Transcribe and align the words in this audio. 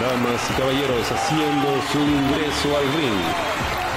Damas 0.00 0.40
y 0.50 0.60
caballeros 0.60 1.10
haciendo 1.10 1.68
su 1.90 1.98
ingreso 1.98 2.76
al 2.76 2.84
ring 2.96 3.24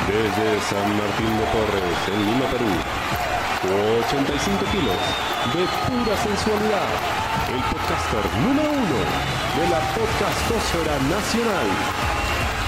desde 0.08 0.62
San 0.62 0.88
Martín 0.96 1.38
de 1.38 1.46
Porres, 1.52 2.00
en 2.08 2.26
Lima, 2.26 2.46
Perú. 2.52 2.72
85 4.08 4.66
kilos 4.72 4.96
de 5.54 5.68
pura 5.88 6.16
sensualidad. 6.18 6.88
El 7.54 7.62
podcaster 7.64 8.26
número 8.42 8.70
uno 8.72 9.00
de 9.58 9.70
la 9.70 9.80
podcastosfera 9.94 10.98
nacional. 11.10 11.68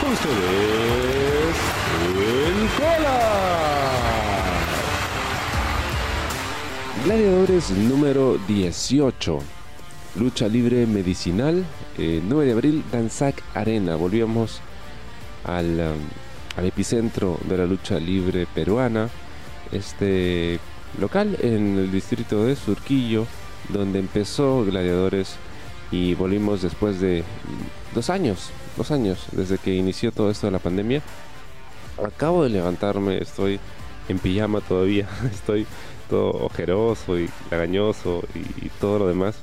Con 0.01 0.11
ustedes, 0.11 1.55
el 2.19 2.69
Cola. 2.77 3.19
Gladiadores 7.05 7.69
número 7.71 8.37
18. 8.47 9.60
Lucha 10.15 10.49
libre 10.49 10.85
medicinal. 10.87 11.65
9 11.97 12.45
de 12.45 12.51
abril, 12.51 12.83
Danzac 12.91 13.41
Arena. 13.53 13.95
Volvíamos 13.95 14.59
al, 15.45 15.79
um, 15.79 16.57
al 16.57 16.65
epicentro 16.65 17.39
de 17.47 17.57
la 17.57 17.65
lucha 17.65 17.97
libre 17.97 18.45
peruana. 18.53 19.07
Este 19.71 20.59
local 20.99 21.37
en 21.41 21.77
el 21.77 21.91
distrito 21.91 22.43
de 22.43 22.57
Surquillo, 22.57 23.25
donde 23.69 23.99
empezó 23.99 24.65
Gladiadores 24.65 25.35
y 25.91 26.13
volvimos 26.15 26.61
después 26.61 26.99
de 26.99 27.23
dos 27.95 28.09
años, 28.09 28.49
dos 28.75 28.91
años 28.91 29.27
desde 29.31 29.57
que 29.59 29.73
inició 29.73 30.11
todo 30.11 30.29
esto 30.29 30.47
de 30.47 30.51
la 30.51 30.59
pandemia. 30.59 31.01
Acabo 32.05 32.43
de 32.43 32.49
levantarme, 32.49 33.17
estoy 33.17 33.61
en 34.09 34.19
pijama 34.19 34.59
todavía, 34.59 35.07
estoy 35.31 35.65
todo 36.09 36.31
ojeroso 36.31 37.17
y 37.17 37.29
lagañoso 37.49 38.23
y 38.35 38.67
todo 38.81 38.99
lo 38.99 39.07
demás. 39.07 39.35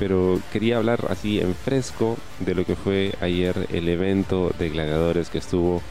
Pero 0.00 0.40
quería 0.52 0.78
hablar 0.78 1.06
así 1.10 1.38
en 1.38 1.54
fresco 1.54 2.16
de 2.40 2.56
lo 2.56 2.64
que 2.64 2.74
fue 2.74 3.14
ayer 3.20 3.68
el 3.70 3.88
evento 3.88 4.50
de 4.58 4.70
gladiadores 4.70 5.28
que 5.28 5.38
estuvo 5.38 5.82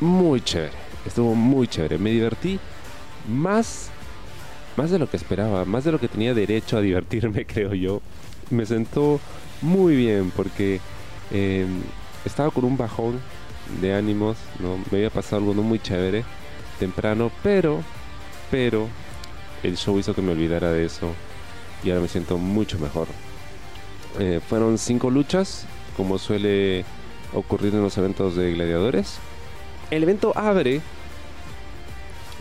muy 0.00 0.40
chévere. 0.40 0.72
Estuvo 1.06 1.34
muy 1.36 1.68
chévere. 1.68 1.98
Me 1.98 2.10
divertí 2.10 2.58
más 3.28 3.90
más 4.76 4.90
de 4.90 4.98
lo 4.98 5.10
que 5.10 5.18
esperaba, 5.18 5.66
más 5.66 5.84
de 5.84 5.92
lo 5.92 6.00
que 6.00 6.08
tenía 6.08 6.32
derecho 6.32 6.78
a 6.78 6.80
divertirme, 6.80 7.44
creo 7.46 7.74
yo. 7.74 8.00
Me 8.48 8.64
sentó 8.64 9.20
muy 9.60 9.94
bien 9.94 10.32
porque 10.34 10.80
eh, 11.30 11.66
estaba 12.24 12.50
con 12.50 12.64
un 12.64 12.78
bajón 12.78 13.20
de 13.82 13.94
ánimos, 13.94 14.38
¿no? 14.58 14.78
Me 14.90 14.98
había 14.98 15.10
pasado 15.10 15.42
algo 15.42 15.54
no 15.54 15.62
muy 15.62 15.78
chévere 15.78 16.24
temprano, 16.78 17.30
pero, 17.42 17.82
pero 18.50 18.88
el 19.62 19.76
show 19.76 19.98
hizo 19.98 20.14
que 20.14 20.22
me 20.22 20.32
olvidara 20.32 20.72
de 20.72 20.86
eso 20.86 21.12
y 21.84 21.90
ahora 21.90 22.02
me 22.02 22.08
siento 22.08 22.38
mucho 22.38 22.78
mejor. 22.78 23.08
Eh, 24.18 24.40
fueron 24.46 24.78
cinco 24.78 25.10
luchas, 25.10 25.66
como 25.96 26.18
suele 26.18 26.84
ocurrir 27.32 27.74
en 27.74 27.82
los 27.82 27.96
eventos 27.98 28.36
de 28.36 28.52
gladiadores. 28.52 29.18
El 29.90 30.02
evento 30.02 30.32
abre 30.36 30.80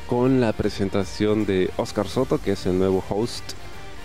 con 0.07 0.41
la 0.41 0.53
presentación 0.53 1.45
de 1.45 1.69
Oscar 1.77 2.07
Soto, 2.07 2.41
que 2.41 2.53
es 2.53 2.65
el 2.65 2.79
nuevo 2.79 3.03
host 3.09 3.53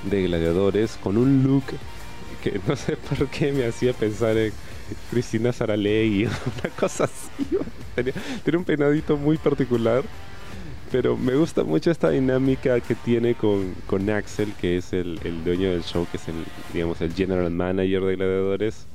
de 0.03 0.25
Gladiadores, 0.25 0.99
con 1.03 1.17
un 1.17 1.43
look 1.43 1.65
que 2.43 2.61
no 2.69 2.77
sé 2.77 2.97
por 2.97 3.27
qué 3.29 3.53
me 3.53 3.67
hacía 3.67 3.95
pensar 3.95 4.37
en 4.37 4.53
Cristina 5.11 5.53
Saralegui, 5.53 6.25
una 6.27 6.75
cosa 6.79 7.05
así. 7.05 7.47
Tenía, 7.95 8.13
tenía, 8.45 8.59
un 8.59 8.65
peinadito 8.65 9.17
muy 9.17 9.39
particular, 9.39 10.05
pero 10.95 11.17
me 11.17 11.35
gusta 11.35 11.65
mucho 11.65 11.91
esta 11.91 12.11
dinámica 12.11 12.79
que 12.79 12.95
tiene 12.95 13.35
con, 13.35 13.75
con 13.89 14.09
Axel, 14.11 14.53
que 14.61 14.77
es 14.77 14.93
el, 14.93 15.19
el, 15.25 15.43
dueño 15.43 15.73
del 15.73 15.83
show, 15.83 16.07
que 16.09 16.19
es 16.19 16.29
el, 16.29 16.37
digamos, 16.73 17.01
el 17.01 17.13
general 17.13 17.51
manager 17.51 18.03
de 18.03 18.15
Gladiadores 18.15 18.87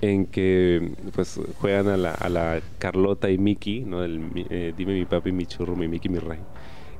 en 0.00 0.24
que 0.24 0.90
pues 1.14 1.38
juegan 1.60 1.88
a 1.88 1.98
la, 1.98 2.12
a 2.12 2.30
la 2.30 2.62
Carlota 2.78 3.28
y 3.28 3.36
Mickey, 3.36 3.84
¿no? 3.84 4.02
El, 4.02 4.30
eh, 4.48 4.72
dime 4.74 4.94
mi 4.94 5.04
papi, 5.04 5.32
mi 5.32 5.44
churro, 5.44 5.76
mi 5.76 5.86
Mickey, 5.86 6.10
mi 6.10 6.18
rey. 6.18 6.38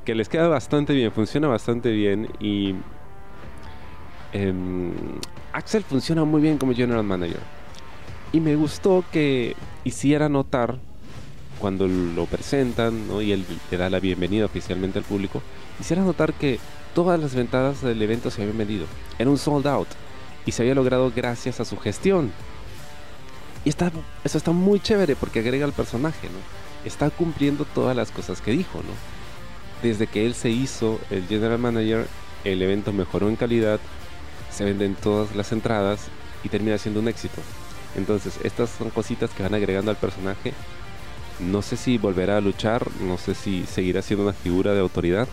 Que 0.05 0.15
les 0.15 0.29
queda 0.29 0.49
bastante 0.49 0.93
bien, 0.93 1.11
funciona 1.11 1.49
bastante 1.49 1.91
bien 1.91 2.29
y 2.39 2.75
eh, 4.35 4.53
Axel 5.55 5.85
funciona 5.85 6.25
muy 6.25 6.43
bien 6.43 6.59
como 6.59 6.75
general 6.75 7.03
manager. 7.03 7.41
Y 8.31 8.41
me 8.41 8.57
gustó 8.57 9.03
que 9.11 9.57
hiciera 9.85 10.29
notar 10.29 10.92
cuando 11.63 11.87
lo 11.87 12.27
presentan 12.27 13.07
¿no? 13.07 13.23
y 13.23 13.31
él 13.31 13.47
le 13.71 13.77
da 13.77 13.89
la 13.89 14.01
bienvenida 14.01 14.47
oficialmente 14.47 14.99
al 14.99 15.05
público, 15.05 15.41
hiciera 15.81 16.03
notar 16.03 16.35
que 16.35 16.59
todas 16.93 17.21
las 17.21 17.37
ventanas 17.37 17.81
del 17.83 18.03
evento 18.03 18.33
se 18.33 18.43
habían 18.43 18.59
vendido. 18.59 18.87
Era 19.17 19.31
un 19.31 19.39
sold 19.39 19.69
out 19.69 19.87
y 20.45 20.51
se 20.51 20.63
había 20.63 20.75
logrado 20.75 21.13
gracias 21.15 21.61
a 21.61 21.65
su 21.65 21.77
gestión 21.77 22.33
y 23.65 23.69
está, 23.69 23.93
eso 24.25 24.39
está 24.39 24.51
muy 24.51 24.81
chévere 24.81 25.15
porque 25.15 25.39
agrega 25.39 25.65
al 25.65 25.73
personaje, 25.73 26.27
¿no? 26.27 26.39
Está 26.85 27.11
cumpliendo 27.11 27.65
todas 27.65 27.95
las 27.97 28.11
cosas 28.11 28.41
que 28.41 28.51
dijo, 28.51 28.79
¿no? 28.79 29.89
Desde 29.89 30.09
que 30.09 30.27
él 30.27 30.35
se 30.35 30.51
hizo 30.51 30.99
el 31.11 31.29
general 31.29 31.61
manager, 31.61 32.09
el 32.43 32.61
evento 32.61 32.93
mejoró 32.93 33.29
en 33.29 33.37
calidad, 33.37 33.79
se 34.51 34.65
venden 34.65 34.97
todas 34.97 35.37
las 35.37 35.53
entradas 35.53 36.09
y 36.43 36.49
termina 36.49 36.77
siendo 36.77 36.99
un 36.99 37.07
éxito. 37.07 37.41
Entonces, 37.97 38.41
estas 38.43 38.71
son 38.71 38.91
cositas 38.91 39.31
que 39.31 39.45
van 39.45 39.55
agregando 39.55 39.93
al 39.93 39.97
personaje. 39.97 40.55
No 41.41 41.63
sé 41.63 41.77
si 41.77 41.99
volverá 41.99 42.37
a 42.37 42.41
luchar, 42.41 42.87
no 43.01 43.19
sé 43.19 43.35
si 43.35 43.65
seguirá 43.67 44.03
siendo 44.03 44.25
una 44.25 44.33
figura 44.33 44.75
de 44.75 44.81
autoridad, 44.81 45.29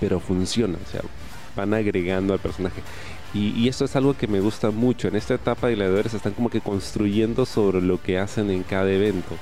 pero 0.00 0.20
funciona, 0.20 0.78
o 0.84 0.90
sea, 0.90 1.02
van 1.56 1.74
agregando 1.74 2.32
al 2.32 2.38
personaje. 2.38 2.82
Y, 3.34 3.68
esto 3.68 3.84
es 3.84 3.94
algo 3.94 4.16
que 4.16 4.26
me 4.26 4.40
gusta 4.40 4.70
mucho. 4.70 5.08
En 5.08 5.16
esta 5.16 5.34
etapa 5.34 5.66
de 5.66 5.74
gladiadores 5.74 6.14
están 6.14 6.32
como 6.32 6.48
que 6.48 6.62
construyendo 6.62 7.44
sobre 7.44 7.82
lo 7.82 8.00
que 8.02 8.18
hacen 8.18 8.50
en 8.50 8.62
cada 8.62 8.90
evento. 8.90 9.34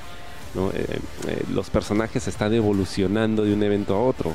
Eh, 0.74 0.98
eh, 1.28 1.42
los 1.52 1.70
personajes 1.70 2.26
están 2.26 2.52
evolucionando 2.52 3.44
de 3.44 3.54
un 3.54 3.62
evento 3.62 3.94
a 3.94 4.00
otro. 4.00 4.34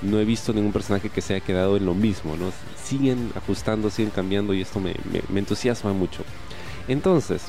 No 0.00 0.18
he 0.18 0.24
visto 0.24 0.54
ningún 0.54 0.72
personaje 0.72 1.10
que 1.10 1.20
se 1.20 1.34
haya 1.34 1.44
quedado 1.44 1.76
en 1.76 1.84
lo 1.84 1.92
mismo. 1.92 2.34
Siguen 2.82 3.30
ajustando, 3.34 3.90
siguen 3.90 4.10
cambiando 4.10 4.54
y 4.54 4.62
esto 4.62 4.80
me, 4.80 4.94
me 5.28 5.40
entusiasma 5.40 5.92
mucho. 5.92 6.24
Entonces, 6.86 7.42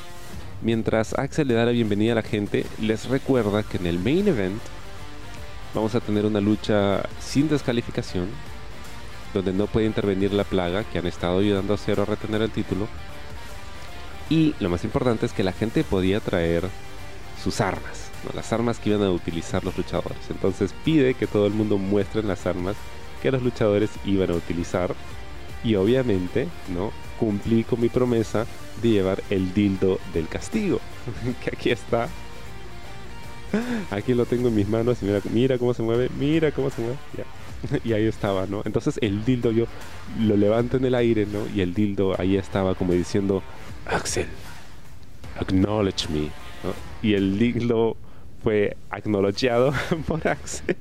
mientras 0.62 1.18
Axel 1.18 1.48
le 1.48 1.54
da 1.54 1.66
la 1.66 1.72
bienvenida 1.72 2.14
a 2.14 2.16
la 2.16 2.22
gente, 2.22 2.66
les 2.80 3.08
recuerda 3.08 3.64
que 3.64 3.78
en 3.78 3.86
el 3.86 4.00
main 4.00 4.28
event 4.28 4.62
vamos 5.74 5.96
a 5.96 6.00
tener 6.00 6.26
una 6.26 6.42
lucha 6.42 7.04
sin 7.20 7.50
descalificación 7.50 8.28
donde 9.34 9.54
no 9.54 9.68
puede 9.68 9.86
intervenir 9.86 10.34
la 10.34 10.44
plaga, 10.44 10.84
que 10.84 11.00
han 11.00 11.08
estado 11.08 11.40
ayudando 11.40 11.74
a 11.74 11.78
Cero 11.78 12.04
a 12.04 12.06
retener 12.06 12.42
el 12.42 12.52
título. 12.52 12.88
Y 14.30 14.56
lo 14.60 14.70
más 14.70 14.84
importante 14.84 15.26
es 15.26 15.34
que 15.34 15.44
la 15.44 15.54
gente 15.54 15.84
podía 15.84 16.20
traer 16.20 16.64
sus 17.44 17.62
armas, 17.62 18.10
las 18.36 18.52
armas 18.54 18.80
que 18.80 18.90
iban 18.90 19.04
a 19.04 19.12
utilizar 19.12 19.64
los 19.64 19.78
luchadores. 19.78 20.18
Entonces 20.30 20.74
pide 20.84 21.14
que 21.14 21.28
todo 21.28 21.48
el 21.48 21.54
mundo 21.54 21.78
muestre 21.78 22.24
las 22.24 22.46
armas 22.46 22.76
que 23.22 23.32
los 23.32 23.42
luchadores 23.42 23.92
iban 24.06 24.32
a 24.32 24.36
utilizar. 24.36 24.94
Y 25.64 25.76
obviamente, 25.76 26.48
¿no? 26.74 26.92
Cumplí 27.20 27.64
con 27.64 27.82
mi 27.82 27.90
promesa 27.90 28.46
de 28.82 28.90
llevar 28.90 29.22
el 29.30 29.54
dildo 29.54 30.00
del 30.14 30.28
castigo. 30.28 30.80
que 31.44 31.50
aquí 31.54 31.72
está. 31.72 32.08
Aquí 33.90 34.14
lo 34.14 34.26
tengo 34.26 34.48
en 34.50 34.56
mis 34.56 34.70
manos 34.70 35.00
y 35.02 35.06
mira, 35.06 35.22
mira 35.32 35.58
cómo 35.58 35.74
se 35.74 35.82
mueve, 35.82 36.10
mira 36.18 36.52
cómo 36.52 36.70
se 36.70 36.82
mueve. 36.82 36.98
Ya. 37.18 37.26
y 37.84 37.94
ahí 37.94 38.06
estaba, 38.06 38.46
¿no? 38.46 38.62
Entonces 38.66 39.00
el 39.02 39.26
dildo 39.26 39.52
yo 39.52 39.66
lo 40.20 40.38
levanto 40.38 40.78
en 40.78 40.86
el 40.86 40.96
aire, 40.96 41.26
¿no? 41.26 41.40
Y 41.54 41.62
el 41.62 41.74
dildo 41.74 42.20
ahí 42.20 42.38
estaba 42.38 42.76
como 42.76 42.94
diciendo, 42.94 43.44
Axel, 43.86 44.28
acknowledge 45.40 46.10
me. 46.10 46.22
¿no? 46.64 46.74
Y 47.02 47.14
el 47.14 47.38
dildo 47.40 47.98
fue 48.44 48.78
acknowledgeado 48.90 49.74
por 50.08 50.28
Axel. 50.28 50.76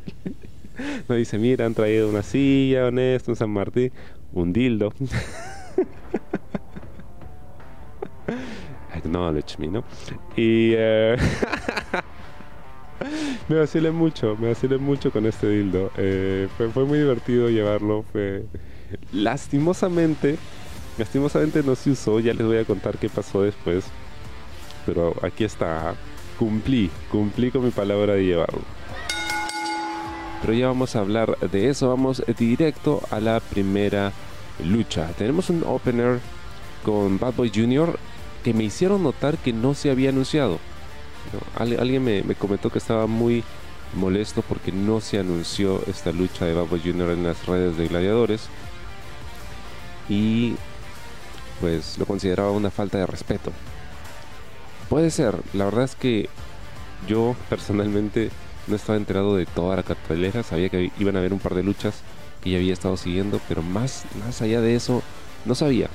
no 1.09 1.15
dice, 1.15 1.39
mira, 1.39 1.67
han 1.67 1.75
traído 1.75 2.09
una 2.09 2.23
silla, 2.23 2.87
honesto, 2.87 3.33
un 3.33 3.37
San 3.37 3.51
Martín, 3.51 3.93
un 4.33 4.53
dildo. 4.53 4.93
Acknowledge 8.93 9.59
me, 9.59 9.69
¿no? 9.69 9.85
Y... 10.37 10.75
Uh... 10.75 11.17
me 13.49 13.57
vacilé 13.57 13.91
mucho, 13.91 14.37
me 14.37 14.49
vacilé 14.49 14.79
mucho 14.79 15.11
con 15.11 15.27
este 15.27 15.49
dildo. 15.49 15.91
Eh, 15.97 16.49
fue, 16.57 16.69
fue, 16.71 16.85
muy 16.85 16.99
divertido 16.99 17.49
llevarlo. 17.49 18.05
Fue... 18.13 18.45
Lastimosamente, 19.13 20.37
lastimosamente 20.99 21.63
no 21.63 21.75
se 21.75 21.91
usó. 21.91 22.21
Ya 22.21 22.35
les 22.35 22.47
voy 22.47 22.59
a 22.59 22.65
contar 22.65 22.99
qué 22.99 23.09
pasó 23.09 23.43
después. 23.43 23.85
Pero 24.87 25.15
aquí 25.23 25.45
está. 25.45 25.95
Cumplí, 26.39 26.91
cumplí 27.11 27.51
con 27.51 27.65
mi 27.65 27.71
palabra 27.71 28.15
de 28.15 28.25
llevarlo. 28.25 28.63
Pero 30.41 30.53
ya 30.53 30.69
vamos 30.69 30.95
a 30.95 31.01
hablar 31.01 31.37
de 31.39 31.69
eso. 31.69 31.89
Vamos 31.89 32.23
directo 32.39 33.03
a 33.11 33.19
la 33.19 33.41
primera 33.41 34.13
lucha. 34.65 35.09
Tenemos 35.17 35.51
un 35.51 35.63
opener 35.67 36.21
con 36.85 37.19
Bad 37.19 37.35
Boy 37.35 37.51
Jr. 37.55 37.99
que 38.43 38.55
me 38.55 38.65
hicieron 38.65 39.03
notar 39.03 39.39
que 39.39 39.53
no 39.53 39.75
se 39.75 39.91
había 39.91 40.11
anunciado. 40.11 40.59
alguien 41.57 42.05
me, 42.05 42.23
me, 42.23 42.35
comentó 42.35 42.71
que 42.71 42.79
estaba 42.79 43.07
muy 43.07 43.45
molesto 43.95 44.43
porque 44.43 44.73
no 44.73 45.01
se 45.01 45.19
anunció 45.19 45.83
esta 45.87 46.13
lucha 46.13 46.45
de 46.45 46.55
Babo 46.55 46.79
Jr. 46.83 47.11
en 47.11 47.25
las 47.25 47.47
redes 47.47 47.77
de 47.77 47.89
gladiadores. 47.89 48.49
Y 50.09 50.55
pues 51.61 51.99
lo 51.99 52.07
consideraba 52.07 52.51
una 52.53 52.71
falta 52.71 52.99
de 52.99 53.07
respeto. 53.07 53.53
Puede 54.89 55.11
ser, 55.11 55.37
la 55.53 55.67
verdad 55.67 55.85
es 55.85 55.95
que 55.97 56.29
yo 57.07 57.37
personalmente 57.51 58.31
no 58.67 58.77
estaba 58.77 58.97
enterado 58.97 59.37
de 59.37 59.47
toda 59.47 59.77
la 59.77 59.83
cartelera, 59.83 60.43
sabía 60.43 60.69
que 60.69 60.91
iban 60.99 61.17
a 61.17 61.19
haber 61.19 61.33
un 61.33 61.39
par 61.39 61.55
de 61.55 61.63
luchas 61.63 62.03
que 62.51 62.57
había 62.57 62.73
estado 62.73 62.97
siguiendo, 62.97 63.41
pero 63.49 63.63
más, 63.63 64.05
más 64.25 64.43
allá 64.43 64.61
de 64.61 64.75
eso 64.75 65.03
no 65.45 65.55
sabía. 65.55 65.89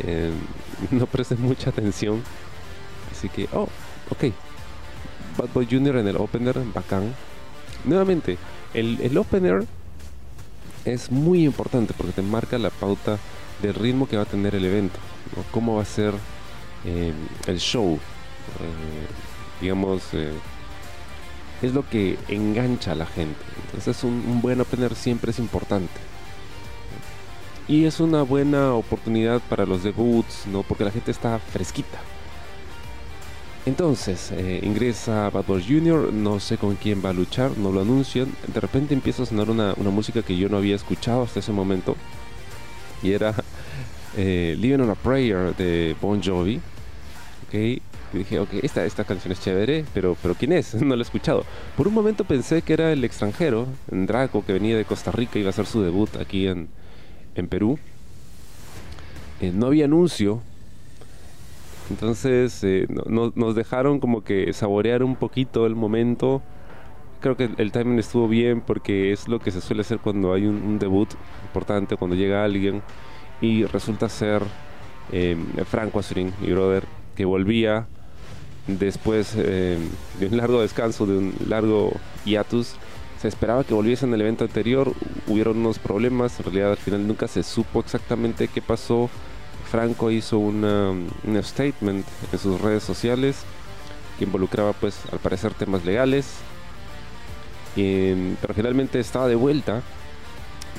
Eh, 0.00 0.32
no 0.90 1.06
presté 1.06 1.36
mucha 1.36 1.70
atención, 1.70 2.22
así 3.10 3.28
que, 3.28 3.48
oh, 3.52 3.68
ok. 4.10 4.32
Bad 5.38 5.48
Boy 5.54 5.66
Jr. 5.70 5.96
en 5.96 6.08
el 6.08 6.16
opener, 6.16 6.58
bacán. 6.74 7.14
Nuevamente, 7.84 8.36
el, 8.74 9.00
el 9.00 9.16
opener 9.16 9.64
es 10.84 11.10
muy 11.10 11.44
importante 11.44 11.94
porque 11.96 12.12
te 12.12 12.22
marca 12.22 12.58
la 12.58 12.70
pauta 12.70 13.18
del 13.62 13.74
ritmo 13.74 14.08
que 14.08 14.16
va 14.16 14.22
a 14.22 14.26
tener 14.26 14.54
el 14.54 14.64
evento, 14.64 14.98
cómo 15.50 15.76
va 15.76 15.82
a 15.82 15.86
ser 15.86 16.14
eh, 16.84 17.12
el 17.46 17.58
show. 17.58 17.94
Eh, 17.94 19.06
digamos, 19.60 20.02
eh, 20.12 20.32
es 21.62 21.74
lo 21.74 21.88
que 21.88 22.18
engancha 22.28 22.92
a 22.92 22.96
la 22.96 23.06
gente. 23.06 23.40
Entonces 23.66 24.02
un, 24.04 24.24
un, 24.26 24.40
buen 24.40 24.60
opener 24.60 24.94
siempre 24.94 25.30
es 25.30 25.38
importante. 25.38 26.00
Y 27.68 27.84
es 27.84 28.00
una 28.00 28.22
buena 28.22 28.74
oportunidad 28.74 29.40
para 29.48 29.66
los 29.66 29.84
debuts, 29.84 30.46
¿no? 30.46 30.62
porque 30.62 30.84
la 30.84 30.90
gente 30.90 31.10
está 31.10 31.38
fresquita. 31.38 32.00
Entonces, 33.66 34.32
eh, 34.32 34.60
ingresa 34.62 35.28
Bad 35.28 35.44
Boy 35.44 35.62
Jr., 35.62 36.12
no 36.12 36.40
sé 36.40 36.56
con 36.56 36.76
quién 36.76 37.02
va 37.04 37.10
a 37.10 37.12
luchar, 37.12 37.58
no 37.58 37.70
lo 37.70 37.82
anuncian. 37.82 38.32
De 38.46 38.58
repente 38.58 38.94
empieza 38.94 39.22
a 39.22 39.26
sonar 39.26 39.50
una, 39.50 39.74
una 39.76 39.90
música 39.90 40.22
que 40.22 40.36
yo 40.36 40.48
no 40.48 40.56
había 40.56 40.76
escuchado 40.76 41.22
hasta 41.22 41.40
ese 41.40 41.52
momento. 41.52 41.94
Y 43.02 43.12
era 43.12 43.34
eh, 44.16 44.56
Living 44.58 44.80
on 44.80 44.90
a 44.90 44.94
Prayer 44.94 45.54
de 45.56 45.94
Bon 46.00 46.22
Jovi. 46.22 46.56
Ok, 47.46 47.82
y 48.12 48.18
dije, 48.18 48.40
ok, 48.40 48.48
esta, 48.62 48.84
esta 48.84 49.04
canción 49.04 49.32
es 49.32 49.40
chévere, 49.40 49.84
pero, 49.94 50.16
pero 50.20 50.34
¿quién 50.34 50.52
es? 50.52 50.74
No 50.82 50.96
la 50.96 51.02
he 51.02 51.02
escuchado. 51.02 51.44
Por 51.76 51.88
un 51.88 51.94
momento 51.94 52.24
pensé 52.24 52.62
que 52.62 52.72
era 52.72 52.92
el 52.92 53.04
extranjero, 53.04 53.66
Draco, 53.88 54.44
que 54.44 54.52
venía 54.52 54.76
de 54.76 54.84
Costa 54.84 55.12
Rica, 55.12 55.38
iba 55.38 55.48
a 55.48 55.50
hacer 55.50 55.66
su 55.66 55.82
debut 55.82 56.16
aquí 56.16 56.46
en, 56.46 56.68
en 57.34 57.48
Perú. 57.48 57.78
Eh, 59.40 59.52
no 59.54 59.66
había 59.66 59.86
anuncio, 59.86 60.42
entonces 61.90 62.62
eh, 62.62 62.86
no, 62.88 63.32
nos 63.34 63.54
dejaron 63.54 63.98
como 63.98 64.22
que 64.22 64.52
saborear 64.52 65.02
un 65.02 65.16
poquito 65.16 65.66
el 65.66 65.74
momento. 65.74 66.40
Creo 67.20 67.36
que 67.36 67.50
el, 67.58 67.72
timing 67.72 67.98
estuvo 67.98 68.28
bien 68.28 68.60
porque 68.60 69.12
es 69.12 69.28
lo 69.28 69.40
que 69.40 69.50
se 69.50 69.60
suele 69.60 69.82
hacer 69.82 69.98
cuando 69.98 70.32
hay 70.32 70.46
un, 70.46 70.78
debut 70.78 71.08
importante, 71.42 71.96
cuando 71.96 72.16
llega 72.16 72.44
alguien 72.44 72.82
y 73.40 73.64
resulta 73.64 74.08
ser 74.08 74.42
eh, 75.12 75.36
Frank 75.66 75.94
Wasserin, 75.94 76.32
mi 76.40 76.52
brother, 76.52 76.84
que 77.16 77.24
volvía 77.24 77.86
después 78.66 79.34
eh, 79.36 79.78
de 80.18 80.26
un 80.26 80.36
largo 80.36 80.60
descanso, 80.60 81.06
de 81.06 81.18
un 81.18 81.34
largo 81.48 81.92
hiatus. 82.24 82.74
Se 83.20 83.28
esperaba 83.28 83.64
que 83.64 83.74
volviese 83.74 84.06
en 84.06 84.14
el 84.14 84.22
evento 84.22 84.44
anterior, 84.44 84.94
hubieron 85.26 85.58
unos 85.58 85.78
problemas, 85.78 86.38
en 86.38 86.44
realidad 86.46 86.70
al 86.70 86.78
final 86.78 87.06
nunca 87.06 87.28
se 87.28 87.42
supo 87.42 87.80
exactamente 87.80 88.48
qué 88.48 88.62
pasó. 88.62 89.10
Franco 89.70 90.10
hizo 90.10 90.38
un 90.38 91.08
statement 91.42 92.04
en 92.32 92.38
sus 92.38 92.60
redes 92.60 92.82
sociales 92.82 93.44
que 94.20 94.26
involucraba 94.26 94.74
pues 94.74 94.98
al 95.10 95.18
parecer 95.18 95.54
temas 95.54 95.84
legales, 95.84 96.26
pero 97.74 98.54
finalmente 98.54 99.00
estaba 99.00 99.26
de 99.28 99.34
vuelta, 99.34 99.80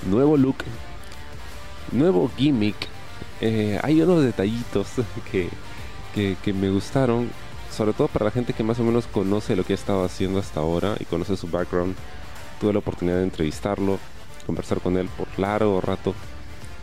nuevo 0.07 0.37
look, 0.37 0.57
nuevo 1.91 2.29
gimmick, 2.37 2.75
eh, 3.41 3.79
hay 3.81 3.99
unos 3.99 4.23
detallitos 4.23 4.87
que, 5.31 5.49
que, 6.13 6.53
me 6.53 6.69
gustaron, 6.69 7.29
sobre 7.81 7.93
todo 7.93 8.09
para 8.09 8.25
la 8.25 8.31
gente 8.31 8.53
que 8.53 8.61
más 8.61 8.79
o 8.79 8.83
menos 8.83 9.07
conoce 9.07 9.55
lo 9.55 9.63
que 9.63 9.73
ha 9.73 9.75
estado 9.75 10.03
haciendo 10.03 10.37
hasta 10.37 10.59
ahora 10.59 10.97
y 10.99 11.05
conoce 11.05 11.35
su 11.35 11.47
background. 11.47 11.95
Tuve 12.59 12.73
la 12.73 12.77
oportunidad 12.77 13.17
de 13.17 13.23
entrevistarlo, 13.23 13.97
conversar 14.45 14.81
con 14.81 14.97
él 14.97 15.09
por 15.17 15.27
largo 15.39 15.81
rato 15.81 16.13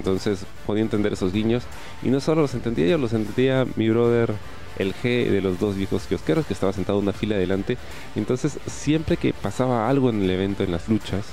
entonces 0.01 0.45
podía 0.67 0.83
entender 0.83 1.13
esos 1.13 1.33
guiños. 1.33 1.63
Y 2.03 2.09
no 2.09 2.19
solo 2.19 2.43
los 2.43 2.55
entendía 2.55 2.89
yo, 2.89 2.99
los 2.99 3.13
entendía 3.13 3.65
mi 3.77 3.89
brother, 3.91 4.35
el 4.77 4.93
G 4.93 5.31
de 5.31 5.41
los 5.41 5.61
dos 5.61 5.77
viejos 5.77 6.03
kiosqueros, 6.09 6.47
que 6.47 6.53
estaba 6.53 6.73
sentado 6.73 6.99
en 6.99 7.05
una 7.05 7.13
fila 7.13 7.37
adelante. 7.37 7.79
Entonces 8.17 8.59
siempre 8.67 9.17
que 9.17 9.33
pasaba 9.33 9.89
algo 9.89 10.11
en 10.11 10.23
el 10.23 10.31
evento, 10.31 10.65
en 10.65 10.73
las 10.73 10.89
luchas, 10.89 11.27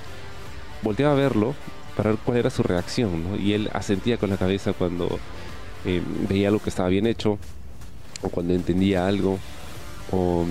volteaba 0.84 1.14
a 1.14 1.16
verlo 1.16 1.56
para 1.98 2.12
ver 2.12 2.20
cuál 2.24 2.38
era 2.38 2.52
su 2.52 2.62
reacción. 2.62 3.40
Y 3.40 3.54
él 3.54 3.72
asentía 3.74 4.18
con 4.18 4.30
la 4.30 4.38
cabeza 4.38 4.74
cuando 4.74 5.18
eh, 5.86 6.04
veía 6.30 6.50
algo 6.50 6.62
que 6.62 6.70
estaba 6.70 6.90
bien 6.90 7.08
hecho, 7.08 7.40
o 8.22 8.30
cuando 8.30 8.54
entendía 8.54 9.08
algo, 9.08 9.40
o 10.12 10.46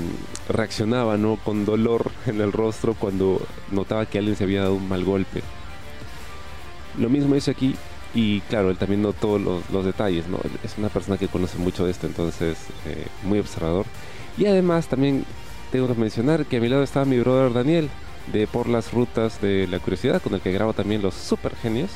reaccionaba 0.49 1.17
¿no? 1.17 1.37
con 1.37 1.65
dolor 1.65 2.11
en 2.27 2.41
el 2.41 2.53
rostro 2.53 2.95
cuando 2.95 3.41
notaba 3.71 4.07
que 4.07 4.19
alguien 4.19 4.37
se 4.37 4.45
había 4.45 4.63
dado 4.63 4.75
un 4.75 4.89
mal 4.89 5.05
golpe. 5.05 5.43
Lo 6.99 7.09
mismo 7.09 7.35
hice 7.35 7.51
aquí 7.51 7.75
y 8.15 8.41
claro, 8.43 8.71
él 8.71 8.77
también 8.77 9.03
notó 9.03 9.39
los, 9.39 9.69
los 9.71 9.85
detalles, 9.85 10.29
¿no? 10.29 10.39
Es 10.63 10.79
una 10.79 10.89
persona 10.89 11.19
que 11.19 11.27
conoce 11.27 11.59
mucho 11.59 11.85
de 11.85 11.91
esto, 11.91 12.07
entonces 12.07 12.59
eh, 12.87 13.07
muy 13.25 13.41
observador. 13.41 13.87
Y 14.39 14.47
además 14.47 14.87
también 14.87 15.25
tengo 15.73 15.89
que 15.89 15.95
mencionar 15.95 16.47
que 16.47 16.59
a 16.59 16.61
mi 16.61 16.69
lado 16.69 16.85
estaba 16.85 17.05
mi 17.05 17.19
brother 17.19 17.53
Daniel, 17.53 17.91
de 18.33 18.47
Por 18.47 18.69
las 18.69 18.93
Rutas 18.93 19.41
de 19.41 19.67
la 19.67 19.81
Curiosidad, 19.81 20.23
con 20.23 20.35
el 20.35 20.41
que 20.41 20.53
grabo 20.53 20.73
también 20.73 21.03
los 21.03 21.15
super 21.15 21.55
genios. 21.57 21.91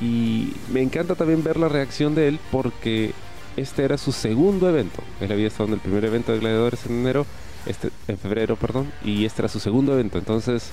Y 0.00 0.52
me 0.72 0.80
encanta 0.80 1.16
también 1.16 1.42
ver 1.42 1.56
la 1.56 1.68
reacción 1.68 2.14
de 2.14 2.28
él 2.28 2.38
porque 2.52 3.12
este 3.58 3.84
era 3.84 3.98
su 3.98 4.12
segundo 4.12 4.68
evento. 4.68 5.02
Él 5.20 5.32
había 5.32 5.48
estado 5.48 5.68
en 5.68 5.74
el 5.74 5.80
primer 5.80 6.04
evento 6.04 6.32
de 6.32 6.38
Gladiadores 6.38 6.86
en 6.86 7.00
enero, 7.00 7.26
este, 7.66 7.90
en 8.06 8.18
febrero, 8.18 8.56
perdón, 8.56 8.90
y 9.04 9.24
este 9.24 9.42
era 9.42 9.48
su 9.48 9.58
segundo 9.58 9.92
evento. 9.92 10.18
Entonces 10.18 10.70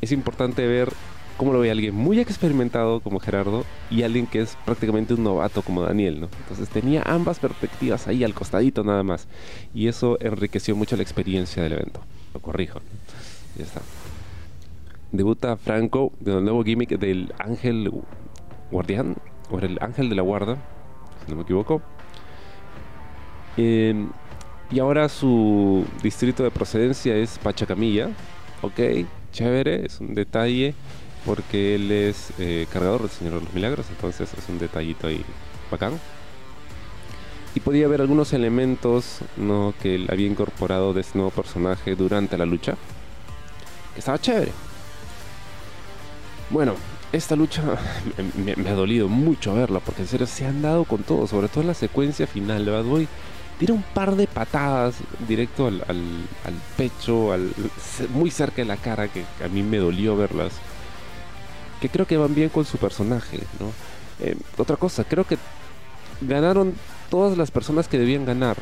es 0.00 0.12
importante 0.12 0.66
ver 0.66 0.92
cómo 1.36 1.52
lo 1.52 1.60
ve 1.60 1.70
alguien 1.70 1.94
muy 1.94 2.20
experimentado 2.20 3.00
como 3.00 3.18
Gerardo 3.18 3.64
y 3.90 4.02
alguien 4.02 4.26
que 4.26 4.40
es 4.40 4.56
prácticamente 4.64 5.14
un 5.14 5.24
novato 5.24 5.62
como 5.62 5.82
Daniel, 5.82 6.20
¿no? 6.20 6.28
Entonces 6.42 6.68
tenía 6.68 7.02
ambas 7.04 7.38
perspectivas 7.38 8.06
ahí 8.06 8.22
al 8.22 8.34
costadito 8.34 8.84
nada 8.84 9.02
más. 9.02 9.26
Y 9.74 9.88
eso 9.88 10.16
enriqueció 10.20 10.76
mucho 10.76 10.96
la 10.96 11.02
experiencia 11.02 11.62
del 11.62 11.72
evento. 11.72 12.00
Lo 12.34 12.40
corrijo. 12.40 12.80
Ya 13.56 13.64
está. 13.64 13.80
Debuta 15.10 15.56
Franco 15.56 16.12
de 16.20 16.36
un 16.36 16.44
nuevo 16.44 16.62
gimmick 16.64 16.98
del 16.98 17.34
Ángel 17.38 17.92
Guardián, 18.70 19.16
o 19.50 19.58
el 19.58 19.78
Ángel 19.82 20.08
de 20.08 20.14
la 20.14 20.22
Guarda, 20.22 20.56
si 21.24 21.30
no 21.30 21.36
me 21.36 21.42
equivoco. 21.42 21.82
Em, 23.56 24.10
y 24.70 24.78
ahora 24.78 25.08
su 25.08 25.84
distrito 26.02 26.42
de 26.42 26.50
procedencia 26.50 27.14
es 27.16 27.38
Pachacamilla. 27.38 28.10
Ok, 28.62 28.80
chévere, 29.32 29.86
es 29.86 30.00
un 30.00 30.14
detalle 30.14 30.74
porque 31.24 31.76
él 31.76 31.90
es 31.92 32.32
eh, 32.38 32.66
cargador 32.72 33.02
del 33.02 33.10
Señor 33.10 33.34
de 33.34 33.40
los 33.44 33.54
Milagros, 33.54 33.86
entonces 33.90 34.32
es 34.36 34.48
un 34.48 34.58
detallito 34.58 35.06
ahí 35.06 35.24
bacán. 35.70 35.98
Y 37.54 37.60
podía 37.60 37.86
ver 37.86 38.00
algunos 38.00 38.32
elementos 38.32 39.18
¿no? 39.36 39.74
que 39.82 39.94
él 39.96 40.08
había 40.10 40.26
incorporado 40.26 40.94
de 40.94 41.02
este 41.02 41.18
nuevo 41.18 41.30
personaje 41.30 41.94
durante 41.94 42.38
la 42.38 42.46
lucha, 42.46 42.76
que 43.92 43.98
estaba 43.98 44.18
chévere. 44.18 44.52
Bueno, 46.50 46.74
esta 47.12 47.36
lucha 47.36 47.62
me, 48.56 48.68
ha 48.68 48.74
dolido 48.74 49.08
mucho 49.08 49.54
verla, 49.54 49.80
porque 49.80 50.02
en 50.02 50.08
serio 50.08 50.26
se 50.26 50.46
han 50.46 50.62
dado 50.62 50.84
con 50.84 51.02
todo, 51.02 51.26
sobre 51.26 51.48
todo 51.48 51.60
en 51.60 51.68
la 51.68 51.74
secuencia 51.74 52.26
final 52.26 52.64
Bad 52.64 52.84
Boy. 52.84 53.08
Tira 53.62 53.74
un 53.74 53.84
par 53.94 54.16
de 54.16 54.26
patadas 54.26 54.96
directo 55.28 55.68
al, 55.68 55.84
al 55.86 56.54
pecho, 56.76 57.32
al, 57.32 57.52
muy 58.12 58.32
cerca 58.32 58.56
de 58.56 58.64
la 58.64 58.76
cara, 58.76 59.06
que 59.06 59.24
a 59.44 59.46
mí 59.46 59.62
me 59.62 59.78
dolió 59.78 60.16
verlas 60.16 60.50
que 61.80 61.88
creo 61.88 62.06
que 62.06 62.16
van 62.16 62.32
bien 62.32 62.48
con 62.48 62.64
su 62.64 62.78
personaje, 62.78 63.38
¿no? 63.60 63.72
Eh, 64.24 64.36
otra 64.56 64.76
cosa, 64.76 65.02
creo 65.02 65.24
que 65.24 65.36
ganaron 66.20 66.74
todas 67.08 67.38
las 67.38 67.52
personas 67.52 67.86
que 67.86 67.98
debían 67.98 68.24
ganar 68.24 68.56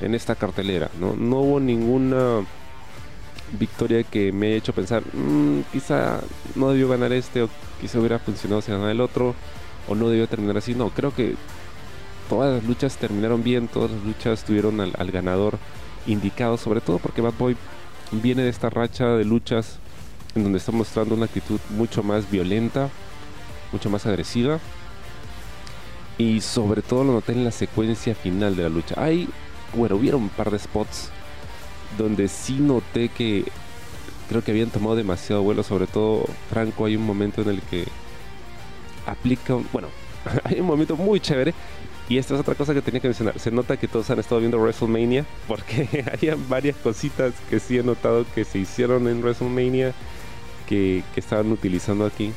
en, 0.00 0.14
esta 0.14 0.34
cartelera, 0.34 0.90
¿no? 0.98 1.14
No 1.14 1.40
hubo 1.40 1.60
ninguna 1.60 2.40
victoria 3.58 4.02
que 4.02 4.32
me 4.32 4.48
haya 4.48 4.56
hecho 4.56 4.74
pensar, 4.74 5.02
mm, 5.12 5.60
quizá 5.72 6.20
no 6.54 6.70
debió 6.70 6.88
ganar 6.88 7.12
este 7.12 7.44
o 7.44 7.50
quizá 7.80 7.98
hubiera 7.98 8.18
funcionado 8.18 8.60
si 8.60 8.72
ganaba 8.72 8.92
el 8.92 9.00
otro 9.00 9.34
o 9.86 9.94
no 9.94 10.10
debió 10.10 10.26
terminar 10.26 10.58
así. 10.58 10.74
No, 10.74 10.90
creo 10.90 11.14
que 11.14 11.34
todas 12.28 12.54
las 12.54 12.64
luchas 12.64 12.96
terminaron 12.96 13.42
bien, 13.42 13.68
todas 13.68 13.90
las 13.90 14.02
luchas 14.02 14.44
tuvieron 14.44 14.80
al, 14.80 15.10
ganador 15.10 15.58
indicado, 16.06 16.56
sobre 16.56 16.80
todo 16.80 16.98
porque 16.98 17.20
Bad 17.20 17.34
Boy 17.38 17.56
viene 18.12 18.42
de 18.42 18.50
esta 18.50 18.70
racha 18.70 19.06
de 19.08 19.24
luchas 19.24 19.78
en 20.34 20.44
donde 20.44 20.58
está 20.58 20.72
mostrando 20.72 21.14
una 21.14 21.26
actitud 21.26 21.60
mucho 21.70 22.02
más 22.02 22.30
violenta, 22.30 22.88
mucho 23.72 23.90
más 23.90 24.06
agresiva. 24.06 24.58
Y 26.16 26.40
sobre 26.40 26.82
todo 26.82 27.04
lo 27.04 27.12
noté 27.12 27.32
en 27.32 27.44
la 27.44 27.52
secuencia 27.52 28.14
final 28.14 28.56
de 28.56 28.64
la 28.64 28.68
lucha. 28.68 28.94
Hay, 28.98 29.28
bueno, 29.74 29.96
hubieron 29.96 30.22
un 30.22 30.28
par 30.28 30.50
de 30.50 30.58
spots 30.58 31.10
donde 31.96 32.26
sí 32.28 32.54
noté 32.54 33.08
que 33.08 33.44
creo 34.28 34.42
que 34.42 34.50
habían 34.50 34.70
tomado 34.70 34.96
demasiado 34.96 35.42
vuelo. 35.42 35.62
Sobre 35.62 35.86
todo 35.86 36.24
Franco, 36.50 36.86
hay 36.86 36.96
un 36.96 37.06
momento 37.06 37.42
en 37.42 37.50
el 37.50 37.62
que 37.62 37.86
aplica, 39.06 39.54
bueno, 39.72 39.88
hay 40.44 40.60
un 40.60 40.66
momento 40.66 40.96
muy 40.96 41.20
chévere. 41.20 41.54
Y 42.08 42.16
esta 42.16 42.34
es 42.34 42.40
otra 42.40 42.54
cosa 42.54 42.72
que 42.72 42.80
tenía 42.80 43.00
que 43.00 43.08
mencionar. 43.08 43.38
Se 43.38 43.50
nota 43.50 43.76
que 43.76 43.86
todos 43.86 44.08
han 44.10 44.18
estado 44.18 44.40
viendo 44.40 44.58
WrestleMania 44.58 45.26
porque 45.46 46.04
hay 46.22 46.30
varias 46.48 46.76
cositas 46.76 47.34
que 47.50 47.60
sí 47.60 47.78
he 47.78 47.82
notado 47.82 48.24
que 48.34 48.44
se 48.44 48.58
hicieron 48.58 49.08
en 49.08 49.20
WrestleMania 49.20 49.92
que, 50.66 51.02
que 51.14 51.20
estaban 51.20 51.52
utilizando 51.52 52.06
aquí. 52.06 52.32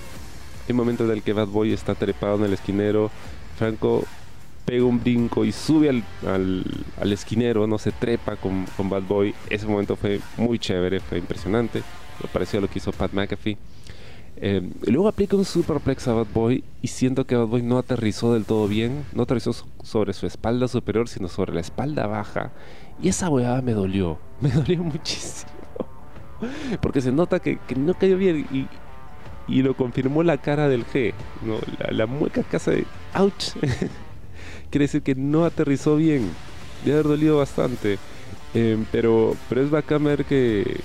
Un 0.69 0.75
momento 0.77 1.03
en 1.03 1.11
el 1.11 1.21
que 1.21 1.33
Bad 1.33 1.47
Boy 1.47 1.73
está 1.73 1.95
trepado 1.95 2.37
en 2.37 2.45
el 2.45 2.53
esquinero. 2.53 3.11
Franco 3.57 4.05
pega 4.65 4.85
un 4.85 5.01
brinco 5.01 5.43
y 5.43 5.51
sube 5.51 5.89
al, 5.89 6.03
al, 6.25 7.13
esquinero, 7.13 7.67
no 7.67 7.77
se 7.77 7.91
trepa 7.91 8.37
con, 8.37 8.65
con, 8.77 8.89
Bad 8.89 9.03
Boy. 9.03 9.35
Ese 9.49 9.65
momento 9.67 9.95
fue 9.95 10.21
muy 10.37 10.59
chévere, 10.59 10.99
fue 10.99 11.17
impresionante. 11.17 11.81
Lo 12.21 12.29
pareció 12.29 12.59
a 12.59 12.61
lo 12.61 12.69
que 12.69 12.79
hizo 12.79 12.91
Pat 12.91 13.11
McAfee. 13.11 13.57
Eh, 14.43 14.67
luego 14.87 15.07
aplica 15.07 15.35
un 15.35 15.45
superplex 15.45 16.07
a 16.07 16.13
Bad 16.13 16.25
Boy 16.33 16.63
y 16.81 16.87
siento 16.87 17.27
que 17.27 17.35
Bad 17.35 17.45
Boy 17.45 17.61
no 17.61 17.77
aterrizó 17.77 18.33
del 18.33 18.45
todo 18.45 18.67
bien. 18.67 19.05
No 19.13 19.23
aterrizó 19.23 19.53
sobre 19.83 20.13
su 20.13 20.25
espalda 20.25 20.67
superior, 20.67 21.07
sino 21.07 21.27
sobre 21.27 21.53
la 21.53 21.61
espalda 21.61 22.07
baja. 22.07 22.51
Y 23.01 23.09
esa 23.09 23.29
huevada 23.29 23.61
me 23.61 23.73
dolió. 23.73 24.17
Me 24.41 24.49
dolió 24.49 24.83
muchísimo. 24.83 25.51
Porque 26.81 27.01
se 27.01 27.11
nota 27.11 27.39
que, 27.39 27.59
que 27.67 27.75
no 27.75 27.93
cayó 27.93 28.17
bien 28.17 28.67
y, 29.47 29.61
lo 29.61 29.75
confirmó 29.75 30.23
la 30.23 30.37
cara 30.37 30.67
del 30.69 30.85
G. 30.87 31.13
La, 31.91 32.07
mueca 32.07 32.41
casa 32.41 32.71
de... 32.71 32.85
¡Auch! 33.13 33.53
quiere 34.71 34.85
decir 34.85 35.03
que 35.03 35.13
no 35.13 35.45
aterrizó 35.45 35.97
bien. 35.97 36.31
Debe 36.83 36.97
haber 36.99 37.07
dolido 37.09 37.37
bastante. 37.37 37.99
Eh, 38.55 38.83
pero, 38.91 39.35
pero 39.49 39.61
es 39.61 39.69
bacán 39.69 40.03
ver 40.03 40.25
que, 40.25 40.81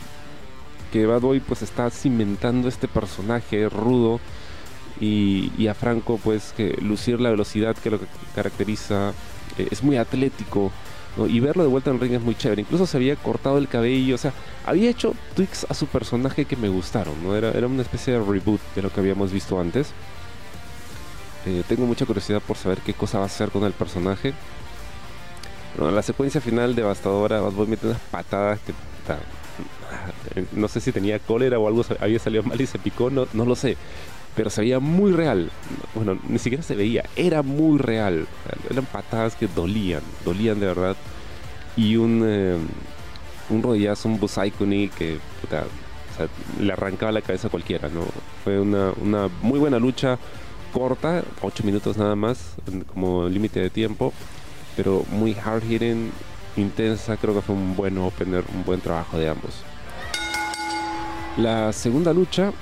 que 0.92 1.06
Bad 1.06 1.20
Boy 1.20 1.40
pues 1.40 1.62
está 1.62 1.90
cimentando 1.90 2.68
este 2.68 2.88
personaje 2.88 3.68
rudo 3.68 4.20
y, 5.00 5.66
a 5.68 5.74
Franco 5.74 6.18
pues 6.22 6.54
que 6.56 6.76
lucir 6.80 7.20
la 7.20 7.30
velocidad 7.30 7.76
que 7.76 7.90
lo 7.90 8.00
caracteriza 8.34 9.12
eh, 9.58 9.68
es 9.70 9.82
muy 9.82 9.96
atlético 9.96 10.72
y 11.28 11.40
verlo 11.40 11.62
de 11.62 11.70
vuelta 11.70 11.88
en 11.88 11.96
el 11.96 12.02
ring 12.02 12.12
es 12.12 12.20
muy 12.20 12.34
chévere. 12.34 12.60
Incluso 12.60 12.86
se 12.86 12.96
había 12.98 13.16
cortado 13.16 13.58
el 13.58 13.68
cabello 13.68 14.14
o 14.14 14.18
sea 14.18 14.32
había 14.64 14.90
hecho 14.90 15.14
tweaks 15.34 15.66
a 15.68 15.74
su 15.74 15.86
personaje 15.86 16.44
que 16.44 16.56
me 16.56 16.68
gustaron 16.68 17.22
no 17.22 17.34
era, 17.34 17.50
era 17.52 17.66
una 17.66 17.82
especie 17.82 18.14
de 18.14 18.18
reboot 18.20 18.60
de 18.74 18.82
lo 18.82 18.90
que 18.90 19.00
habíamos 19.00 19.32
visto 19.32 19.60
antes. 19.60 19.88
Eh, 21.46 21.62
tengo 21.68 21.86
mucha 21.86 22.04
curiosidad 22.04 22.42
por 22.42 22.56
saber 22.56 22.78
qué 22.78 22.92
cosa 22.92 23.18
va 23.18 23.24
a 23.24 23.26
hacer 23.28 23.50
con 23.50 23.62
el 23.64 23.72
personaje. 23.72 24.34
Bueno, 25.76 25.94
la 25.94 26.02
secuencia 26.02 26.40
final 26.40 26.74
devastadora, 26.74 27.40
Bad 27.40 27.52
Boy 27.52 27.66
mete 27.66 27.86
unas 27.86 28.00
patadas 28.10 28.58
que... 28.60 28.72
no 30.52 30.68
sé 30.68 30.80
si 30.80 30.92
tenía 30.92 31.18
cólera 31.18 31.58
o 31.58 31.66
algo 31.66 31.84
había 32.00 32.18
salido 32.18 32.42
mal 32.42 32.60
y 32.60 32.66
se 32.66 32.78
picó, 32.78 33.10
no, 33.10 33.26
no 33.32 33.44
lo 33.44 33.56
sé. 33.56 33.76
Pero 34.34 34.50
se 34.50 34.60
veía 34.60 34.80
muy 34.80 35.12
real. 35.12 35.50
Bueno, 35.94 36.18
ni 36.28 36.38
siquiera 36.38 36.62
se 36.62 36.74
veía, 36.74 37.04
era 37.16 37.42
muy 37.42 37.78
real. 37.78 38.26
Eran 38.70 38.84
patadas 38.84 39.34
que 39.34 39.46
dolían, 39.46 40.02
dolían 40.24 40.60
de 40.60 40.66
verdad. 40.66 40.96
Y 41.74 41.96
un, 41.96 42.22
eh, 42.24 42.56
un 43.48 43.62
rodillazo, 43.62 44.08
un 44.08 44.20
Busaikuni 44.20 44.88
que 44.88 45.18
le 46.60 46.72
arrancaba 46.72 47.12
la 47.12 47.22
cabeza 47.22 47.48
a 47.48 47.50
cualquiera. 47.50 47.88
¿no? 47.88 48.02
Fue 48.44 48.60
una, 48.60 48.92
una 49.00 49.28
muy 49.40 49.58
buena 49.58 49.78
lucha 49.78 50.18
corta, 50.72 51.22
8 51.40 51.64
minutos 51.64 51.96
nada 51.96 52.14
más 52.14 52.54
como 52.92 53.28
límite 53.28 53.60
de 53.60 53.70
tiempo, 53.70 54.12
pero 54.76 55.04
muy 55.10 55.34
hard 55.34 55.62
hitting, 55.62 56.10
intensa, 56.56 57.16
creo 57.16 57.34
que 57.34 57.40
fue 57.40 57.54
un 57.54 57.74
buen 57.74 57.96
opener, 57.96 58.44
un 58.54 58.64
buen 58.64 58.80
trabajo 58.80 59.18
de 59.18 59.28
ambos. 59.28 59.62
La 61.36 61.72
segunda 61.72 62.12
lucha, 62.12 62.52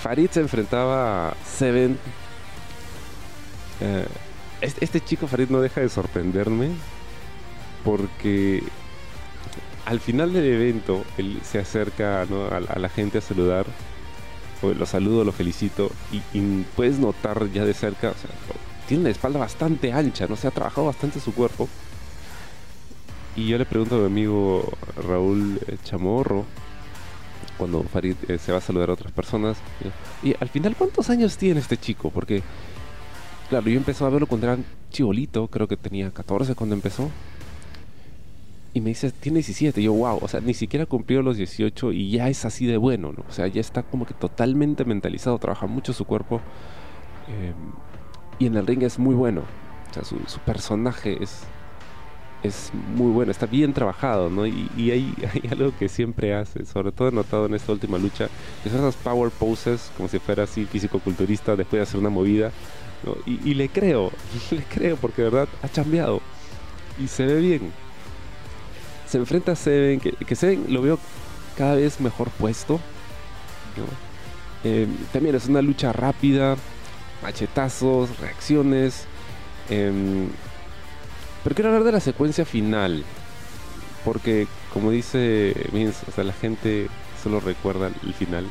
Farid 0.00 0.30
se 0.30 0.40
enfrentaba 0.40 1.30
a 1.30 1.34
Seven. 1.44 1.98
Eh, 3.80 4.06
este 4.60 5.00
chico 5.00 5.26
Farid 5.26 5.50
no 5.50 5.60
deja 5.60 5.80
de 5.80 5.88
sorprenderme 5.88 6.70
porque 7.84 8.62
al 9.84 10.00
final 10.00 10.32
del 10.32 10.44
evento 10.44 11.04
él 11.18 11.40
se 11.42 11.58
acerca 11.58 12.22
a, 12.22 12.78
la 12.78 12.88
gente 12.88 13.18
a 13.18 13.20
saludar 13.20 13.66
lo 14.62 14.86
saludo, 14.86 15.24
lo 15.24 15.32
felicito 15.32 15.90
y, 16.32 16.62
puedes 16.76 16.98
notar 16.98 17.50
ya 17.52 17.64
de 17.64 17.74
cerca, 17.74 18.14
tiene 18.88 19.02
una 19.02 19.10
espalda 19.10 19.38
bastante 19.38 19.92
ancha, 19.92 20.26
no 20.26 20.36
se 20.36 20.48
ha 20.48 20.50
trabajado 20.50 20.86
bastante 20.86 21.20
su 21.20 21.34
cuerpo. 21.34 21.68
Y 23.36 23.48
yo 23.48 23.58
le 23.58 23.66
pregunto 23.66 23.96
a 23.96 23.98
mi 23.98 24.06
amigo 24.06 24.72
Raúl 25.06 25.60
eh, 25.66 25.76
Chamorro, 25.82 26.46
cuando 27.64 27.82
Farid 27.82 28.16
eh, 28.28 28.36
se 28.36 28.52
va 28.52 28.58
a 28.58 28.60
saludar 28.60 28.90
a 28.90 28.92
otras 28.92 29.10
personas, 29.10 29.56
y 30.22 30.34
al 30.38 30.50
final, 30.50 30.76
¿cuántos 30.76 31.08
años 31.08 31.38
tiene 31.38 31.60
este 31.60 31.78
chico? 31.78 32.10
Porque, 32.10 32.42
claro, 33.48 33.66
yo 33.70 33.78
empecé 33.78 34.04
a 34.04 34.10
verlo 34.10 34.26
cuando 34.26 34.48
era 34.48 34.58
chibolito, 34.90 35.48
creo 35.48 35.66
que 35.66 35.78
tenía 35.78 36.10
14 36.10 36.54
cuando 36.54 36.74
empezó. 36.74 37.10
Y 38.74 38.82
me 38.82 38.90
dice, 38.90 39.12
tiene 39.12 39.36
17. 39.36 39.80
Y 39.80 39.84
yo, 39.84 39.94
wow, 39.94 40.18
o 40.20 40.28
sea, 40.28 40.40
ni 40.40 40.52
siquiera 40.52 40.84
cumplió 40.84 41.22
los 41.22 41.38
18 41.38 41.92
y 41.92 42.10
ya 42.10 42.28
es 42.28 42.44
así 42.44 42.66
de 42.66 42.76
bueno, 42.76 43.14
¿no? 43.16 43.24
O 43.26 43.32
sea, 43.32 43.46
ya 43.46 43.62
está 43.62 43.82
como 43.82 44.04
que 44.04 44.12
totalmente 44.12 44.84
mentalizado, 44.84 45.38
trabaja 45.38 45.66
mucho 45.66 45.94
su 45.94 46.04
cuerpo. 46.04 46.42
Em, 47.28 47.54
y 48.38 48.46
en 48.46 48.56
el 48.56 48.66
ring 48.66 48.82
es 48.82 48.98
muy 48.98 49.14
bueno. 49.14 49.40
O 49.90 49.94
sea, 49.94 50.04
su, 50.04 50.18
personaje 50.40 51.22
es, 51.22 51.44
es 52.44 52.70
muy 52.94 53.10
bueno, 53.10 53.32
está 53.32 53.46
bien 53.46 53.72
trabajado, 53.72 54.30
¿no? 54.30 54.46
Y, 54.46 54.68
hay, 54.76 55.14
hay, 55.32 55.50
algo 55.50 55.72
que 55.76 55.88
siempre 55.88 56.34
hace, 56.34 56.64
sobre 56.64 56.92
todo 56.92 57.08
he 57.08 57.12
notado 57.12 57.46
en 57.46 57.54
esta 57.54 57.72
última 57.72 57.98
lucha, 57.98 58.28
que 58.62 58.68
esas 58.68 58.94
power 58.96 59.30
poses, 59.30 59.90
como 59.96 60.08
si 60.08 60.18
fuera 60.20 60.44
así 60.44 60.64
físico-culturista 60.64 61.56
después 61.56 61.78
de 61.78 61.82
hacer 61.82 61.98
una 61.98 62.10
movida. 62.10 62.52
¿no? 63.04 63.16
Y, 63.26 63.50
y 63.50 63.54
le 63.54 63.68
creo, 63.68 64.12
le 64.50 64.62
creo, 64.62 64.96
porque 64.96 65.22
de 65.22 65.30
verdad 65.30 65.48
ha 65.62 65.68
cambiado. 65.68 66.20
Y 66.98 67.08
se 67.08 67.26
ve 67.26 67.40
bien 67.40 67.84
se 69.14 69.18
enfrenta 69.18 69.52
a 69.52 69.54
Seven, 69.54 70.00
que, 70.00 70.34
Seven 70.34 70.66
lo 70.70 70.82
veo 70.82 70.98
cada 71.56 71.76
vez 71.76 72.00
mejor 72.00 72.30
puesto. 72.30 72.80
Eh, 74.64 74.88
también 75.12 75.36
es 75.36 75.46
una 75.46 75.62
lucha 75.62 75.92
rápida, 75.92 76.56
machetazos, 77.22 78.18
reacciones. 78.18 79.04
Em, 79.70 80.28
pero 81.44 81.54
quiero 81.54 81.68
hablar 81.68 81.84
de 81.84 81.92
la 81.92 82.00
secuencia 82.00 82.46
final. 82.46 83.04
Porque, 84.04 84.46
como 84.72 84.90
dice 84.90 85.54
Vince, 85.72 86.04
o 86.08 86.12
sea, 86.12 86.24
la 86.24 86.32
gente 86.32 86.88
solo 87.22 87.38
recuerda 87.38 87.90
el 88.04 88.14
final. 88.14 88.46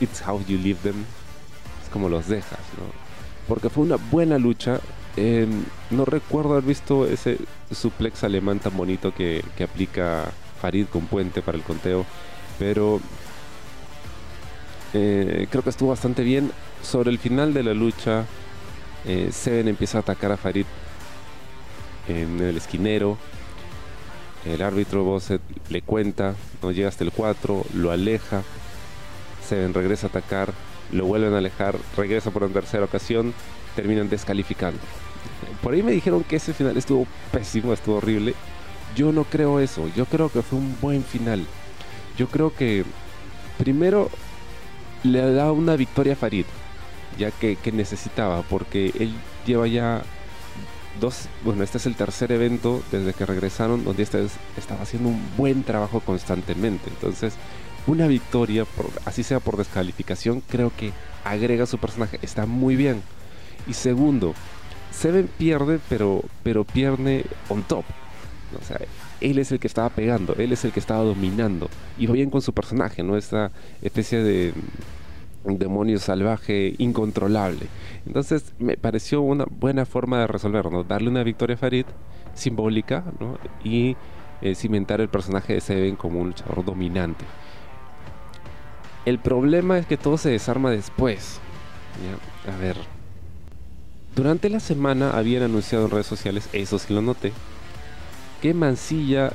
It's, 0.00 0.22
how 0.26 0.40
you 0.46 0.58
leave 0.58 0.80
them. 0.82 1.04
Es 1.82 1.88
como 1.90 2.08
los 2.08 2.28
dejas, 2.28 2.60
¿no? 2.78 2.84
Porque 3.48 3.70
fue 3.70 3.84
una 3.84 3.96
buena 3.96 4.38
lucha. 4.38 4.80
No 5.90 6.04
recuerdo 6.04 6.52
haber 6.52 6.64
visto 6.64 7.06
ese 7.06 7.38
suplex 7.70 8.24
alemán 8.24 8.60
tan 8.60 8.76
bonito 8.76 9.12
que, 9.14 9.42
aplica 9.62 10.30
Farid 10.60 10.86
con 10.86 11.06
puente 11.06 11.42
para 11.42 11.58
el 11.58 11.64
conteo. 11.64 12.04
Pero 12.58 13.00
eh, 14.92 15.46
creo 15.50 15.62
que 15.62 15.70
estuvo 15.70 15.90
bastante 15.90 16.22
bien. 16.22 16.52
Sobre 16.82 17.10
el 17.10 17.18
final 17.18 17.52
de 17.52 17.62
la 17.62 17.74
lucha, 17.74 18.24
eh, 19.06 19.30
Seven 19.32 19.68
empieza 19.68 19.98
a 19.98 20.00
atacar 20.00 20.32
a 20.32 20.36
Farid 20.38 20.64
en 22.08 22.40
el 22.40 22.56
esquinero. 22.56 23.18
El 24.44 24.62
árbitro 24.62 25.04
Bosset 25.04 25.42
le 25.68 25.82
cuenta, 25.82 26.34
no 26.62 26.72
llega 26.72 26.88
hasta 26.88 27.04
el 27.04 27.12
4, 27.12 27.66
lo 27.74 27.90
aleja. 27.90 28.42
Seven 29.46 29.74
regresa 29.74 30.06
a 30.06 30.10
atacar, 30.10 30.52
lo 30.92 31.04
vuelven 31.04 31.34
a 31.34 31.38
alejar, 31.38 31.76
regresa 31.96 32.30
por 32.30 32.44
una 32.44 32.54
tercera 32.54 32.84
ocasión, 32.84 33.34
terminan 33.76 34.08
descalificando. 34.08 34.80
Por 35.62 35.74
ahí 35.74 35.82
me 35.82 35.92
dijeron 35.92 36.24
que 36.24 36.36
ese 36.36 36.54
final 36.54 36.76
estuvo 36.76 37.06
pésimo, 37.32 37.72
estuvo 37.72 37.96
horrible. 37.96 38.34
Yo 38.96 39.12
no 39.12 39.24
creo 39.24 39.60
eso. 39.60 39.88
Yo 39.94 40.06
creo 40.06 40.30
que 40.30 40.42
fue 40.42 40.58
un 40.58 40.76
buen 40.80 41.04
final. 41.04 41.44
Yo 42.16 42.28
creo 42.28 42.54
que 42.54 42.84
primero 43.58 44.10
le 45.02 45.32
da 45.32 45.52
una 45.52 45.76
victoria 45.76 46.14
a 46.14 46.16
Farid, 46.16 46.44
ya 47.18 47.30
que, 47.30 47.56
necesitaba, 47.72 48.42
porque 48.42 48.92
él 48.98 49.14
lleva 49.46 49.66
ya 49.66 50.02
dos, 51.00 51.28
bueno, 51.44 51.62
este 51.62 51.78
es 51.78 51.86
el 51.86 51.94
tercer 51.94 52.32
evento 52.32 52.82
desde 52.90 53.12
que 53.12 53.26
regresaron, 53.26 53.84
donde 53.84 54.02
este 54.02 54.26
estaba 54.56 54.82
haciendo 54.82 55.10
un 55.10 55.22
buen 55.36 55.62
trabajo 55.62 56.00
constantemente. 56.00 56.88
Entonces, 56.90 57.34
una 57.86 58.06
victoria, 58.06 58.66
así 59.04 59.22
sea 59.22 59.40
por 59.40 59.56
descalificación, 59.56 60.42
creo 60.48 60.72
que 60.76 60.92
agrega 61.24 61.66
su 61.66 61.78
personaje. 61.78 62.18
Está 62.22 62.46
muy 62.46 62.76
bien. 62.76 63.02
Y 63.66 63.74
segundo, 63.74 64.34
Seven 64.90 65.28
pierde, 65.38 65.78
pero, 65.88 66.22
pero 66.42 66.64
pierde 66.64 67.24
on 67.48 67.62
top. 67.62 67.84
O 68.60 68.64
sea, 68.64 68.78
él 69.20 69.38
es 69.38 69.52
el 69.52 69.60
que 69.60 69.68
estaba 69.68 69.88
pegando, 69.90 70.34
él 70.36 70.52
es 70.52 70.64
el 70.64 70.72
que 70.72 70.80
estaba 70.80 71.04
dominando. 71.04 71.70
Y 71.98 72.06
va 72.06 72.14
bien 72.14 72.30
con 72.30 72.42
su 72.42 72.52
personaje, 72.52 73.02
¿no? 73.02 73.16
Esta 73.16 73.52
especie 73.82 74.22
de 74.22 74.52
demonio 75.44 75.98
salvaje 75.98 76.74
incontrolable. 76.78 77.66
Entonces 78.06 78.52
me 78.58 78.76
pareció 78.76 79.20
una 79.20 79.46
buena 79.48 79.86
forma 79.86 80.20
de 80.20 80.26
resolverlo, 80.26 80.84
darle 80.84 81.10
una 81.10 81.22
victoria 81.22 81.54
a 81.54 81.58
Farid 81.58 81.86
simbólica 82.34 83.04
y 83.64 83.96
eh, 84.42 84.54
cimentar 84.54 85.00
el 85.00 85.08
personaje 85.08 85.54
de 85.54 85.60
Seven 85.60 85.96
como 85.96 86.20
un 86.20 86.28
luchador 86.28 86.64
dominante. 86.64 87.24
El 89.04 89.18
problema 89.18 89.78
es 89.78 89.86
que 89.86 89.96
todo 89.96 90.18
se 90.18 90.30
desarma 90.30 90.70
después. 90.70 91.40
A 92.46 92.56
ver. 92.56 92.76
Durante 94.14 94.50
la 94.50 94.60
semana 94.60 95.10
habían 95.10 95.44
anunciado 95.44 95.84
en 95.84 95.90
redes 95.92 96.06
sociales, 96.06 96.48
eso 96.52 96.78
sí 96.78 96.92
lo 96.92 97.00
noté, 97.00 97.32
que 98.42 98.54
Mancilla 98.54 99.32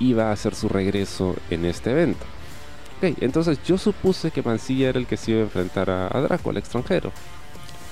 iba 0.00 0.30
a 0.30 0.32
hacer 0.32 0.54
su 0.54 0.68
regreso 0.68 1.36
en 1.50 1.64
este 1.64 1.90
evento. 1.90 2.24
Entonces 3.20 3.58
yo 3.64 3.78
supuse 3.78 4.30
que 4.30 4.42
Mancilla 4.42 4.88
era 4.88 4.98
el 4.98 5.06
que 5.06 5.16
se 5.16 5.32
iba 5.32 5.40
a 5.40 5.44
enfrentar 5.44 5.90
a, 5.90 6.08
Draco, 6.20 6.50
al 6.50 6.56
extranjero. 6.56 7.12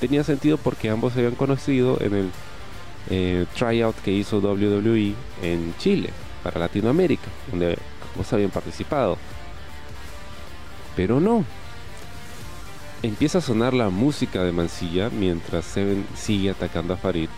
Tenía 0.01 0.25
sentido 0.25 0.59
porque 0.59 0.91
ambos 0.91 1.13
se 1.13 1.21
habían 1.21 1.35
conocido 1.35 1.99
en 2.01 2.15
el 2.15 2.31
eh, 3.11 3.47
tryout 3.57 3.97
que 3.97 4.13
hizo 4.13 4.39
WWE 4.39 5.15
en 5.43 5.75
Chile, 5.79 6.11
para 6.43 6.61
Latinoamérica, 6.61 7.29
donde 7.51 7.79
ambos 8.13 8.33
habían 8.33 8.51
participado. 8.51 9.19
Pero 10.97 11.21
no. 11.21 11.45
Empieza 13.03 13.39
a 13.39 13.41
sonar 13.41 13.75
la 13.75 13.91
música 13.91 14.45
de 14.45 14.53
Mancilla 14.53 15.11
mientras 15.11 15.65
Seven 15.65 16.07
sigue 16.15 16.51
atacando 16.51 16.95
a 16.95 16.97
Farid. 16.97 17.29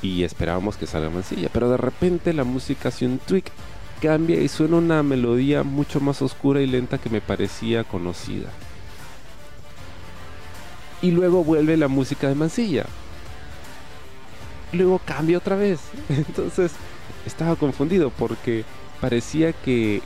Y 0.00 0.22
esperábamos 0.22 0.76
que 0.76 0.86
salga 0.86 1.10
Mancilla. 1.10 1.50
Pero 1.52 1.68
de 1.70 1.76
repente 1.76 2.32
la 2.32 2.44
música 2.44 2.88
hace 2.88 3.04
un 3.04 3.18
tweak, 3.18 3.50
cambia 4.00 4.40
y 4.40 4.48
suena 4.48 4.76
una 4.76 5.02
melodía 5.02 5.62
mucho 5.62 6.00
más 6.00 6.22
oscura 6.22 6.60
y 6.60 6.66
lenta 6.66 6.98
que 6.98 7.10
me 7.10 7.20
parecía 7.20 7.84
conocida. 7.84 8.50
Y 11.02 11.10
luego 11.10 11.44
vuelve 11.44 11.76
la 11.76 11.88
música 11.88 12.28
de 12.28 12.34
Mancilla. 12.34 12.86
Luego 14.72 15.00
cambia 15.04 15.38
otra 15.38 15.56
vez. 15.56 15.80
Entonces 16.08 16.72
estaba 17.26 17.56
confundido 17.56 18.10
porque 18.10 18.64
parecía 19.00 19.52
que 19.52 20.02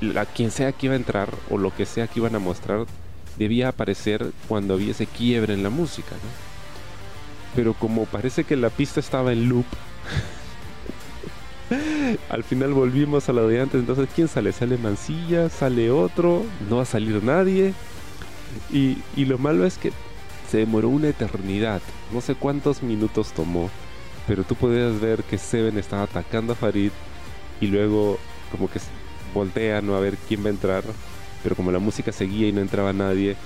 la, 0.00 0.26
quien 0.26 0.50
sea 0.50 0.72
que 0.72 0.86
iba 0.86 0.94
a 0.94 0.98
entrar 0.98 1.30
o 1.50 1.58
lo 1.58 1.74
que 1.74 1.86
sea 1.86 2.06
que 2.06 2.20
iban 2.20 2.34
a 2.34 2.38
mostrar 2.38 2.86
debía 3.38 3.68
aparecer 3.68 4.32
cuando 4.48 4.74
había 4.74 4.92
ese 4.92 5.06
quiebre 5.06 5.54
en 5.54 5.62
la 5.62 5.70
música. 5.70 6.14
Pero 7.56 7.74
como 7.74 8.04
parece 8.06 8.44
que 8.44 8.56
la 8.56 8.70
pista 8.70 9.00
estaba 9.00 9.32
en 9.32 9.48
loop, 9.48 9.64
al 12.28 12.44
final 12.44 12.72
volvimos 12.72 13.28
a 13.28 13.32
lo 13.32 13.48
de 13.48 13.60
antes. 13.60 13.80
Entonces, 13.80 14.08
¿quién 14.14 14.28
sale? 14.28 14.52
Sale 14.52 14.78
Mancilla, 14.78 15.48
sale 15.48 15.90
otro, 15.90 16.44
no 16.68 16.76
va 16.76 16.82
a 16.82 16.86
salir 16.86 17.22
nadie. 17.22 17.74
Y, 18.72 18.98
y 19.16 19.24
lo 19.24 19.38
malo 19.38 19.66
es 19.66 19.78
que 19.78 19.92
se 20.50 20.58
demoró 20.58 20.88
una 20.88 21.08
eternidad. 21.08 21.82
No 22.12 22.20
sé 22.20 22.34
cuántos 22.34 22.82
minutos 22.82 23.32
tomó. 23.32 23.70
Pero 24.26 24.44
tú 24.44 24.54
podías 24.54 25.00
ver 25.00 25.22
que 25.24 25.38
Seven 25.38 25.76
estaba 25.78 26.04
atacando 26.04 26.52
a 26.54 26.56
Farid 26.56 26.90
y 27.60 27.66
luego 27.66 28.18
como 28.50 28.70
que 28.70 28.80
voltea 29.34 29.80
no 29.82 29.96
a 29.96 30.00
ver 30.00 30.16
quién 30.28 30.42
va 30.44 30.48
a 30.48 30.50
entrar, 30.50 30.84
pero 31.42 31.56
como 31.56 31.72
la 31.72 31.78
música 31.78 32.12
seguía 32.12 32.48
y 32.48 32.52
no 32.52 32.60
entraba 32.60 32.92
nadie, 32.92 33.36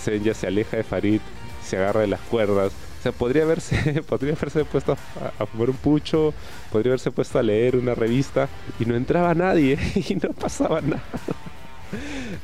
Seven 0.00 0.24
ya 0.24 0.34
se 0.34 0.46
aleja 0.46 0.76
de 0.76 0.82
Farid, 0.82 1.20
se 1.62 1.76
agarra 1.76 2.00
de 2.00 2.08
las 2.08 2.20
cuerdas. 2.20 2.72
Sea, 3.04 3.12
podría 3.12 3.42
haberse, 3.42 4.02
podría 4.08 4.32
haberse 4.32 4.64
puesto 4.64 4.96
a, 5.38 5.44
fumar 5.44 5.68
un 5.68 5.76
pucho, 5.76 6.32
podría 6.72 6.92
haberse 6.92 7.10
puesto 7.10 7.38
a 7.38 7.42
leer 7.42 7.76
una 7.76 7.94
revista 7.94 8.48
y 8.80 8.86
no 8.86 8.94
entraba 8.94 9.34
nadie 9.34 9.78
y 10.08 10.14
no 10.14 10.32
pasaba 10.32 10.80
nada. 10.80 11.02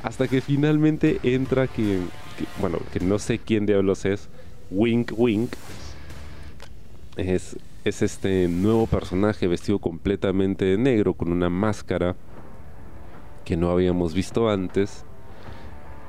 Hasta 0.03 0.27
que 0.27 0.39
finalmente 0.39 1.19
entra 1.23 1.65
quien, 1.65 2.07
bueno, 2.59 2.77
que 2.93 2.99
no 2.99 3.17
sé 3.17 3.39
quién 3.39 3.65
diablos 3.65 4.05
es, 4.05 4.29
Wink 4.69 5.13
Wink. 5.17 5.51
Es, 7.17 7.57
es 7.83 8.03
este 8.03 8.47
nuevo 8.47 8.85
personaje 8.85 9.47
vestido 9.47 9.79
completamente 9.79 10.65
de 10.65 10.77
negro 10.77 11.15
con 11.15 11.31
una 11.31 11.49
máscara 11.49 12.15
que 13.45 13.57
no 13.57 13.71
habíamos 13.71 14.13
visto 14.13 14.47
antes, 14.47 15.05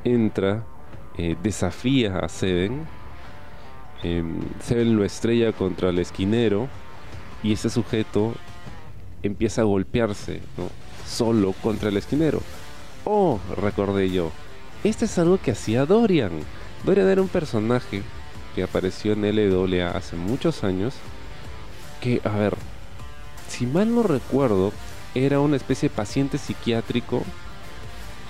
entra, 0.05 0.67
eh, 1.17 1.37
desafía 1.43 2.19
a 2.19 2.29
Seven, 2.29 2.83
em, 4.03 4.41
Seven 4.63 4.97
lo 4.97 5.05
estrella 5.05 5.53
contra 5.53 5.91
el 5.91 5.99
esquinero 5.99 6.69
y 7.43 7.53
ese 7.53 7.71
sujeto 7.71 8.35
empieza 9.23 9.63
a 9.63 9.65
golpearse 9.65 10.41
solo 11.07 11.55
contra 11.63 11.89
el 11.89 11.97
esquinero. 11.97 12.41
Oh, 13.05 13.41
recordé 13.57 14.11
yo, 14.11 14.31
este 14.85 15.05
es 15.05 15.19
algo 15.19 15.39
que 15.39 15.53
hacía 15.53 15.87
Dorian. 15.87 16.33
Dorian 16.85 17.09
era 17.09 17.23
un 17.23 17.29
personaje 17.29 18.03
que 18.55 18.63
apareció 18.63 19.13
en 19.13 19.23
LWA 19.23 19.91
hace 19.91 20.17
muchos 20.17 20.65
años. 20.65 20.95
Que, 22.01 22.21
a 22.25 22.31
ver, 22.31 22.57
si 23.49 23.67
mal 23.67 23.95
no 23.95 24.03
recuerdo, 24.03 24.73
era 25.15 25.41
una 25.41 25.57
especie 25.57 25.89
de 25.89 25.95
paciente 25.95 26.39
psiquiátrico 26.39 27.23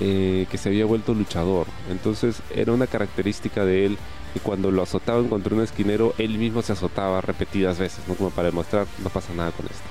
eh, 0.01 0.47
que 0.51 0.59
se 0.59 0.69
había 0.69 0.85
vuelto 0.85 1.15
luchador. 1.15 1.67
Entonces 1.91 2.43
era 2.55 2.73
una 2.73 2.87
característica 2.87 3.65
de 3.65 3.87
él 3.87 3.99
que 4.33 4.41
cuando 4.41 4.71
lo 4.71 4.83
azotaban 4.83 5.29
contra 5.29 5.55
un 5.55 5.63
esquinero, 5.63 6.15
él 6.19 6.39
mismo 6.39 6.63
se 6.63 6.73
azotaba 6.73 7.21
repetidas 7.21 7.79
veces, 7.79 8.01
¿no? 8.09 8.15
Como 8.15 8.31
para 8.31 8.49
demostrar, 8.49 8.87
no 9.03 9.11
pasa 9.11 9.33
nada 9.35 9.53
con 9.53 9.67
esto. 9.67 9.85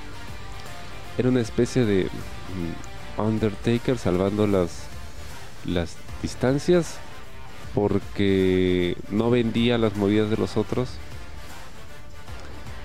Era 1.18 1.28
una 1.28 1.40
especie 1.40 1.84
de 1.84 2.04
mm, 2.04 3.20
Undertaker 3.20 3.98
salvando 3.98 4.46
las, 4.46 4.84
las 5.64 5.96
distancias 6.22 6.98
porque 7.74 8.96
no 9.10 9.30
vendía 9.30 9.78
las 9.78 9.96
movidas 9.96 10.30
de 10.30 10.36
los 10.36 10.56
otros. 10.56 10.90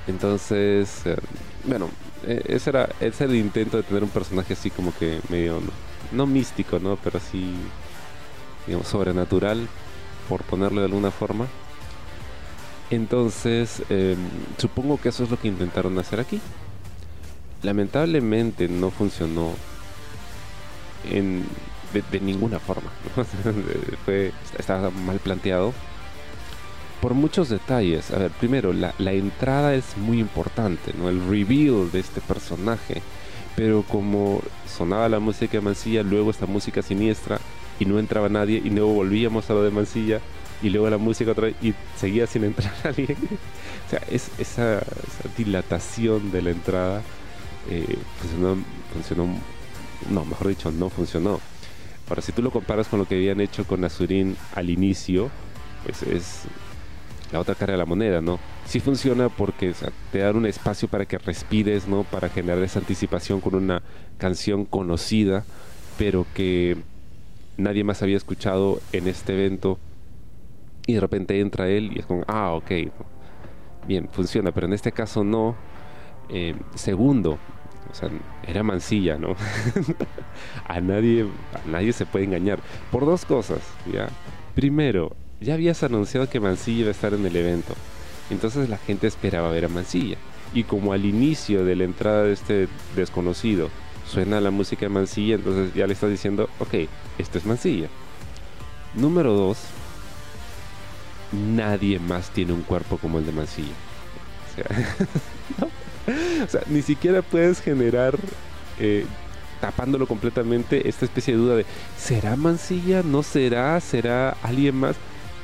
Entonces, 0.07 1.05
eh, 1.05 1.17
bueno, 1.65 1.89
e, 2.25 2.43
ese 2.47 2.69
era, 2.69 2.89
ese 2.99 3.25
el 3.25 3.35
intento 3.35 3.77
de 3.77 3.83
tener 3.83 4.03
un 4.03 4.09
personaje 4.09 4.53
así 4.53 4.69
como 4.69 4.95
que 4.97 5.19
medio, 5.29 5.59
no, 6.11 6.25
místico, 6.25 6.79
¿no? 6.79 6.97
Pero 7.03 7.17
así, 7.17 7.53
digamos, 8.65 8.87
sobrenatural, 8.87 9.67
por 10.27 10.43
ponerlo 10.43 10.81
de 10.81 10.85
alguna 10.85 11.11
forma. 11.11 11.47
Entonces, 12.89 13.83
em, 13.89 14.17
supongo 14.57 14.99
que 14.99 15.09
eso 15.09 15.23
es 15.23 15.29
lo 15.29 15.39
que 15.39 15.47
intentaron 15.47 15.97
hacer 15.99 16.19
aquí. 16.19 16.39
Lamentablemente 17.63 18.67
no 18.67 18.91
funcionó 18.91 19.53
en, 21.09 21.45
de, 21.93 22.19
ninguna 22.19 22.59
forma. 22.59 22.89
Fue, 24.05 24.31
estaba 24.57 24.89
mal 24.89 25.19
planteado 25.19 25.73
por 27.01 27.13
muchos 27.13 27.49
detalles. 27.49 28.11
A 28.11 28.19
ver, 28.19 28.31
primero, 28.31 28.73
la, 28.73 28.93
entrada 29.11 29.75
es 29.75 29.97
muy 29.97 30.19
importante, 30.19 30.93
¿no? 30.97 31.09
El 31.09 31.27
reveal 31.27 31.91
de 31.91 31.99
este 31.99 32.21
personaje. 32.21 33.01
Pero 33.55 33.83
como 33.83 34.41
sonaba 34.67 35.09
la 35.09 35.19
música 35.19 35.53
de 35.53 35.61
Mancilla, 35.61 36.03
luego 36.03 36.29
esta 36.29 36.45
música 36.45 36.81
siniestra 36.81 37.39
y 37.79 37.85
no 37.85 37.99
entraba 37.99 38.29
nadie 38.29 38.61
y 38.63 38.69
luego 38.69 38.93
volvíamos 38.93 39.49
a 39.49 39.53
lo 39.53 39.63
de 39.63 39.71
Mancilla 39.71 40.19
y 40.61 40.69
luego 40.69 40.89
la 40.89 40.97
música 40.97 41.31
otra 41.31 41.45
vez 41.45 41.55
y 41.61 41.73
seguía 41.95 42.27
sin 42.27 42.43
entrar 42.43 42.73
nadie. 42.83 43.15
o 43.85 43.89
sea, 43.89 44.01
es, 44.09 44.31
esa, 44.39 44.81
dilatación 45.37 46.31
de 46.31 46.41
la 46.41 46.51
entrada 46.51 47.01
eh, 47.69 47.97
funcionó, 48.19 48.57
funcionó, 48.93 49.27
no, 50.09 50.25
mejor 50.25 50.47
dicho, 50.47 50.71
no 50.71 50.89
funcionó. 50.89 51.39
Ahora, 52.09 52.21
si 52.21 52.31
tú 52.31 52.41
lo 52.41 52.51
comparas 52.51 52.87
con 52.87 52.99
lo 52.99 53.05
que 53.05 53.15
habían 53.15 53.41
hecho 53.41 53.65
con 53.65 53.83
Azurín 53.83 54.37
al 54.55 54.69
inicio, 54.69 55.29
pues 55.83 56.03
es 56.03 56.43
la 57.31 57.39
otra 57.39 57.55
cara 57.55 57.73
de 57.73 57.77
la 57.77 57.85
moneda, 57.85 58.21
¿no? 58.21 58.39
Sí 58.65 58.79
funciona 58.79 59.29
porque 59.29 59.73
te 60.11 60.19
da 60.19 60.31
un 60.31 60.45
espacio 60.45 60.87
para 60.87 61.05
que 61.05 61.17
respires, 61.17 61.87
¿no? 61.87 62.03
Para 62.03 62.29
generar 62.29 62.63
esa 62.63 62.79
anticipación 62.79 63.41
con 63.41 63.55
una 63.55 63.81
canción 64.17 64.63
conocida, 64.63 65.43
pero 65.97 66.25
que 66.33 66.77
nadie 67.57 67.83
más 67.83 68.01
había 68.01 68.17
escuchado 68.17 68.79
en 68.91 69.07
este 69.07 69.33
evento. 69.33 69.77
Y 70.85 70.93
de 70.93 70.99
repente 70.99 71.39
entra 71.39 71.67
él 71.67 71.91
y 71.93 71.99
es 71.99 72.05
como, 72.05 72.23
ah, 72.27 72.53
ok. 72.53 72.71
Bien, 73.87 74.07
funciona, 74.11 74.51
pero 74.51 74.67
en 74.67 74.73
este 74.73 74.91
caso 74.91 75.23
no. 75.23 75.55
Eh, 76.29 76.55
segundo, 76.75 77.37
o 77.89 77.93
sea, 77.93 78.09
era 78.45 78.63
mancilla, 78.63 79.17
¿no? 79.17 79.35
a, 80.67 80.81
nadie, 80.81 81.23
a 81.23 81.67
nadie 81.69 81.93
se 81.93 82.05
puede 82.05 82.25
engañar. 82.25 82.59
Por 82.91 83.05
dos 83.05 83.25
cosas, 83.25 83.59
¿ya? 83.91 84.09
Primero, 84.55 85.15
ya 85.39 85.53
habías 85.53 85.83
anunciado 85.83 86.29
que 86.29 86.39
Mancilla 86.39 86.79
iba 86.79 86.87
a 86.89 86.91
estar 86.91 87.13
en 87.13 87.25
el 87.25 87.35
evento. 87.35 87.73
Entonces 88.29 88.69
la 88.69 88.77
gente 88.77 89.07
esperaba 89.07 89.51
ver 89.51 89.65
a 89.65 89.69
Mancilla. 89.69 90.17
Y 90.53 90.63
como 90.63 90.93
al 90.93 91.05
inicio 91.05 91.63
de 91.63 91.75
la 91.75 91.83
entrada 91.83 92.23
de 92.23 92.33
este 92.33 92.67
desconocido 92.95 93.69
suena 94.07 94.41
la 94.41 94.51
música 94.51 94.81
de 94.85 94.89
Mancilla, 94.89 95.35
entonces 95.35 95.73
ya 95.73 95.85
le 95.85 95.93
estás 95.93 96.09
diciendo, 96.09 96.49
ok, 96.59 96.73
esto 97.17 97.37
es 97.37 97.45
Mancilla. 97.45 97.89
Número 98.95 99.33
dos, 99.33 99.57
nadie 101.31 101.99
más 101.99 102.29
tiene 102.31 102.53
un 102.53 102.61
cuerpo 102.61 102.97
como 102.97 103.19
el 103.19 103.25
de 103.25 103.31
Mancilla. 103.31 103.73
O 106.07 106.47
sea, 106.47 106.61
ni 106.67 106.81
siquiera 106.81 107.21
puedes 107.21 107.59
generar, 107.59 108.17
eh, 108.79 109.05
tapándolo 109.59 110.07
completamente, 110.07 110.87
esta 110.87 111.03
especie 111.03 111.33
de 111.33 111.39
duda 111.39 111.55
de, 111.57 111.65
¿será 111.97 112.37
Mancilla? 112.37 113.03
¿No 113.03 113.23
será? 113.23 113.77
¿Será 113.81 114.37
alguien 114.41 114.75
más? 114.75 114.95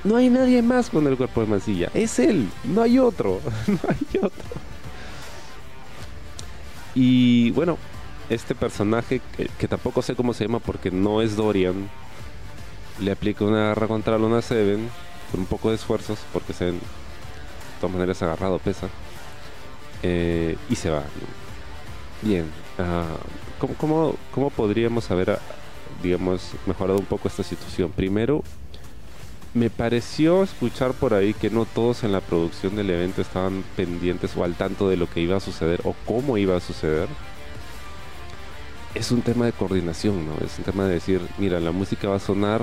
No 0.06 0.16
hay 0.16 0.30
nadie 0.30 0.62
más 0.62 0.90
con 0.90 1.06
el 1.08 1.18
cuerpo 1.18 1.42
de 1.42 1.48
Mancilla. 1.48 1.90
Es 1.94 2.18
él. 2.18 2.50
No 2.64 2.82
hay 2.82 2.98
otro. 2.98 3.42
no 3.68 3.80
hay 3.90 4.18
otro. 4.22 4.62
Y 6.96 7.52
bueno, 7.52 7.78
este 8.30 8.56
personaje, 8.56 9.22
que, 9.58 9.68
tampoco 9.68 10.02
sé 10.02 10.16
cómo 10.16 10.34
se 10.34 10.46
llama 10.46 10.60
porque 10.60 10.92
no 10.92 11.22
es 11.22 11.36
Dorian, 11.36 11.90
le 13.00 13.12
aplica 13.12 13.46
una 13.46 13.68
garra 13.68 13.88
contra 13.88 14.18
Luna 14.18 14.42
Seven 14.42 14.90
con 15.32 15.42
un 15.42 15.46
poco 15.46 15.70
de 15.70 15.76
esfuerzos, 15.76 16.20
porque 16.32 16.54
se 16.54 16.66
de 16.66 16.80
todas 17.80 17.94
maneras 17.94 18.22
agarrado 18.22 18.60
pesa, 18.60 18.88
eh, 20.04 20.58
y 20.70 20.76
se 20.76 20.90
va. 20.90 21.04
Bien, 22.22 22.46
uh, 22.78 23.76
¿cómo, 23.78 24.16
cómo, 24.34 24.50
podríamos 24.50 25.10
haber, 25.12 25.32
ah, 25.32 25.40
digamos, 26.02 26.52
mejorado 26.66 27.00
un 27.00 27.06
poco 27.06 27.28
esta 27.28 27.44
situación? 27.44 27.92
Primero, 27.92 28.44
me 29.54 29.70
pareció 29.70 30.44
escuchar 30.44 30.94
por 30.94 31.14
ahí 31.14 31.34
que 31.34 31.50
no 31.50 31.66
todos 31.66 32.04
en 32.04 32.12
la 32.12 32.22
producción 32.22 32.76
del 32.76 32.90
evento 32.90 33.22
estaban 33.22 33.64
pendientes 33.76 34.36
o 34.36 34.44
al 34.44 34.56
tanto 34.56 34.90
de 34.90 34.98
lo 34.98 35.10
que 35.10 35.22
iba 35.22 35.38
a 35.38 35.40
suceder 35.40 35.82
o 35.84 35.96
cómo 36.06 36.38
iba 36.38 36.58
a 36.58 36.60
suceder. 36.60 37.08
Es 38.96 39.12
un 39.12 39.22
tema 39.22 39.46
de 39.46 39.52
coordinación, 39.52 40.28
¿no? 40.28 40.34
Es 40.46 40.58
un 40.60 40.66
tema 40.66 40.86
de 40.86 40.96
decir, 40.96 41.22
mira, 41.38 41.60
la 41.60 41.72
música 41.72 42.10
va 42.10 42.18
a 42.18 42.20
sonar, 42.20 42.62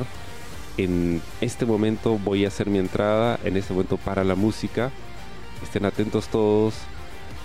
en 0.77 1.21
este 1.41 1.67
momento 1.67 2.19
voy 2.19 2.45
a 2.45 2.49
hacer 2.49 2.69
mi 2.69 2.79
entrada, 2.79 3.39
en 3.45 3.57
este 3.57 3.73
momento 3.73 3.97
para 3.97 4.23
la 4.25 4.37
música, 4.37 4.91
estén 5.63 5.85
atentos 5.85 6.29
todos, 6.29 6.75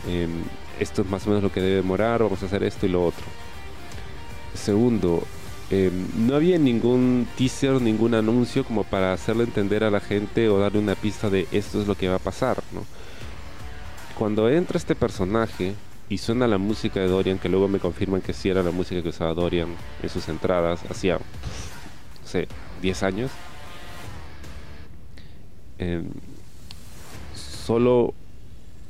em, 0.08 0.44
esto 0.80 1.02
es 1.02 1.10
más 1.10 1.26
o 1.26 1.30
menos 1.30 1.44
lo 1.44 1.52
que 1.52 1.62
debe 1.62 1.78
demorar, 1.78 2.22
vamos 2.22 2.44
a 2.44 2.46
hacer 2.46 2.64
esto 2.64 2.86
y 2.86 2.90
lo 2.90 3.06
otro. 3.06 3.26
Segundo, 4.54 5.24
Em, 5.72 6.28
no 6.28 6.36
había 6.36 6.60
ningún 6.60 7.28
teaser, 7.38 7.82
ningún 7.82 8.14
anuncio 8.14 8.64
como 8.64 8.84
para 8.84 9.14
hacerle 9.14 9.46
entender 9.46 9.84
a 9.84 9.90
la 9.90 10.00
gente 10.00 10.48
o 10.48 10.60
darle 10.60 10.78
una 10.78 10.94
pista 10.94 11.30
de 11.30 11.48
esto 11.52 11.82
es 11.82 11.88
lo 11.88 11.96
que 11.96 12.08
va 12.08 12.16
a 12.16 12.20
pasar, 12.20 12.62
Cuando 14.18 14.48
entra 14.50 14.78
este 14.78 14.96
personaje 14.96 15.74
y 16.10 16.18
suena 16.20 16.48
la 16.48 16.58
música 16.58 17.00
de 17.00 17.08
Dorian, 17.08 17.40
que 17.40 17.50
luego 17.50 17.68
me 17.68 17.80
confirman 17.80 18.22
que 18.22 18.34
sí 18.34 18.50
era 18.50 18.62
la 18.62 18.72
música 18.72 19.02
que 19.02 19.10
usaba 19.10 19.34
Dorian 19.34 19.70
en 20.04 20.10
sus 20.10 20.28
entradas, 20.30 20.84
hacía, 20.90 21.16
no 21.16 22.28
sé, 22.28 22.48
10 22.82 23.04
años, 23.04 23.32
em, 25.78 26.10
solo 27.34 28.14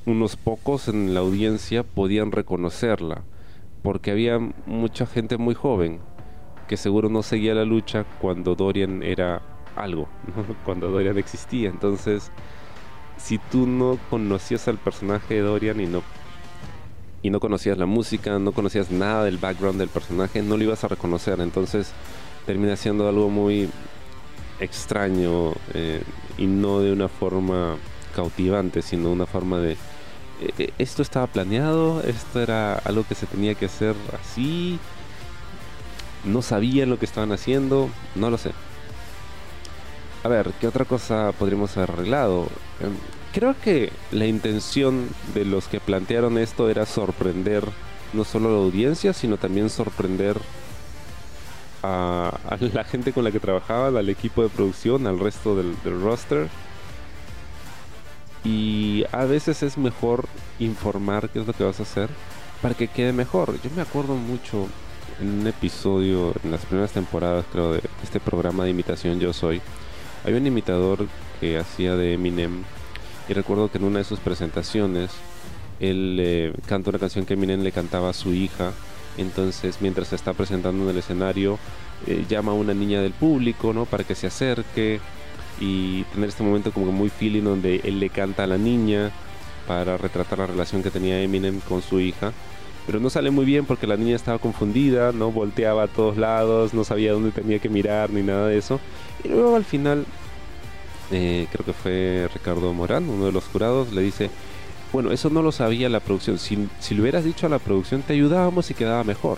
unos 0.05 0.35
pocos 0.35 0.87
en 0.87 1.13
la 1.13 1.21
audiencia 1.21 1.83
podían 1.83 2.31
reconocerla, 2.31 3.23
porque 3.81 4.11
había 4.11 4.39
mucha 4.65 5.05
gente 5.05 5.37
muy 5.37 5.55
joven 5.55 5.99
que 6.67 6.77
seguro 6.77 7.09
no 7.09 7.23
seguía 7.23 7.53
la 7.53 7.65
lucha 7.65 8.05
cuando 8.19 8.55
Dorian 8.55 9.03
era 9.03 9.41
algo, 9.75 10.07
cuando 10.65 10.89
Dorian 10.89 11.17
existía. 11.17 11.69
Entonces, 11.69 12.31
si 13.17 13.37
tú 13.37 13.67
no 13.67 13.97
conocías 14.09 14.67
al 14.67 14.77
personaje 14.77 15.35
de 15.35 15.41
Dorian 15.41 15.79
y 15.79 15.85
no 15.85 16.03
y 17.25 17.31
no 17.31 17.39
conocías 17.39 17.79
la 17.79 17.87
música, 17.87 18.37
no 18.37 18.51
conocías 18.51 18.91
nada 18.91 19.23
del 19.23 19.39
background 19.39 19.79
del 19.79 19.89
personaje, 19.89 20.43
no 20.43 20.57
lo 20.57 20.63
ibas 20.63 20.83
a 20.83 20.89
reconocer. 20.89 21.39
Entonces 21.39 21.91
termina 22.45 22.75
siendo 22.75 23.09
algo 23.09 23.31
muy 23.31 23.67
extraño 24.59 25.53
eh, 25.73 26.03
y 26.37 26.45
no 26.45 26.81
de 26.81 26.93
una 26.93 27.07
forma 27.07 27.77
cautivante, 28.15 28.83
sino 28.83 29.11
una 29.11 29.25
forma 29.25 29.57
de 29.57 29.71
eh, 29.71 29.77
eh, 30.59 30.73
esto 30.77 31.01
estaba 31.01 31.25
planeado, 31.25 32.03
esto 32.03 32.41
era 32.43 32.75
algo 32.75 33.03
que 33.07 33.15
se 33.15 33.25
tenía 33.25 33.55
que 33.55 33.65
hacer 33.65 33.95
así, 34.21 34.77
no 36.25 36.43
sabían 36.43 36.91
lo 36.91 36.99
que 36.99 37.05
estaban 37.05 37.31
haciendo, 37.31 37.89
no 38.13 38.29
lo 38.29 38.37
sé. 38.37 38.51
A 40.23 40.27
ver, 40.27 40.51
¿qué 40.61 40.67
otra 40.67 40.85
cosa 40.85 41.31
podríamos 41.39 41.75
haber 41.75 41.89
arreglado? 41.89 42.49
Em, 42.81 42.93
creo 43.35 43.53
que 43.61 43.91
la 44.13 44.25
intención 44.25 45.09
de 45.33 45.43
los 45.43 45.67
que 45.67 45.81
plantearon 45.81 46.37
esto 46.37 46.69
era 46.69 46.85
sorprender 46.85 47.65
no 48.13 48.23
solo 48.23 48.47
a 48.47 48.51
la 48.53 48.59
audiencia, 48.59 49.11
sino 49.11 49.35
también 49.35 49.69
sorprender 49.69 50.37
a, 51.83 52.31
la 52.73 52.85
gente 52.85 53.11
con 53.11 53.25
la 53.25 53.31
que 53.31 53.41
trabajaba, 53.41 53.87
al 53.87 54.09
equipo 54.09 54.41
de 54.41 54.47
producción, 54.47 55.05
al 55.05 55.19
resto 55.19 55.57
del, 55.57 55.75
del 55.83 56.01
roster. 56.01 56.47
Y 58.45 59.03
a 59.11 59.25
veces 59.25 59.63
es 59.63 59.77
mejor 59.77 60.29
informar 60.59 61.27
qué 61.29 61.39
es 61.39 61.45
lo 61.45 61.51
que 61.51 61.65
vas 61.65 61.81
a 61.81 61.83
hacer 61.83 62.09
para 62.61 62.73
que 62.73 62.87
quede 62.87 63.11
mejor. 63.11 63.61
Yo 63.61 63.69
me 63.75 63.81
acuerdo 63.81 64.15
mucho 64.15 64.69
en 65.19 65.41
un 65.41 65.47
episodio, 65.47 66.33
en 66.41 66.51
las 66.51 66.65
primeras 66.65 66.93
temporadas 66.93 67.43
creo 67.51 67.73
de 67.73 67.81
este 68.01 68.21
programa 68.21 68.63
de 68.63 68.69
imitación 68.69 69.19
Yo 69.19 69.33
Soy, 69.33 69.61
había 70.23 70.37
un 70.37 70.47
imitador 70.47 71.05
que 71.41 71.57
hacía 71.57 71.97
de 71.97 72.13
Eminem 72.13 72.63
y 73.27 73.33
recuerdo 73.33 73.71
que 73.71 73.77
en 73.77 73.85
una 73.85 73.99
de 73.99 74.05
sus 74.05 74.19
presentaciones 74.19 75.11
él 75.79 76.17
eh, 76.19 76.53
canta 76.67 76.89
una 76.89 76.99
canción 76.99 77.25
que 77.25 77.33
Eminem 77.33 77.61
le 77.61 77.71
cantaba 77.71 78.09
a 78.09 78.13
su 78.13 78.33
hija, 78.33 78.71
entonces 79.17 79.77
mientras 79.81 80.09
se 80.09 80.15
está 80.15 80.33
presentando 80.33 80.83
en 80.83 80.89
el 80.89 80.97
escenario 80.97 81.57
eh, 82.07 82.25
llama 82.29 82.51
a 82.51 82.55
una 82.55 82.73
niña 82.73 83.01
del 83.01 83.13
público, 83.13 83.73
¿no? 83.73 83.85
Para 83.85 84.03
que 84.03 84.15
se 84.15 84.27
acerque 84.27 84.99
y 85.59 86.03
tener 86.03 86.29
este 86.29 86.43
momento 86.43 86.71
como 86.71 86.91
muy 86.91 87.09
feeling 87.09 87.43
donde 87.43 87.81
él 87.83 87.99
le 87.99 88.09
canta 88.09 88.43
a 88.43 88.47
la 88.47 88.57
niña 88.57 89.11
para 89.67 89.97
retratar 89.97 90.39
la 90.39 90.47
relación 90.47 90.83
que 90.83 90.91
tenía 90.91 91.21
Eminem 91.21 91.59
con 91.61 91.81
su 91.81 91.99
hija 91.99 92.33
pero 92.85 92.99
no 92.99 93.09
sale 93.09 93.31
muy 93.31 93.45
bien 93.45 93.65
porque 93.65 93.87
la 93.87 93.97
niña 93.97 94.15
estaba 94.15 94.37
confundida, 94.37 95.11
no 95.11 95.31
volteaba 95.31 95.83
a 95.83 95.87
todos 95.87 96.17
lados, 96.17 96.73
no 96.73 96.83
sabía 96.83 97.13
dónde 97.13 97.31
tenía 97.31 97.59
que 97.59 97.69
mirar 97.69 98.11
ni 98.11 98.21
nada 98.21 98.47
de 98.47 98.57
eso. 98.57 98.79
Y 99.23 99.29
luego 99.29 99.55
al 99.55 99.65
final, 99.65 100.05
eh, 101.11 101.47
creo 101.51 101.65
que 101.65 101.73
fue 101.73 102.29
Ricardo 102.33 102.73
Morán, 102.73 103.09
uno 103.09 103.25
de 103.25 103.31
los 103.31 103.45
jurados, 103.45 103.93
le 103.93 104.01
dice, 104.01 104.29
bueno, 104.93 105.11
eso 105.11 105.29
no 105.29 105.41
lo 105.41 105.51
sabía 105.51 105.89
la 105.89 105.99
producción, 105.99 106.37
si, 106.39 106.69
si 106.79 106.95
lo 106.95 107.01
hubieras 107.01 107.23
dicho 107.23 107.45
a 107.45 107.49
la 107.49 107.59
producción 107.59 108.01
te 108.01 108.13
ayudábamos 108.13 108.69
y 108.71 108.73
quedaba 108.73 109.03
mejor. 109.03 109.37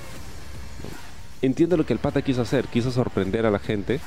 Entiendo 1.41 1.77
lo 1.77 1.85
que 1.85 1.93
el 1.93 1.99
pata 1.99 2.21
quiso 2.21 2.41
hacer, 2.41 2.65
quiso 2.65 2.91
sorprender 2.91 3.45
a 3.45 3.51
la 3.51 3.59
gente 3.59 3.99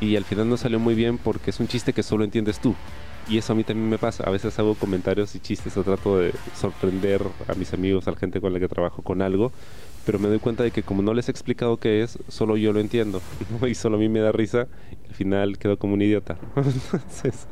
y 0.00 0.16
al 0.16 0.24
final 0.24 0.48
no 0.48 0.56
salió 0.56 0.78
muy 0.78 0.94
bien 0.94 1.18
porque 1.18 1.50
es 1.50 1.60
un 1.60 1.68
chiste 1.68 1.92
que 1.92 2.02
solo 2.02 2.24
entiendes 2.24 2.58
tú. 2.58 2.74
Y 3.28 3.38
eso 3.38 3.52
a 3.52 3.56
mí 3.56 3.64
también 3.64 3.88
me 3.88 3.98
pasa. 3.98 4.24
A 4.24 4.30
veces 4.30 4.56
hago 4.58 4.74
comentarios 4.74 5.34
y 5.34 5.40
chistes 5.40 5.76
o 5.76 5.82
trato 5.82 6.18
de 6.18 6.32
sorprender 6.54 7.22
a 7.48 7.54
mis 7.54 7.72
amigos, 7.72 8.06
a 8.06 8.12
la 8.12 8.16
gente 8.16 8.40
con 8.40 8.52
la 8.52 8.60
que 8.60 8.68
trabajo 8.68 9.02
con 9.02 9.20
algo. 9.20 9.50
Pero 10.06 10.18
me 10.18 10.28
doy 10.28 10.38
cuenta 10.38 10.62
de 10.62 10.70
que 10.70 10.82
como 10.82 11.02
no 11.02 11.12
les 11.12 11.28
he 11.28 11.32
explicado 11.32 11.76
qué 11.76 12.02
es, 12.02 12.18
solo 12.28 12.56
yo 12.56 12.72
lo 12.72 12.80
entiendo. 12.80 13.20
Y 13.68 13.74
solo 13.74 13.96
a 13.96 14.00
mí 14.00 14.08
me 14.08 14.20
da 14.20 14.32
risa. 14.32 14.68
al 15.08 15.14
final 15.14 15.58
quedo 15.58 15.78
como 15.78 15.94
un 15.94 16.02
idiota. 16.02 16.38
Entonces, 16.56 17.46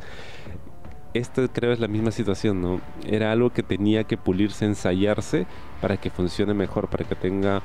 esto 1.13 1.47
creo 1.53 1.73
es 1.73 1.81
la 1.81 1.89
misma 1.89 2.13
situación, 2.13 2.63
¿no? 2.63 2.81
Era 3.07 3.33
algo 3.33 3.51
que 3.51 3.63
tenía 3.63 4.05
que 4.05 4.17
pulirse, 4.17 4.65
ensayarse 4.65 5.47
para 5.81 5.97
que 5.97 6.11
funcione 6.11 6.55
mejor, 6.55 6.89
para 6.89 7.05
que 7.05 7.15
tenga 7.15 7.63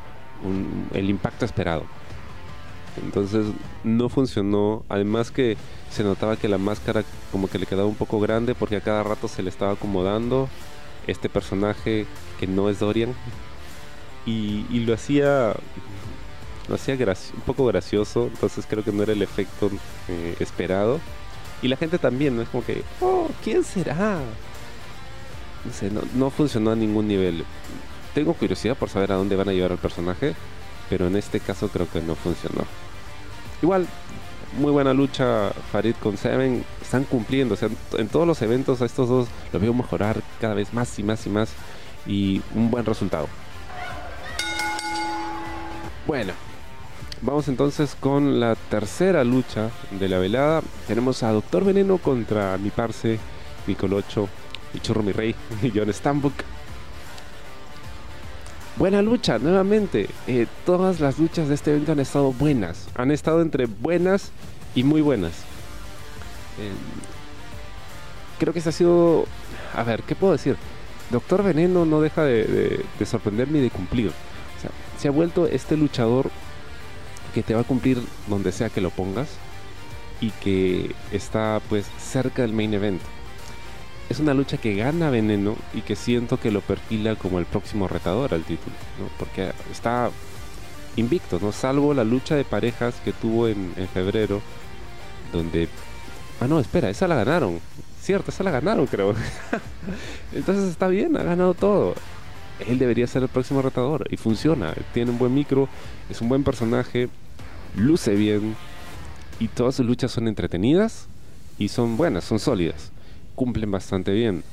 el 0.93 1.09
impacto 1.09 1.45
esperado. 1.45 1.85
Entonces 3.03 3.47
no 3.83 4.09
funcionó. 4.09 4.85
Además 4.89 5.31
que 5.31 5.57
se 5.89 6.03
notaba 6.03 6.37
que 6.37 6.47
la 6.47 6.57
máscara 6.57 7.03
como 7.31 7.47
que 7.47 7.59
le 7.59 7.65
quedaba 7.65 7.87
un 7.87 7.95
poco 7.95 8.19
grande 8.19 8.55
porque 8.55 8.77
a 8.77 8.81
cada 8.81 9.03
rato 9.03 9.27
se 9.27 9.43
le 9.43 9.49
estaba 9.49 9.73
acomodando 9.73 10.49
este 11.07 11.29
personaje 11.29 12.05
que 12.39 12.47
no 12.47 12.69
es 12.69 12.79
Dorian. 12.79 13.13
Y, 14.25 14.79
lo 14.81 14.93
hacía 14.93 15.53
lo 16.67 16.75
hacía 16.75 16.93
un 16.93 17.41
poco 17.47 17.65
gracioso, 17.65 18.27
entonces 18.27 18.65
creo 18.69 18.83
que 18.83 18.91
no 18.91 19.01
era 19.01 19.13
el 19.13 19.21
efecto 19.23 19.71
eh, 20.07 20.35
esperado. 20.39 20.99
Y 21.61 21.67
la 21.67 21.77
gente 21.77 21.97
también, 21.97 22.35
¿no? 22.35 22.41
Es 22.41 22.49
como 22.49 22.63
que, 22.63 22.83
oh, 23.01 23.27
¿quién 23.43 23.63
será? 23.63 24.19
No 25.65 25.73
sé, 25.73 25.91
no, 25.91 26.29
funcionó 26.29 26.71
a 26.71 26.75
ningún 26.75 27.07
nivel. 27.07 27.43
Tengo 28.13 28.33
curiosidad 28.33 28.77
por 28.77 28.89
saber 28.89 29.11
a 29.11 29.15
dónde 29.15 29.35
van 29.35 29.49
a 29.49 29.53
llevar 29.53 29.71
al 29.71 29.77
personaje, 29.77 30.35
pero 30.89 31.07
en 31.07 31.15
este 31.15 31.39
caso 31.39 31.67
creo 31.69 31.89
que 31.89 32.01
no 32.01 32.15
funcionó. 32.15 32.63
Igual, 33.61 33.87
muy 34.57 34.71
buena 34.71 34.93
lucha 34.93 35.51
Farid 35.71 35.95
con 35.95 36.17
Seven, 36.17 36.63
están 36.81 37.03
cumpliendo, 37.03 37.55
o 37.55 37.57
sea, 37.57 37.69
en 37.97 38.07
todos 38.07 38.25
los 38.25 38.41
eventos 38.41 38.81
a 38.81 38.85
estos 38.85 39.09
dos 39.09 39.27
los 39.51 39.61
veo 39.61 39.73
mejorar 39.73 40.21
cada 40.39 40.53
vez 40.53 40.73
más 40.73 40.97
y 40.97 41.03
más 41.03 41.25
y 41.27 41.29
más 41.29 41.49
y 42.07 42.41
un 42.55 42.71
buen 42.71 42.85
resultado. 42.85 43.27
Bueno, 46.09 46.33
vamos 47.21 47.47
entonces 47.49 47.95
con 47.99 48.39
la 48.39 48.55
tercera 48.55 49.23
lucha 49.23 49.69
de 49.91 50.09
la 50.09 50.17
velada. 50.17 50.63
Tenemos 50.87 51.21
a 51.21 51.31
Doctor 51.31 51.63
Veneno 51.63 51.99
contra 51.99 52.57
mi 52.57 52.71
parce, 52.71 53.19
mi 53.67 53.75
colocho, 53.75 54.27
mi 54.73 54.79
churro, 54.79 55.03
mi 55.03 55.11
rey, 55.11 55.35
John 55.75 55.93
Stambuk. 55.93 56.33
Buena 58.75 59.03
lucha, 59.03 59.37
nuevamente. 59.37 60.09
Eh, 60.25 60.47
todas 60.65 60.99
las 60.99 61.19
luchas 61.19 61.47
de 61.47 61.53
este 61.53 61.69
evento 61.69 61.91
han 61.91 61.99
estado 61.99 62.33
buenas. 62.33 62.87
Han 62.95 63.11
estado 63.11 63.43
entre 63.43 63.67
buenas 63.67 64.31
y 64.73 64.83
muy 64.83 65.01
buenas. 65.01 65.33
Eh, 66.57 66.71
creo 68.39 68.51
que 68.51 68.61
se 68.61 68.69
ha 68.69 68.71
sido... 68.71 69.25
A 69.75 69.83
ver, 69.83 70.01
¿qué 70.01 70.15
puedo 70.15 70.33
decir? 70.33 70.57
Doctor 71.11 71.43
Veneno 71.43 71.85
no 71.85 72.01
deja 72.01 72.23
de, 72.23 72.83
sorprenderme 73.05 73.59
y 73.59 73.61
de 73.61 73.69
cumplir. 73.69 74.11
Se 74.99 75.07
ha 75.07 75.11
vuelto 75.11 75.47
este 75.47 75.77
luchador 75.77 76.29
que 77.33 77.43
te 77.43 77.53
va 77.53 77.61
a 77.61 77.65
cumplir 77.65 78.01
donde 78.27 78.51
sea 78.51 78.69
que 78.69 78.81
lo 78.81 78.89
pongas 78.89 79.29
y 80.19 80.31
que 80.31 80.93
está 81.11 81.61
pues 81.69 81.85
cerca 81.99 82.41
del 82.41 82.53
main 82.53 82.73
event 82.73 83.01
es 84.09 84.19
una 84.19 84.33
lucha 84.33 84.57
que 84.57 84.75
gana 84.75 85.11
Veneno 85.11 85.55
y 85.73 85.81
que 85.81 85.95
siento 85.95 86.39
que 86.39 86.51
lo 86.51 86.61
perfila 86.61 87.15
como 87.15 87.39
el 87.39 87.45
próximo 87.45 87.87
retador 87.87 88.33
al 88.33 88.43
título, 88.43 88.75
¿no? 88.99 89.07
porque 89.19 89.51
está 89.71 90.09
invictos, 90.95 91.41
¿no? 91.41 91.51
Salvo 91.51 91.93
la 91.93 92.03
lucha 92.03 92.35
de 92.35 92.43
parejas 92.43 92.95
que 93.05 93.13
tuvo 93.13 93.47
en, 93.47 93.71
en 93.77 93.87
febrero, 93.87 94.41
donde... 95.31 95.69
Ah, 96.41 96.47
no, 96.47 96.59
espera, 96.59 96.89
esa 96.89 97.07
la 97.07 97.15
ganaron. 97.15 97.59
Cierto, 98.01 98.31
esa 98.31 98.43
la 98.43 98.51
ganaron, 98.51 98.87
creo. 98.87 99.13
Entonces 100.33 100.69
está 100.69 100.87
bien, 100.87 101.15
ha 101.15 101.23
ganado 101.23 101.53
todo. 101.53 101.93
Él 102.67 102.79
debería 102.79 103.07
ser 103.07 103.23
el 103.23 103.29
próximo 103.29 103.61
retador 103.61 104.07
y 104.09 104.17
funciona. 104.17 104.73
Tiene 104.93 105.11
un 105.11 105.17
buen 105.17 105.33
micro, 105.33 105.69
es 106.09 106.21
un 106.21 106.29
buen 106.29 106.43
personaje, 106.43 107.09
luce 107.75 108.15
bien 108.15 108.55
y 109.39 109.47
todas 109.47 109.75
sus 109.75 109.85
luchas 109.85 110.11
son 110.11 110.27
entretenidas 110.27 111.07
y 111.57 111.69
son 111.69 111.97
buenas, 111.97 112.23
son 112.23 112.39
sólidas. 112.39 112.91
Cumplen 113.35 113.71
bastante 113.71 114.11
bien. 114.11 114.43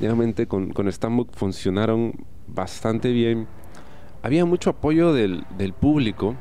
Realmente 0.00 0.46
con, 0.46 0.72
con 0.72 0.90
Stambuk 0.90 1.34
funcionaron 1.34 2.14
bastante 2.48 3.12
bien. 3.12 3.46
Había 4.22 4.44
mucho 4.44 4.70
apoyo 4.70 5.12
del, 5.12 5.44
del 5.56 5.72
público 5.72 6.36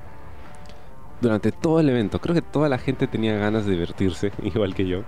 durante 1.21 1.51
todo 1.51 1.79
el 1.79 1.89
evento. 1.89 2.19
Creo 2.19 2.35
que 2.35 2.41
toda 2.41 2.69
la 2.69 2.77
gente 2.77 3.07
tenía 3.07 3.37
ganas 3.37 3.65
de 3.65 3.73
divertirse, 3.73 4.31
igual 4.43 4.75
que 4.75 4.87
yo. 4.87 5.03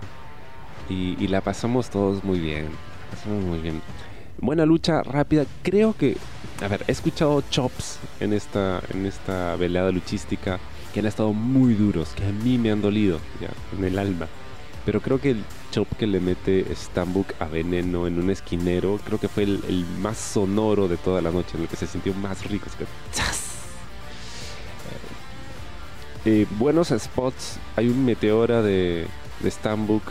Y, 0.89 1.15
y, 1.23 1.27
la 1.27 1.41
pasamos 1.41 1.89
todos 1.89 2.23
muy 2.23 2.39
bien. 2.39 2.67
Pasamos 3.11 3.43
muy 3.43 3.59
bien. 3.59 3.81
Buena 4.41 4.65
lucha 4.65 5.03
rápida. 5.03 5.45
Creo 5.61 5.95
que. 5.95 6.17
A 6.61 6.67
ver, 6.67 6.83
he 6.87 6.91
escuchado 6.91 7.43
chops 7.49 7.99
en 8.19 8.33
esta, 8.33 8.81
en 8.91 9.05
esta 9.05 9.55
velada 9.55 9.91
luchística 9.91 10.59
que 10.93 10.99
han 10.99 11.05
estado 11.05 11.31
muy 11.33 11.73
duros, 11.73 12.09
que 12.09 12.25
a 12.25 12.31
mí 12.31 12.57
me 12.57 12.71
han 12.71 12.81
dolido 12.81 13.19
ya, 13.39 13.49
en 13.77 13.83
el 13.85 13.97
alma. 13.97 14.27
Pero 14.85 14.99
creo 14.99 15.19
que 15.19 15.31
el 15.31 15.43
chop 15.71 15.87
que 15.97 16.07
le 16.07 16.19
mete 16.19 16.65
Stambuk 16.75 17.33
a 17.39 17.45
Veneno 17.45 18.07
en 18.07 18.19
un 18.19 18.29
esquinero, 18.29 18.99
creo 19.05 19.19
que 19.19 19.27
fue 19.27 19.43
el, 19.43 19.85
más 19.99 20.17
sonoro 20.17 20.87
de 20.87 20.97
toda 20.97 21.21
la 21.21 21.31
noche, 21.31 21.55
en 21.55 21.63
el 21.63 21.67
que 21.67 21.75
se 21.75 21.87
sintió 21.87 22.13
más 22.15 22.43
rico. 22.45 22.65
Es 22.67 22.75
que, 22.75 22.85
eh, 26.25 26.47
buenos 26.57 26.89
spots. 26.89 27.59
Hay 27.75 27.87
un 27.87 28.05
meteora 28.05 28.61
de, 28.61 29.07
de 29.39 29.51
Stambuk, 29.51 30.03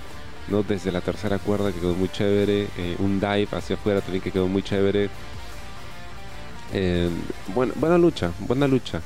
¿no? 0.48 0.62
Desde 0.62 0.92
la 0.92 1.00
tercera 1.00 1.38
cuerda 1.38 1.72
que 1.72 1.81
quedó 1.81 1.94
muy 1.94 2.09
chévere. 2.09 2.68
Eh, 2.76 2.96
un 2.98 3.20
dive 3.20 3.48
hacia 3.53 3.76
afuera 3.76 4.00
también 4.00 4.22
que 4.22 4.31
quedó 4.31 4.48
muy 4.48 4.62
chévere. 4.62 5.11
Eh, 6.72 7.11
buena, 7.55 7.98
lucha, 7.98 8.33
buena 8.40 8.66
lucha. 8.66 9.00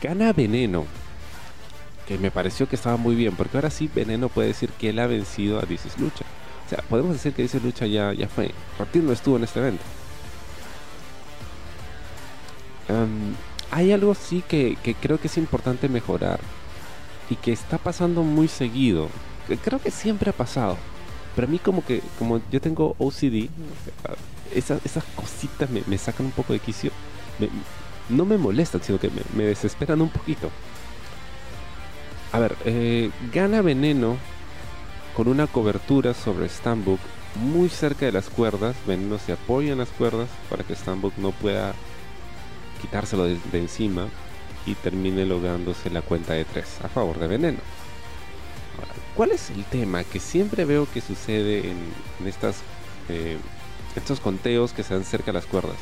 Gana 0.00 0.32
Veneno. 0.32 0.86
Que 2.06 2.18
me 2.18 2.30
pareció 2.30 2.68
que 2.68 2.76
estaba 2.76 2.96
muy 2.96 3.14
bien. 3.14 3.36
Porque 3.36 3.56
ahora 3.56 3.70
sí 3.70 3.90
Veneno 3.94 4.28
puede 4.28 4.48
decir 4.48 4.70
que 4.70 4.90
él 4.90 4.98
ha 4.98 5.06
vencido 5.06 5.58
a 5.58 5.62
Dices 5.62 5.98
Lucha. 5.98 6.24
O 6.66 6.68
sea, 6.68 6.82
podemos 6.88 7.12
decir 7.12 7.32
que 7.32 7.42
Dices 7.42 7.62
Lucha 7.62 7.86
ya, 7.86 8.12
ya 8.12 8.28
fue. 8.28 8.52
Reptil 8.78 9.06
no 9.06 9.12
estuvo 9.12 9.36
en 9.36 9.44
este 9.44 9.60
evento. 9.60 9.82
Um, 12.88 13.34
hay 13.70 13.92
algo 13.92 14.14
sí 14.14 14.42
que, 14.46 14.76
que, 14.82 14.94
creo 14.94 15.18
que 15.18 15.28
es 15.28 15.38
importante 15.38 15.88
mejorar 15.88 16.40
y 17.30 17.36
que 17.36 17.52
está 17.52 17.78
pasando 17.78 18.22
muy 18.22 18.48
seguido. 18.48 19.08
Creo 19.62 19.80
que 19.80 19.90
siempre 19.90 20.30
ha 20.30 20.32
pasado. 20.32 20.76
Pero 21.34 21.46
a 21.46 21.50
mí 21.50 21.58
como 21.58 21.84
que, 21.84 22.02
como 22.18 22.40
yo 22.50 22.60
tengo 22.60 22.94
OCD, 22.98 23.48
esas, 24.54 24.84
esas 24.84 25.04
cositas 25.16 25.70
me, 25.70 25.98
sacan 25.98 26.26
un 26.26 26.32
poco 26.32 26.52
de 26.52 26.58
quicio. 26.58 26.90
No 28.08 28.24
me 28.24 28.36
molestan, 28.36 28.82
sino 28.82 28.98
que 28.98 29.08
me, 29.08 29.22
me, 29.34 29.44
desesperan 29.44 30.00
un 30.02 30.10
poquito. 30.10 30.50
A 32.32 32.38
ver, 32.38 32.56
eh, 32.64 33.10
gana 33.32 33.62
veneno 33.62 34.16
con 35.14 35.28
una 35.28 35.46
cobertura 35.46 36.14
sobre 36.14 36.48
Stambuk 36.48 37.00
muy 37.36 37.68
cerca 37.68 38.06
de 38.06 38.12
las 38.12 38.28
cuerdas. 38.28 38.76
Veneno 38.86 39.18
se 39.18 39.32
apoya 39.32 39.72
en 39.72 39.78
las 39.78 39.88
cuerdas 39.88 40.28
para 40.50 40.64
que 40.64 40.74
Stambuk 40.74 41.16
no 41.16 41.32
pueda 41.32 41.74
quitárselo 42.80 43.24
de, 43.24 43.38
de, 43.52 43.58
encima 43.58 44.08
y 44.66 44.74
termine 44.74 45.24
lográndose 45.24 45.90
la 45.90 46.02
cuenta 46.02 46.34
de 46.34 46.44
3 46.44 46.82
a 46.84 46.88
favor 46.88 47.18
de 47.18 47.28
Veneno. 47.28 47.58
¿Cuál 49.16 49.32
es 49.32 49.50
el 49.50 49.64
tema 49.64 50.04
que 50.04 50.20
siempre 50.20 50.64
veo 50.64 50.86
que 50.92 51.00
sucede 51.00 51.70
en, 51.70 51.76
eh, 53.08 53.36
estos 53.96 54.20
conteos 54.20 54.72
que 54.72 54.82
se 54.82 54.94
dan 54.94 55.04
cerca 55.04 55.26
de 55.26 55.34
las 55.34 55.46
cuerdas? 55.46 55.76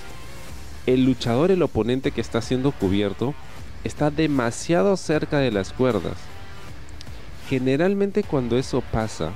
El 0.86 1.04
luchador, 1.04 1.50
el 1.50 1.62
oponente 1.62 2.10
que 2.10 2.20
está 2.20 2.40
siendo 2.40 2.72
cubierto, 2.72 3.34
está 3.84 4.10
demasiado 4.10 4.96
cerca 4.96 5.38
de 5.38 5.50
las 5.50 5.72
cuerdas. 5.72 6.16
Generalmente 7.48 8.22
cuando 8.22 8.56
eso 8.56 8.82
pasa, 8.92 9.32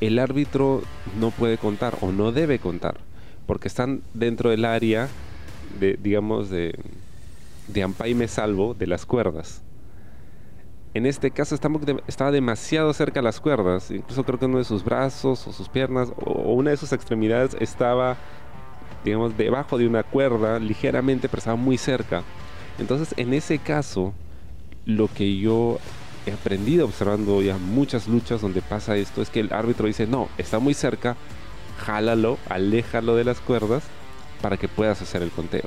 el 0.00 0.18
árbitro 0.18 0.82
no 1.18 1.30
puede 1.30 1.58
contar 1.58 1.96
o 2.00 2.12
no 2.12 2.32
debe 2.32 2.58
contar, 2.58 2.96
porque 3.46 3.68
están 3.68 4.02
dentro 4.14 4.50
del 4.50 4.64
área 4.64 5.08
de, 5.78 5.98
digamos, 6.02 6.50
de, 6.50 6.78
de 7.68 7.82
Ampai 7.82 8.14
me 8.14 8.28
salvo 8.28 8.74
de 8.74 8.86
las 8.86 9.06
cuerdas. 9.06 9.62
En 10.94 11.06
este 11.06 11.30
caso 11.30 11.54
estaba 11.54 12.30
demasiado 12.30 12.92
cerca 12.92 13.20
a 13.20 13.22
las 13.22 13.40
cuerdas, 13.40 13.90
incluso 13.90 14.24
creo 14.24 14.38
que 14.38 14.44
uno 14.44 14.58
de 14.58 14.64
sus 14.64 14.84
brazos 14.84 15.46
o 15.46 15.52
sus 15.52 15.70
piernas 15.70 16.12
o 16.22 16.52
una 16.52 16.70
de 16.70 16.76
sus 16.76 16.92
extremidades 16.92 17.56
estaba, 17.60 18.18
digamos, 19.02 19.38
debajo 19.38 19.78
de 19.78 19.86
una 19.86 20.02
cuerda 20.02 20.58
ligeramente, 20.58 21.30
pero 21.30 21.38
estaba 21.38 21.56
muy 21.56 21.78
cerca. 21.78 22.22
Entonces, 22.78 23.14
en 23.16 23.32
ese 23.32 23.58
caso, 23.58 24.12
lo 24.84 25.08
que 25.08 25.38
yo 25.38 25.78
he 26.26 26.32
aprendido 26.32 26.84
observando 26.84 27.40
ya 27.40 27.56
muchas 27.56 28.06
luchas 28.06 28.42
donde 28.42 28.60
pasa 28.60 28.96
esto 28.96 29.22
es 29.22 29.30
que 29.30 29.40
el 29.40 29.52
árbitro 29.52 29.86
dice, 29.86 30.06
no, 30.06 30.28
está 30.36 30.58
muy 30.58 30.74
cerca, 30.74 31.16
jálalo, 31.78 32.36
aléjalo 32.50 33.16
de 33.16 33.24
las 33.24 33.40
cuerdas 33.40 33.82
para 34.42 34.58
que 34.58 34.68
puedas 34.68 35.00
hacer 35.00 35.22
el 35.22 35.30
conteo. 35.30 35.64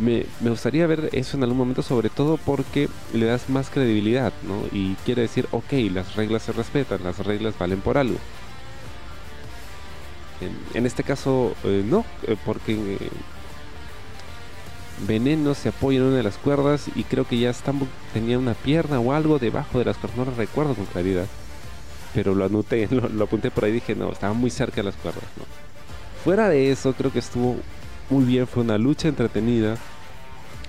Me, 0.00 0.26
gustaría 0.40 0.86
ver 0.86 1.08
eso 1.12 1.36
en 1.36 1.44
algún 1.44 1.58
momento, 1.58 1.82
sobre 1.82 2.10
todo 2.10 2.36
porque 2.36 2.88
le 3.12 3.26
das 3.26 3.48
más 3.48 3.70
credibilidad, 3.70 4.32
¿no? 4.42 4.64
Y 4.72 4.94
quiere 5.04 5.22
decir, 5.22 5.46
ok, 5.52 5.72
las 5.92 6.16
reglas 6.16 6.42
se 6.42 6.52
respetan, 6.52 7.04
las 7.04 7.18
reglas 7.18 7.54
valen 7.58 7.80
por 7.80 7.96
algo. 7.96 8.16
En, 10.40 10.76
en 10.76 10.86
este 10.86 11.04
caso, 11.04 11.54
eh, 11.62 11.84
no, 11.86 12.04
eh, 12.24 12.36
porque 12.44 12.72
eh, 12.72 13.10
Veneno 15.06 15.54
se 15.54 15.68
apoya 15.68 15.98
en 15.98 16.06
una 16.06 16.16
de 16.16 16.22
las 16.24 16.38
cuerdas 16.38 16.88
y 16.96 17.04
creo 17.04 17.26
que 17.26 17.38
ya 17.38 17.52
Stambuk 17.52 17.88
tenía 18.12 18.38
una 18.38 18.54
pierna 18.54 18.98
o 18.98 19.12
algo 19.12 19.38
debajo 19.38 19.78
de 19.78 19.84
las 19.84 19.96
cuerdas, 19.96 20.18
no 20.18 20.24
lo 20.24 20.36
recuerdo 20.36 20.74
con 20.74 20.86
claridad. 20.86 21.26
Pero 22.14 22.34
lo 22.34 22.44
anoté, 22.44 22.88
lo, 22.90 23.08
lo 23.08 23.24
apunté 23.24 23.52
por 23.52 23.64
ahí 23.64 23.70
y 23.70 23.74
dije, 23.74 23.94
no, 23.94 24.10
estaba 24.10 24.32
muy 24.32 24.50
cerca 24.50 24.76
de 24.76 24.84
las 24.84 24.96
cuerdas, 24.96 25.24
¿no? 25.36 25.44
Fuera 26.24 26.48
de 26.48 26.72
eso, 26.72 26.94
creo 26.94 27.12
que 27.12 27.18
estuvo 27.18 27.58
muy 28.10 28.24
bien, 28.24 28.46
fue 28.46 28.62
una 28.62 28.78
lucha 28.78 29.08
entretenida. 29.08 29.76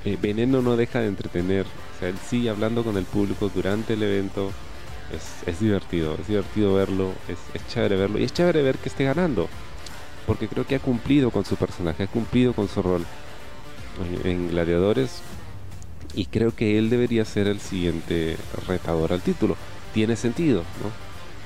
Eh, 0.06 0.18
Veneno 0.22 0.62
no 0.62 0.76
deja 0.76 1.00
de 1.00 1.08
entretener, 1.08 1.66
o 1.66 2.00
sea, 2.00 2.10
él 2.10 2.18
sigue 2.18 2.50
hablando 2.50 2.84
con 2.84 2.98
el 2.98 3.06
público 3.06 3.50
durante 3.54 3.94
el 3.94 4.04
evento. 4.04 4.52
Es, 5.12 5.48
es 5.48 5.60
divertido, 5.60 6.16
es 6.20 6.28
divertido 6.28 6.74
verlo, 6.74 7.12
es, 7.28 7.38
es, 7.54 7.68
chévere 7.68 7.96
verlo 7.96 8.18
y 8.18 8.24
es 8.24 8.34
chévere 8.34 8.64
ver 8.64 8.78
que 8.78 8.90
esté 8.90 9.04
ganando, 9.04 9.48
porque 10.26 10.48
creo 10.48 10.66
que 10.66 10.76
ha 10.76 10.80
cumplido 10.80 11.30
con 11.30 11.46
su 11.46 11.58
personaje, 11.58 12.04
ha 12.04 12.08
cumplido 12.08 12.54
con 12.54 12.68
su 12.68 12.82
rol 12.82 13.06
en, 14.24 14.28
en 14.28 14.50
Gladiadores 14.50 15.22
y 16.16 16.26
creo 16.26 16.56
que 16.56 16.80
él 16.80 16.90
debería 16.90 17.24
ser 17.24 17.48
el 17.48 17.60
siguiente 17.60 18.38
retador 18.68 19.14
al 19.14 19.22
título. 19.22 19.58
Tiene 19.94 20.16
sentido, 20.16 20.64
¿no? 20.82 20.92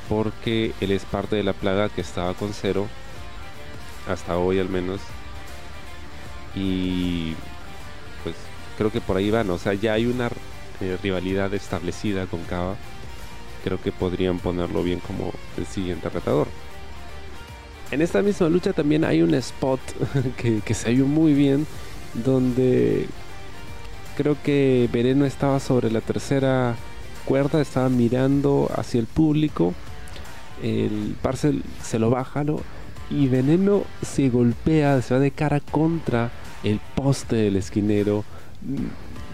Porque 0.08 0.73
él 0.80 0.91
es 0.91 1.04
parte 1.06 1.36
de 1.36 1.43
la 1.43 1.54
plaga 1.54 1.89
que 1.89 2.02
estaba 2.02 2.34
con 2.36 2.54
cero, 2.54 2.88
hasta 4.08 4.38
hoy 4.38 4.60
al 4.60 4.69
menos, 4.69 5.02
y 6.60 7.36
pues 8.24 8.36
creo 8.78 8.91
que 8.91 9.02
por 9.02 9.17
ahí 9.17 9.32
van, 9.32 9.50
o 9.50 9.58
sea, 9.58 9.74
ya 9.74 9.93
hay 9.93 10.06
una 10.06 10.30
eh, 10.82 10.98
rivalidad 11.02 11.54
establecida 11.54 12.26
con 12.26 12.43
Cava. 12.43 12.76
Creo 13.63 13.82
que 13.82 13.91
podrían 13.91 14.39
ponerlo 14.39 14.84
bien 14.84 15.00
como 15.00 15.34
el 15.58 15.65
siguiente 15.65 16.10
retador. 16.10 16.48
En 17.91 18.02
esta 18.02 18.22
misma 18.22 18.50
lucha 18.50 18.74
también 18.74 19.04
hay 19.04 19.22
un 19.22 19.34
spot 19.34 19.80
que, 20.38 20.74
se 20.74 20.91
vio 20.91 21.06
muy 21.06 21.34
bien, 21.34 21.65
donde 22.13 23.08
creo 24.15 24.38
que 24.43 24.89
Veneno 24.91 25.26
estaba 25.26 25.60
sobre 25.60 25.91
la 25.91 26.02
tercera 26.02 26.76
cuerda, 27.26 27.62
estaba 27.62 27.89
mirando 27.89 28.69
hacia 28.76 29.00
el 29.00 29.08
público. 29.08 29.74
El 30.62 31.15
parcel 31.22 31.63
se 31.82 32.00
lo 32.00 32.10
baja, 32.10 32.43
¿no? 32.43 32.60
y 33.10 33.28
Veneno 33.28 33.84
se 34.02 34.30
golpea, 34.30 35.02
se 35.02 35.13
va 35.13 35.19
de 35.19 35.32
cara 35.32 35.60
contra 35.60 36.32
el 36.63 36.80
poste 36.95 37.36
del 37.36 37.56
esquinero. 37.56 38.24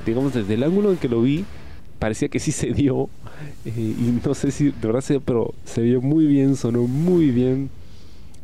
Digamos, 0.05 0.33
desde 0.33 0.53
el 0.53 0.63
ángulo 0.63 0.91
en 0.91 0.97
que 0.97 1.09
lo 1.09 1.21
vi, 1.21 1.45
parecía 1.99 2.29
que 2.29 2.39
sí 2.39 2.51
se 2.51 2.71
dio. 2.71 3.09
Eh, 3.65 3.71
y 3.75 4.19
no 4.23 4.33
sé 4.33 4.51
si 4.51 4.65
de 4.65 4.87
verdad 4.87 5.01
se 5.01 5.13
dio, 5.13 5.21
pero 5.21 5.53
se 5.63 5.81
vio 5.81 6.01
muy 6.01 6.25
bien, 6.25 6.55
sonó 6.55 6.83
muy 6.83 7.31
bien. 7.31 7.69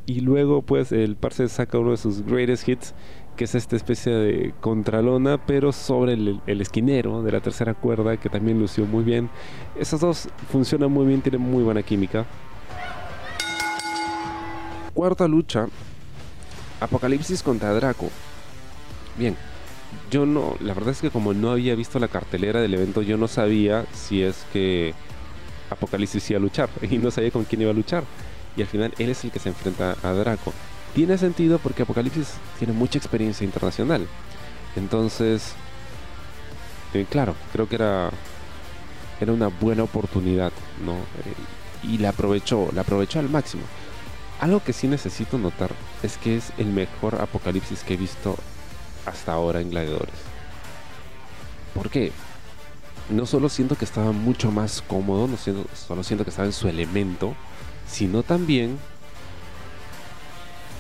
Y 0.06 0.22
luego, 0.22 0.62
pues, 0.62 0.92
el 0.92 1.16
Parce 1.16 1.48
saca 1.48 1.78
uno 1.78 1.92
de 1.92 1.98
sus 1.98 2.26
greatest 2.26 2.68
hits, 2.68 2.94
que 3.38 3.46
es 3.46 3.56
esta 3.56 3.76
especie 3.76 4.12
de 4.12 4.54
contralona, 4.60 5.38
pero 5.46 5.72
sobre 5.72 6.14
el, 6.14 6.42
el, 6.48 6.60
esquinero 6.60 7.24
de 7.24 7.32
la 7.32 7.40
tercera 7.40 7.74
cuerda, 7.74 8.18
que 8.18 8.30
también 8.30 8.60
lució 8.60 8.86
muy 8.86 9.04
bien. 9.04 9.30
Esos 9.80 10.02
dos 10.02 10.28
funcionan 10.52 10.92
muy 10.92 11.06
bien, 11.06 11.22
tienen 11.22 11.42
muy 11.42 11.64
buena 11.64 11.84
química. 11.84 12.26
Cuarta 14.94 15.28
lucha, 15.28 15.68
Apocalipsis 16.82 17.44
contra 17.44 17.74
Draco. 17.74 18.10
Bien, 19.18 19.36
yo 20.10 20.26
no, 20.26 20.56
la 20.60 20.74
verdad 20.74 20.92
es 20.92 21.02
que 21.02 21.10
como 21.10 21.34
no 21.34 21.52
había 21.52 21.76
visto 21.76 22.00
la 22.00 22.08
cartelera 22.08 22.62
del 22.62 22.74
evento, 22.74 23.02
yo 23.02 23.18
no 23.18 23.28
sabía 23.28 23.86
si 23.94 24.24
es 24.24 24.46
que 24.54 24.94
Apocalipsis 25.70 26.30
iba 26.30 26.38
a 26.38 26.42
luchar 26.42 26.70
y 26.82 26.98
no 26.98 27.12
sabía 27.12 27.32
con 27.32 27.46
quién 27.46 27.62
iba 27.62 27.72
a 27.72 27.76
luchar. 27.76 28.04
Y 28.56 28.62
al 28.62 28.68
final 28.68 28.94
él 28.98 29.10
es 29.10 29.24
el 29.24 29.32
que 29.32 29.40
se 29.40 29.50
enfrenta 29.50 29.96
a 30.04 30.12
Draco. 30.12 30.54
Tiene 30.94 31.18
sentido 31.18 31.58
porque 31.58 31.84
Apocalipsis 31.84 32.34
tiene 32.60 32.74
mucha 32.74 32.98
experiencia 32.98 33.46
internacional. 33.46 34.06
Entonces, 34.76 35.54
eh, 36.94 37.06
claro, 37.10 37.36
creo 37.54 37.70
que 37.70 37.76
era, 37.76 38.10
era 39.22 39.32
una 39.32 39.48
buena 39.48 39.84
oportunidad, 39.84 40.52
¿no? 40.86 40.94
Eh, 40.94 41.88
y 41.88 41.98
la 41.98 42.10
aprovechó, 42.10 42.70
la 42.74 42.82
aprovechó 42.82 43.20
al 43.20 43.30
máximo. 43.30 43.64
Algo 44.42 44.62
que 44.62 44.74
sí 44.74 44.88
necesito 44.88 45.38
notar 45.38 45.72
es 46.04 46.18
que 46.18 46.36
es 46.36 46.52
el 46.58 46.68
mejor 46.68 47.22
apocalipsis 47.22 47.84
que 47.84 47.94
he 47.94 47.98
visto 47.98 48.36
hasta 49.06 49.34
ahora 49.34 49.62
en 49.62 49.70
Gladiadores. 49.70 50.16
¿Por 51.74 51.90
qué? 51.90 52.12
No 53.10 53.26
solo 53.26 53.50
siento 53.50 53.76
que 53.76 53.86
estaba 53.86 54.12
mucho 54.12 54.52
más 54.52 54.82
cómodo, 54.82 55.28
no 55.28 55.38
solo 55.38 56.04
siento 56.04 56.24
que 56.24 56.30
estaba 56.30 56.48
en 56.48 56.54
su 56.54 56.68
elemento, 56.68 57.36
sino 57.88 58.24
también 58.24 58.78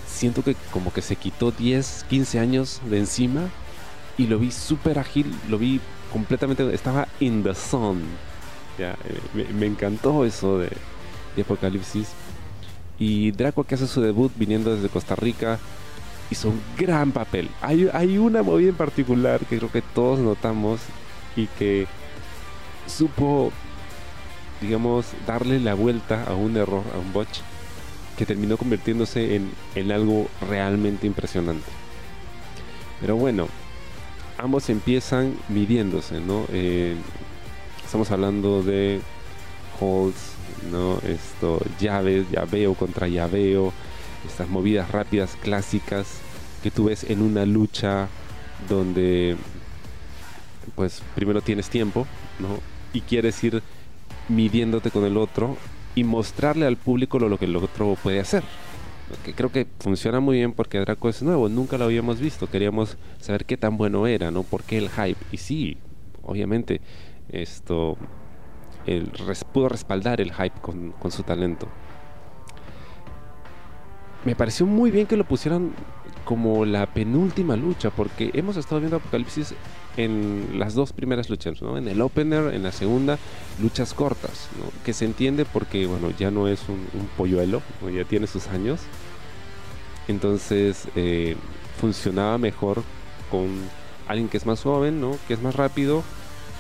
siento 0.08 0.44
que 0.44 0.56
como 0.72 0.94
que 0.94 1.02
se 1.02 1.16
quitó 1.16 1.52
10, 1.52 2.06
15 2.10 2.40
años 2.40 2.82
de 2.90 3.00
encima 3.00 3.50
y 4.18 4.28
lo 4.28 4.38
vi 4.38 4.52
súper 4.52 5.00
ágil, 5.00 5.34
lo 5.50 5.58
vi 5.58 5.82
completamente, 6.12 6.74
estaba 6.74 7.08
in 7.20 7.44
the 7.44 7.56
sun. 7.56 8.04
Eh, 8.78 8.94
me, 9.54 9.66
encantó 9.66 10.26
eso 10.26 10.60
de, 10.60 10.70
Apocalipsis. 11.42 12.10
Y 13.00 13.32
Draco 13.32 13.64
que 13.64 13.76
hace 13.76 13.88
su 13.88 14.02
debut 14.02 14.32
viniendo 14.36 14.76
desde 14.76 14.90
Costa 14.90 15.16
Rica 15.16 15.60
hizo 16.32 16.50
un 16.50 16.62
gran 16.78 17.12
papel. 17.12 17.50
Hay, 17.62 17.90
hay 17.94 18.18
una 18.18 18.42
movida 18.42 18.70
en 18.70 18.76
particular 18.76 19.42
que 19.42 19.58
creo 19.58 19.72
que 19.72 19.82
todos 19.82 20.20
notamos 20.20 20.80
y 21.36 21.48
que 21.48 21.88
supo, 22.88 23.52
digamos, 24.62 25.06
darle 25.28 25.60
la 25.60 25.76
vuelta 25.76 26.24
a 26.24 26.34
un 26.34 26.58
error, 26.58 26.84
a 26.96 26.98
un 26.98 27.14
botch, 27.14 27.40
que 28.18 28.26
terminó 28.26 28.58
convirtiéndose 28.58 29.36
en, 29.36 29.52
en 29.76 29.92
algo 29.92 30.28
realmente 30.50 31.06
impresionante. 31.06 31.70
Pero 33.00 33.16
bueno, 33.16 33.48
ambos 34.38 34.70
empiezan 34.70 35.36
midiéndose, 35.50 36.20
¿no? 36.20 36.46
Eh, 36.52 36.96
estamos 37.84 38.12
hablando 38.12 38.64
de 38.64 39.02
holds, 39.80 40.34
¿no? 40.72 41.00
Esto, 41.00 41.60
llaves, 41.80 42.30
llaveo 42.32 42.74
contra 42.74 43.08
llaveo, 43.08 43.74
estas 44.28 44.50
movidas 44.50 44.92
rápidas 44.92 45.38
clásicas 45.42 46.20
que 46.64 46.72
tú 46.72 46.86
ves 46.86 47.04
en 47.04 47.22
una 47.22 47.46
lucha 47.46 48.08
donde 48.70 49.36
pues 50.76 51.02
primero 51.16 51.42
tienes 51.42 51.70
tiempo, 51.70 52.06
¿no? 52.40 52.60
Y 52.94 53.02
quieres 53.02 53.44
ir 53.44 53.64
midiéndote 54.30 54.92
con 54.92 55.06
el 55.06 55.18
otro 55.18 55.58
y 55.96 56.04
mostrarle 56.04 56.66
al 56.66 56.78
público 56.78 57.20
lo 57.20 57.38
que 57.38 57.46
el 57.46 57.56
otro 57.56 57.98
puede 58.02 58.20
hacer 58.20 58.44
que 59.18 59.34
creo 59.34 59.52
que 59.52 59.68
funciona 59.80 60.20
muy 60.20 60.38
bien 60.38 60.54
porque 60.54 60.80
Draco 60.80 61.10
es 61.10 61.22
nuevo, 61.22 61.50
nunca 61.50 61.78
lo 61.78 61.86
habíamos 61.86 62.20
visto, 62.20 62.48
queríamos 62.48 62.98
saber 63.20 63.46
qué 63.46 63.58
tan 63.58 63.78
bueno 63.78 64.08
era, 64.08 64.32
¿no? 64.32 64.44
¿Por 64.44 64.64
qué 64.64 64.78
el 64.78 64.90
hype? 64.90 65.20
Y 65.32 65.38
sí, 65.38 65.78
obviamente, 66.24 66.82
esto 67.30 67.98
el, 68.86 69.12
pudo 69.54 69.70
respaldar 69.70 70.22
el 70.22 70.34
hype 70.34 70.60
con, 70.62 70.92
con 70.94 71.12
su 71.12 71.24
talento. 71.24 71.68
Me 74.24 74.36
pareció 74.36 74.66
muy 74.66 74.92
bien 74.92 75.08
que 75.08 75.18
lo 75.18 75.24
pusieran 75.24 75.72
como 76.26 76.66
la 76.66 76.86
penúltima 76.86 77.56
lucha, 77.56 77.90
porque 77.90 78.30
hemos 78.34 78.56
estado 78.56 78.80
viendo 78.80 78.98
Apocalipsis 78.98 79.56
en 79.98 80.60
las 80.60 80.76
dos 80.76 80.94
primeras 80.94 81.30
luchas, 81.30 81.62
¿no? 81.62 81.78
En 81.78 81.88
el 81.88 82.02
opener, 82.02 82.54
en 82.54 82.64
la 82.64 82.72
segunda, 82.72 83.18
luchas 83.60 83.94
cortas, 83.94 84.48
¿no? 84.60 84.72
Que 84.86 84.94
se 84.94 85.06
entiende 85.06 85.46
porque, 85.46 85.88
bueno, 85.88 86.12
ya 86.18 86.30
no 86.30 86.48
es 86.48 86.62
un, 86.70 86.88
polluelo, 87.18 87.62
ya 87.94 88.04
tiene 88.06 88.28
sus 88.28 88.48
años. 88.48 88.82
Entonces, 90.08 90.88
eh, 90.96 91.36
funcionaba 91.80 92.38
mejor 92.38 92.84
con 93.30 93.48
alguien 94.08 94.30
que 94.30 94.38
es 94.38 94.46
más 94.46 94.62
joven, 94.62 95.02
¿no? 95.02 95.18
Que 95.28 95.34
es 95.34 95.42
más 95.42 95.56
rápido. 95.56 96.04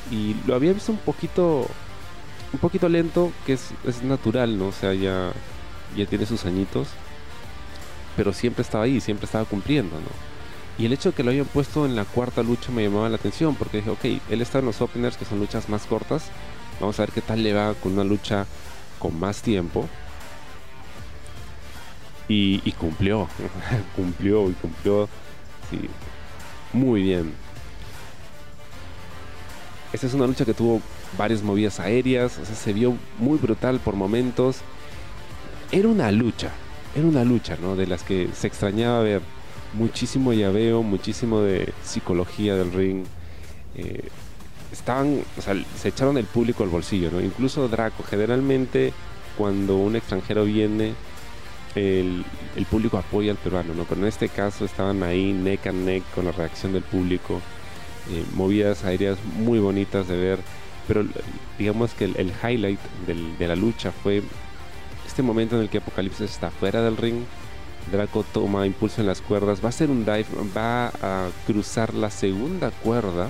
Y 0.10 0.36
lo 0.47 0.56
había 0.56 0.74
visto 0.74 0.91
un 0.91 0.97
poquito, 0.97 1.67
un 2.54 2.60
poquito 2.60 2.89
lento, 2.89 3.32
que 3.45 3.54
es, 3.54 3.69
es 3.86 4.04
natural, 4.04 4.58
¿no? 4.58 4.67
O 4.67 4.71
sea, 4.71 4.93
ya, 4.93 5.32
ya 5.95 6.06
tiene 6.08 6.26
sus 6.26 6.45
añitos. 6.45 6.88
Pero 8.15 8.34
siempre 8.34 8.62
estaba 8.62 8.84
ahí, 8.84 9.00
siempre 9.00 9.26
estaba 9.26 9.45
cumpliendo, 9.45 9.95
¿no? 9.95 10.32
Y 10.78 10.86
el 10.86 10.93
hecho 10.93 11.10
de 11.10 11.15
que 11.15 11.24
lo 11.24 11.32
hayan 11.32 11.45
puesto 11.45 11.86
en 11.86 11.95
la 11.95 12.06
cuarta 12.06 12.43
lucha 12.43 12.71
me 12.71 12.84
llamaba 12.84 13.10
la 13.10 13.17
atención 13.17 13.56
porque 13.56 13.78
dije, 13.78 13.89
ok, 13.89 14.06
él 14.30 14.41
está 14.41 14.60
en 14.60 14.65
los 14.65 14.82
openers 14.82 15.17
que 15.17 15.26
son 15.26 15.39
luchas 15.39 15.69
más 15.69 15.86
cortas. 15.86 16.24
Vamos 16.80 17.00
a 17.00 17.04
ver 17.04 17.12
qué 17.12 17.21
tal 17.21 17.43
le 17.43 17.54
va 17.54 17.74
con 17.76 17.93
una 17.93 18.04
lucha 18.04 18.45
con 18.97 19.19
más 19.19 19.41
tiempo. 19.41 19.88
Y, 22.28 22.71
cumplió, 22.80 23.28
cumplió 23.95 24.50
y 24.50 24.54
cumplió 24.54 25.10
sí, 25.69 25.89
muy 26.71 27.04
bien. 27.04 27.34
Esta 29.91 30.08
es 30.08 30.13
una 30.13 30.28
lucha 30.28 30.45
que 30.45 30.54
tuvo 30.54 30.82
varias 31.17 31.43
movidas 31.43 31.82
aéreas, 31.82 32.39
o 32.39 32.45
sea, 32.45 32.56
se 32.56 32.71
vio 32.71 32.95
muy 33.19 33.38
brutal 33.38 33.80
por 33.80 33.95
momentos. 33.95 34.62
Era 35.74 35.89
una 35.89 36.10
lucha, 36.12 36.52
era 36.95 37.08
una 37.08 37.23
lucha, 37.23 37.58
¿no? 37.62 37.75
De 37.75 37.88
las 37.88 38.04
que 38.04 38.30
se 38.34 38.47
extrañaba 38.47 39.01
ver 39.01 39.21
muchísimo 39.73 40.34
llaveo, 40.34 40.84
muchísimo 40.84 41.41
de 41.41 41.73
psicología 41.84 42.56
del 42.56 42.71
ring. 42.73 43.06
Eh, 43.75 44.10
estaban, 44.71 45.21
o 45.38 45.41
sea, 45.41 45.56
se 45.77 45.89
echaron 45.89 46.17
el 46.17 46.25
público 46.25 46.63
al 46.63 46.69
bolsillo, 46.69 47.12
¿no? 47.12 47.21
Incluso 47.21 47.67
Draco, 47.67 48.04
generalmente 48.04 48.93
cuando 49.38 49.77
un 49.77 49.95
extranjero 49.95 50.43
viene, 50.43 50.93
el, 51.75 52.25
público 52.69 52.97
apoya 52.97 53.32
al 53.32 53.38
peruano, 53.38 53.73
¿no? 53.73 53.86
Pero 53.86 54.01
en 54.01 54.08
este 54.08 54.27
caso 54.27 54.65
estaban 54.65 55.04
ahí 55.04 55.32
neck 55.32 55.67
and 55.67 55.86
neck 55.86 56.04
con 56.13 56.25
la 56.25 56.32
reacción 56.32 56.73
del 56.73 56.84
público, 56.84 57.41
eh, 58.12 58.23
movidas 58.34 58.84
aéreas 58.84 59.17
muy 59.38 59.60
bonitas 59.60 60.08
de 60.08 60.17
ver, 60.17 60.39
pero 60.88 61.06
digamos 61.58 61.93
que 61.93 62.06
el, 62.06 62.34
highlight 62.43 62.80
de 63.08 63.47
la 63.47 63.56
lucha 63.56 63.91
fue 63.91 64.21
este 65.12 65.24
momento 65.24 65.58
en 65.58 65.63
el 65.63 65.69
que 65.69 65.80
Apocalipsis 65.80 66.32
está 66.32 66.50
fuera 66.52 66.82
del 66.82 66.95
ring, 66.95 67.26
Draco 67.91 68.24
toma 68.34 68.65
impulso 68.65 69.02
en 69.02 69.08
las 69.08 69.19
cuerdas, 69.19 69.60
va 69.62 69.65
a 69.65 69.69
hacer 69.69 69.89
un 69.89 70.06
dive, 70.06 70.26
va 70.56 70.88
a 70.88 71.28
cruzar 71.45 71.93
la 71.93 72.10
segunda 72.10 72.71
cuerda, 72.71 73.28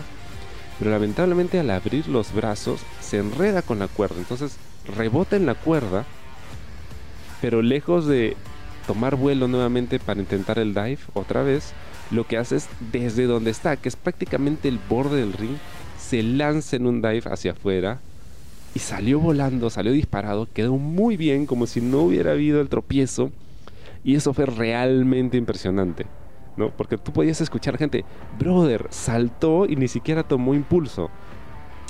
pero 0.77 0.91
lamentablemente 0.91 1.59
al 1.59 1.71
abrir 1.71 2.07
los 2.07 2.33
brazos 2.33 2.81
se 2.99 3.17
enreda 3.17 3.63
con 3.63 3.79
la 3.79 3.87
cuerda, 3.87 4.17
entonces 4.19 4.57
rebota 4.95 5.35
en 5.35 5.47
la 5.47 5.55
cuerda, 5.55 6.05
pero 7.41 7.63
lejos 7.63 8.05
de 8.05 8.37
tomar 8.85 9.15
vuelo 9.15 9.47
nuevamente 9.47 9.97
para 9.97 10.19
intentar 10.19 10.59
el 10.59 10.75
dive 10.75 10.99
otra 11.15 11.41
vez, 11.41 11.73
lo 12.11 12.27
que 12.27 12.37
hace 12.37 12.57
es 12.57 12.67
desde 12.91 13.25
donde 13.25 13.49
está, 13.49 13.75
que 13.75 13.89
es 13.89 13.95
prácticamente 13.95 14.67
el 14.67 14.79
borde 14.87 15.21
del 15.21 15.33
ring, 15.33 15.57
se 15.99 16.21
lanza 16.21 16.75
en 16.75 16.85
un 16.85 17.01
dive 17.01 17.23
hacia 17.25 17.53
afuera 17.53 17.99
y 18.73 18.79
salió 18.79 19.19
volando, 19.19 19.69
salió 19.69 19.91
disparado, 19.91 20.47
quedó 20.53 20.77
muy 20.77 21.17
bien, 21.17 21.45
como 21.45 21.67
si 21.67 21.81
no 21.81 21.99
hubiera 21.99 22.31
habido 22.31 22.61
el 22.61 22.69
tropiezo 22.69 23.31
y 24.03 24.15
eso 24.15 24.33
fue 24.33 24.45
realmente 24.45 25.37
impresionante, 25.37 26.05
¿no? 26.57 26.69
Porque 26.71 26.97
tú 26.97 27.11
podías 27.11 27.41
escuchar 27.41 27.77
gente, 27.77 28.05
brother, 28.39 28.87
saltó 28.89 29.65
y 29.65 29.75
ni 29.75 29.87
siquiera 29.87 30.23
tomó 30.23 30.53
impulso. 30.53 31.09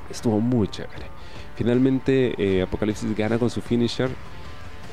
Estuvo 0.09 0.39
muy 0.41 0.67
chévere. 0.67 1.05
Finalmente, 1.55 2.33
eh, 2.37 2.61
Apocalipsis 2.63 3.15
gana 3.15 3.37
con 3.37 3.49
su 3.49 3.61
finisher. 3.61 4.09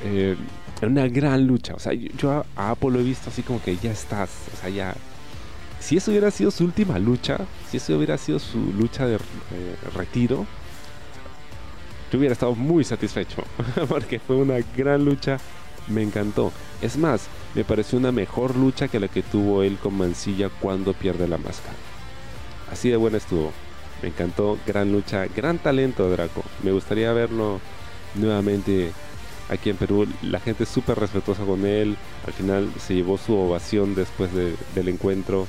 Eh, 0.04 0.36
una 0.82 1.08
gran 1.08 1.46
lucha. 1.46 1.74
O 1.74 1.78
sea, 1.80 1.92
yo, 1.92 2.44
a, 2.56 2.70
Apple 2.70 2.90
lo 2.90 3.00
he 3.00 3.02
visto 3.02 3.30
así 3.30 3.42
como 3.42 3.60
que 3.60 3.76
ya 3.76 3.90
estás. 3.90 4.30
O 4.54 4.56
sea, 4.60 4.70
ya. 4.70 4.94
Si 5.80 5.96
eso 5.96 6.10
hubiera 6.10 6.30
sido 6.30 6.50
su 6.50 6.64
última 6.64 6.98
lucha, 6.98 7.38
si 7.68 7.78
eso 7.78 7.96
hubiera 7.96 8.16
sido 8.18 8.38
su 8.38 8.58
lucha 8.58 9.06
de 9.06 9.16
eh, 9.16 9.18
retiro, 9.96 10.46
yo 12.10 12.18
hubiera 12.18 12.32
estado 12.32 12.54
muy 12.54 12.84
satisfecho. 12.84 13.42
porque 13.88 14.18
fue 14.18 14.36
una 14.36 14.56
gran 14.76 15.04
lucha 15.04 15.38
me 15.88 16.02
encantó. 16.02 16.52
Es 16.80 16.96
más, 16.96 17.28
me 17.54 17.64
pareció 17.64 17.98
una 17.98 18.12
mejor 18.12 18.56
lucha 18.56 18.88
que 18.88 19.00
la 19.00 19.08
que 19.08 19.22
tuvo 19.22 19.62
él 19.62 19.78
con 19.78 19.96
Mancilla 19.96 20.48
cuando 20.48 20.92
pierde 20.92 21.26
la 21.28 21.38
máscara. 21.38 21.74
Así 22.70 22.90
de 22.90 22.96
buena 22.96 23.18
estuvo. 23.18 23.52
Me 24.02 24.08
encantó, 24.08 24.58
gran 24.66 24.92
lucha, 24.92 25.26
gran 25.34 25.58
talento 25.58 26.08
Draco. 26.08 26.42
Me 26.62 26.70
gustaría 26.70 27.12
verlo 27.12 27.60
nuevamente 28.14 28.92
aquí 29.48 29.70
en 29.70 29.76
Perú. 29.76 30.06
La 30.22 30.40
gente 30.40 30.64
es 30.64 30.68
súper 30.68 30.98
respetuosa 30.98 31.44
con 31.44 31.66
él. 31.66 31.96
Al 32.26 32.32
final 32.32 32.70
se 32.78 32.94
llevó 32.94 33.18
su 33.18 33.34
ovación 33.34 33.94
después 33.94 34.30
del 34.32 34.88
encuentro. 34.88 35.46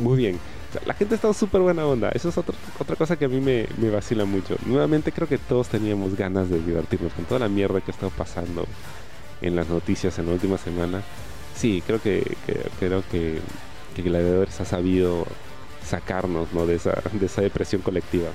Muy 0.00 0.16
bien. 0.16 0.40
La 0.84 0.94
gente 0.94 1.14
ha 1.14 1.16
estado 1.16 1.34
súper 1.34 1.60
buena 1.60 1.86
onda. 1.86 2.10
Eso 2.10 2.28
es 2.28 2.38
otra, 2.38 2.54
otra 2.78 2.96
cosa 2.96 3.16
que 3.16 3.26
a 3.26 3.28
mí 3.28 3.40
me, 3.40 3.66
me 3.78 3.90
vacila 3.90 4.24
mucho. 4.24 4.56
Nuevamente 4.66 5.12
creo 5.12 5.28
que 5.28 5.38
todos 5.38 5.68
teníamos 5.68 6.16
ganas 6.16 6.48
de 6.48 6.60
divertirnos 6.60 7.12
con 7.12 7.24
toda 7.24 7.40
la 7.40 7.48
mierda 7.48 7.80
que 7.80 7.90
ha 7.90 7.94
estado 7.94 8.10
pasando 8.10 8.66
en 9.42 9.56
las 9.56 9.68
noticias 9.68 10.18
en 10.18 10.26
la 10.26 10.32
última 10.32 10.56
semana, 10.56 11.02
sí, 11.54 11.82
creo 11.86 12.00
que, 12.00 12.36
creo 12.78 13.02
que, 13.10 13.40
que 13.94 14.02
Gladiadores 14.02 14.60
ha 14.60 14.64
sabido 14.64 15.26
sacarnos 15.84 16.52
¿no? 16.52 16.64
de, 16.64 16.76
esa, 16.76 17.02
de 17.12 17.26
esa 17.26 17.42
depresión 17.42 17.82
colectiva. 17.82 18.28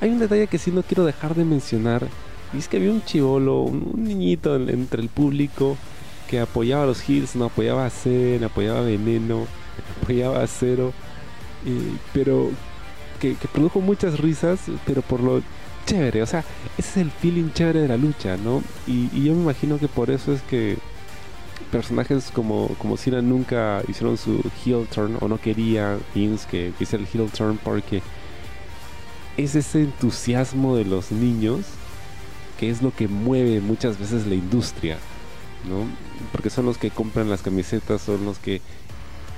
Hay 0.00 0.10
un 0.10 0.18
detalle 0.18 0.48
que 0.48 0.58
sí 0.58 0.70
no 0.70 0.82
quiero 0.82 1.04
dejar 1.04 1.34
de 1.34 1.44
mencionar, 1.44 2.06
y 2.52 2.58
es 2.58 2.68
que 2.68 2.76
había 2.76 2.90
un 2.90 3.04
chivolo, 3.04 3.62
un, 3.62 4.04
niñito 4.04 4.56
entre 4.56 5.00
el 5.00 5.08
público 5.08 5.76
que 6.28 6.40
apoyaba 6.40 6.82
a 6.82 6.86
los 6.86 7.08
Hills, 7.08 7.36
no 7.36 7.46
apoyaba 7.46 7.86
a 7.86 7.90
Zen, 7.90 8.44
apoyaba 8.44 8.80
a 8.80 8.82
Veneno, 8.82 9.46
apoyaba 10.04 10.42
a 10.42 10.46
Cero, 10.46 10.92
pero 12.12 12.50
que, 13.20 13.34
produjo 13.52 13.80
muchas 13.80 14.20
risas, 14.20 14.60
pero 14.86 15.02
por 15.02 15.20
lo 15.20 15.42
chévere, 15.86 16.22
o 16.22 16.26
sea, 16.26 16.44
ese 16.78 16.88
es 16.90 16.96
el 16.98 17.10
feeling 17.10 17.50
chévere 17.52 17.80
de 17.80 17.88
la 17.88 17.96
lucha, 17.96 18.36
¿no? 18.36 18.62
Y, 18.86 19.08
yo 19.24 19.34
me 19.34 19.42
imagino 19.42 19.78
que 19.78 19.88
por 19.88 20.10
eso 20.10 20.32
es 20.32 20.42
que 20.42 20.76
personajes 21.70 22.30
como, 22.32 22.68
como 22.78 22.96
Cena 22.96 23.22
nunca 23.22 23.82
hicieron 23.88 24.16
su 24.16 24.40
heel 24.64 24.86
turn 24.86 25.16
o 25.20 25.28
no 25.28 25.40
quería 25.40 25.98
Vince 26.14 26.46
que, 26.48 26.72
que 26.76 26.84
hiciera 26.84 27.04
el 27.04 27.08
heel 27.12 27.30
turn 27.30 27.58
porque 27.62 28.02
es 29.36 29.54
ese 29.56 29.82
entusiasmo 29.82 30.76
de 30.76 30.84
los 30.84 31.10
niños 31.10 31.62
que 32.58 32.70
es 32.70 32.82
lo 32.82 32.94
que 32.94 33.08
mueve 33.08 33.60
muchas 33.60 33.98
veces 33.98 34.26
la 34.26 34.34
industria, 34.34 34.98
¿no? 35.68 35.86
Porque 36.30 36.50
son 36.50 36.66
los 36.66 36.78
que 36.78 36.90
compran 36.90 37.28
las 37.28 37.42
camisetas, 37.42 38.02
son 38.02 38.24
los 38.24 38.38
que 38.38 38.60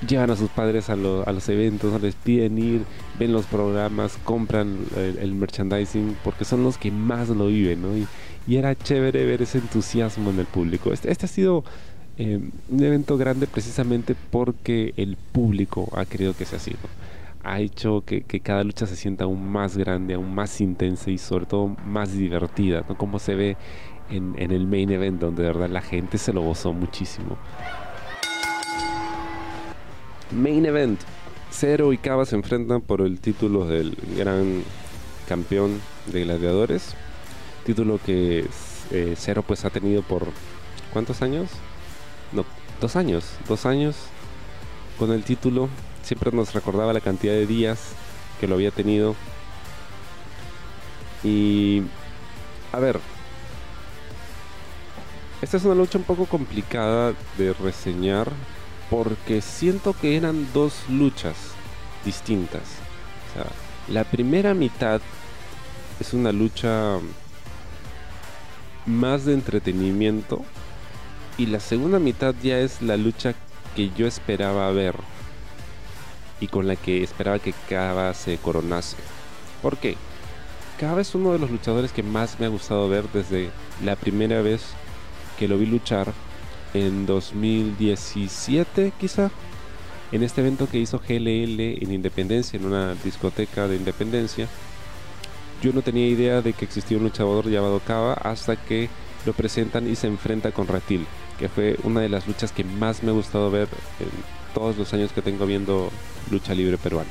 llevan 0.07 0.31
a 0.31 0.37
sus 0.37 0.51
padres 0.51 0.91
a, 0.91 0.97
los 0.97 1.49
eventos, 1.49 2.01
les 2.01 2.15
piden 2.15 2.59
ir, 2.59 2.83
ven 3.19 3.33
los 3.33 3.47
programas, 3.47 4.19
compran 4.25 4.79
el, 4.97 5.35
merchandising, 5.35 6.17
porque 6.23 6.45
son 6.45 6.63
los 6.63 6.79
que 6.79 6.91
más 6.91 7.29
lo 7.29 7.47
viven, 7.47 7.83
¿no? 7.83 7.97
Y, 7.97 8.07
era 8.49 8.77
chévere 8.77 9.25
ver 9.27 9.43
ese 9.43 9.59
entusiasmo 9.59 10.31
en 10.31 10.39
el 10.39 10.47
público. 10.47 10.93
Este, 10.93 11.11
este 11.11 11.27
ha 11.27 11.29
sido 11.29 11.65
eh, 12.17 12.41
un 12.69 12.83
evento 12.83 13.19
grande 13.19 13.49
precisamente 13.49 14.15
porque 14.31 14.95
el 14.97 15.17
público 15.17 15.89
ha 15.97 16.05
querido 16.05 16.33
que 16.33 16.45
sea 16.45 16.59
así, 16.59 16.77
Ha 17.43 17.59
hecho 17.59 18.05
que, 18.07 18.23
cada 18.41 18.63
lucha 18.63 18.87
se 18.87 18.95
sienta 18.95 19.25
aún 19.25 19.51
más 19.51 19.77
grande, 19.77 20.15
aún 20.15 20.33
más 20.33 20.61
intensa 20.61 21.11
y 21.11 21.19
sobre 21.19 21.47
todo 21.47 21.75
más 21.87 22.13
divertida, 22.13 22.85
¿no? 22.89 22.97
Como 22.97 23.19
se 23.19 23.35
ve 23.35 23.57
en, 24.11 24.37
en 24.39 24.53
el 24.53 24.69
main 24.69 24.93
event, 24.93 25.21
donde 25.21 25.43
de 25.43 25.49
verdad 25.49 25.69
la 25.69 25.83
gente 25.83 26.17
se 26.17 26.33
lo 26.33 26.43
gozó 26.43 26.73
muchísimo. 26.73 27.37
Main 30.33 30.66
Event. 30.66 31.01
Cero 31.51 31.93
y 31.93 31.99
Cava 31.99 32.27
se 32.27 32.37
enfrentan 32.37 32.81
por 32.81 33.01
el 33.01 33.20
título 33.20 33.66
del 33.66 33.97
gran 34.16 34.62
campeón 35.29 35.81
de 36.07 36.24
gladiadores. 36.24 36.95
Título 37.64 37.99
que 38.05 38.47
eh, 38.91 39.14
Cero 39.16 39.45
pues 39.47 39.64
ha 39.64 39.70
tenido 39.70 40.03
por 40.03 40.27
¿cuántos 40.93 41.22
años? 41.22 41.49
No, 42.33 42.45
dos 42.81 42.97
años. 42.97 43.24
Dos 43.49 43.66
años 43.66 43.97
con 44.99 45.12
el 45.12 45.22
título. 45.22 45.68
Siempre 46.03 46.33
nos 46.33 46.55
recordaba 46.55 46.93
la 46.93 47.01
cantidad 47.01 47.33
de 47.33 47.47
días 47.47 47.93
que 48.41 48.47
lo 48.47 48.57
había 48.57 48.70
tenido. 48.70 49.14
Y 51.24 51.83
a 52.72 52.79
ver, 52.79 53.01
esta 55.43 55.57
es 55.57 55.64
una 55.64 55.74
lucha 55.74 55.99
un 55.99 56.05
poco 56.05 56.27
complicada 56.27 57.14
de 57.39 57.53
reseñar 57.55 58.31
porque 58.91 59.41
siento 59.41 59.95
que 59.95 60.16
eran 60.16 60.49
dos 60.53 60.74
luchas 60.89 61.37
distintas. 62.05 62.62
la 63.89 64.05
primera 64.05 64.55
mitad 64.55 65.01
es 66.01 66.12
una 66.12 66.32
lucha 66.32 66.99
más 68.87 69.24
de 69.24 69.34
entretenimiento 69.34 70.45
y 71.39 71.47
la 71.47 71.61
segunda 71.61 71.99
mitad 71.99 72.34
ya 72.43 72.59
es 72.59 72.80
la 72.82 72.97
lucha 72.97 73.34
que 73.74 73.91
yo 73.97 74.07
esperaba 74.07 74.70
ver 74.70 74.95
y 76.41 76.49
con 76.49 76.66
la 76.66 76.76
que 76.76 77.03
esperaba 77.03 77.39
que 77.39 77.55
Kaba 77.68 78.14
se 78.14 78.39
coronase. 78.39 78.97
¿Por 79.62 79.76
qué? 79.78 79.97
Kaba 80.78 81.01
es 81.01 81.14
uno 81.14 81.32
de 81.32 81.39
los 81.39 81.51
luchadores 81.51 81.93
que 81.93 82.03
más 82.03 82.39
me 82.39 82.47
ha 82.47 82.51
gustado 82.51 82.89
ver 82.89 83.09
desde 83.12 83.51
la 83.84 83.97
primera 83.97 84.43
vez 84.43 84.62
que 85.39 85.49
lo 85.49 85.59
vi 85.59 85.66
luchar 85.66 86.12
en 86.77 87.07
2017 87.07 88.93
quizá, 88.99 89.31
en 90.12 90.22
este 90.22 90.41
evento 90.41 90.68
que 90.68 90.79
hizo 90.79 90.99
GLL 90.99 91.61
en 91.61 91.93
Independencia, 91.93 92.59
en 92.59 92.66
una 92.66 92.95
discoteca 92.95 93.66
de 93.68 93.77
Independencia. 93.77 94.49
Yo 95.62 95.72
no 95.72 95.83
tenía 95.83 96.07
idea 96.07 96.43
de 96.43 96.53
que 96.53 96.64
existía 96.64 96.99
un 96.99 97.05
luchador 97.05 97.49
llamado 97.49 97.81
Cava 97.81 98.14
hasta 98.14 98.57
que 98.57 98.89
lo 99.24 99.33
presentan 99.33 99.91
y 99.91 99.97
se 99.97 100.07
enfrenta 100.07 100.53
con 100.53 100.68
Ratil, 100.68 101.07
que 101.39 101.49
fue 101.49 101.77
una 101.83 102.01
de 102.01 102.09
las 102.09 102.27
luchas 102.27 102.53
que 102.53 102.64
más 102.64 103.03
me 103.03 103.11
ha 103.11 103.14
gustado 103.14 103.51
ver 103.51 103.68
en 103.99 104.09
todos 104.55 104.77
los 104.77 104.93
años 104.95 105.12
que 105.12 105.22
tengo 105.22 105.47
viendo 105.47 105.91
lucha 106.31 106.55
libre 106.55 106.79
peruana. 106.79 107.11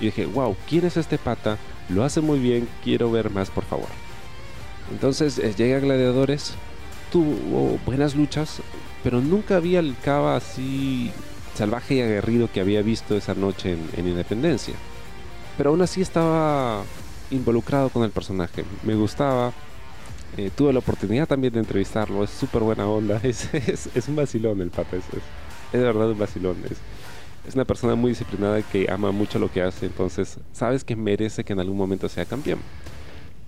Y 0.00 0.06
dije, 0.06 0.26
wow, 0.26 0.56
¿quién 0.68 0.86
es 0.86 0.96
este 0.96 1.18
pata? 1.18 1.58
Lo 1.88 2.04
hace 2.04 2.20
muy 2.20 2.38
bien, 2.38 2.68
quiero 2.84 3.10
ver 3.10 3.30
más 3.30 3.50
por 3.50 3.64
favor. 3.64 3.88
Entonces 4.90 5.38
eh, 5.38 5.54
llega 5.56 5.80
Gladiadores, 5.80 6.54
tuvo 7.12 7.78
buenas 7.84 8.14
luchas, 8.14 8.62
pero 9.02 9.20
nunca 9.20 9.56
había 9.56 9.80
el 9.80 9.96
Cava 10.02 10.36
así 10.36 11.10
salvaje 11.54 11.96
y 11.96 12.00
aguerrido 12.00 12.50
que 12.50 12.60
había 12.60 12.82
visto 12.82 13.16
esa 13.16 13.34
noche 13.34 13.76
en, 13.96 14.06
Independencia. 14.06 14.74
Pero 15.56 15.70
aún 15.70 15.82
así 15.82 16.00
estaba 16.00 16.82
involucrado 17.30 17.90
con 17.90 18.02
el 18.02 18.10
personaje, 18.10 18.64
me 18.82 18.94
gustaba. 18.94 19.52
Eh, 20.36 20.50
tuve 20.56 20.72
la 20.72 20.78
oportunidad 20.78 21.26
también 21.26 21.52
de 21.52 21.58
entrevistarlo, 21.58 22.22
es 22.22 22.30
súper 22.30 22.62
buena 22.62 22.86
onda, 22.86 23.20
es, 23.22 23.48
un 24.08 24.16
vacilón 24.16 24.60
el 24.60 24.70
pata, 24.70 24.96
es, 24.96 25.04
de 25.72 25.78
verdad 25.78 26.10
un 26.10 26.18
vacilón. 26.18 26.56
Es, 26.64 26.78
es 27.48 27.54
una 27.54 27.64
persona 27.64 27.94
muy 27.94 28.10
disciplinada 28.10 28.62
que 28.62 28.90
ama 28.90 29.10
mucho 29.10 29.38
lo 29.38 29.50
que 29.50 29.62
hace, 29.62 29.86
entonces 29.86 30.38
sabes 30.52 30.84
que 30.84 30.94
merece 30.94 31.42
que 31.42 31.52
en 31.52 31.60
algún 31.60 31.76
momento 31.76 32.08
sea 32.08 32.24
campeón. 32.24 32.60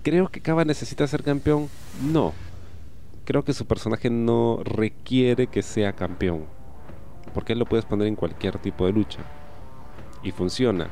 ¿Creo 0.03 0.27
que 0.27 0.41
Cava 0.41 0.65
necesita 0.65 1.07
ser 1.07 1.23
campeón? 1.23 1.69
No, 2.01 2.33
creo 3.25 3.43
que 3.43 3.53
su 3.53 3.65
personaje 3.65 4.09
no 4.09 4.59
requiere 4.63 5.47
que 5.47 5.61
sea 5.61 5.93
campeón. 5.93 6.45
Porque 7.33 7.53
él 7.53 7.59
lo 7.59 7.65
puedes 7.65 7.85
poner 7.85 8.07
en 8.07 8.15
cualquier 8.15 8.59
tipo 8.59 8.85
de 8.85 8.93
lucha. 8.93 9.19
Y 10.23 10.31
funciona. 10.31 10.89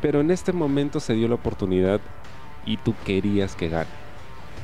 Pero 0.00 0.20
en 0.20 0.30
este 0.30 0.52
momento 0.52 1.00
se 1.00 1.14
dio 1.14 1.28
la 1.28 1.36
oportunidad 1.36 2.00
y 2.66 2.76
tú 2.76 2.94
querías 3.04 3.54
que 3.54 3.68
gane. 3.68 3.90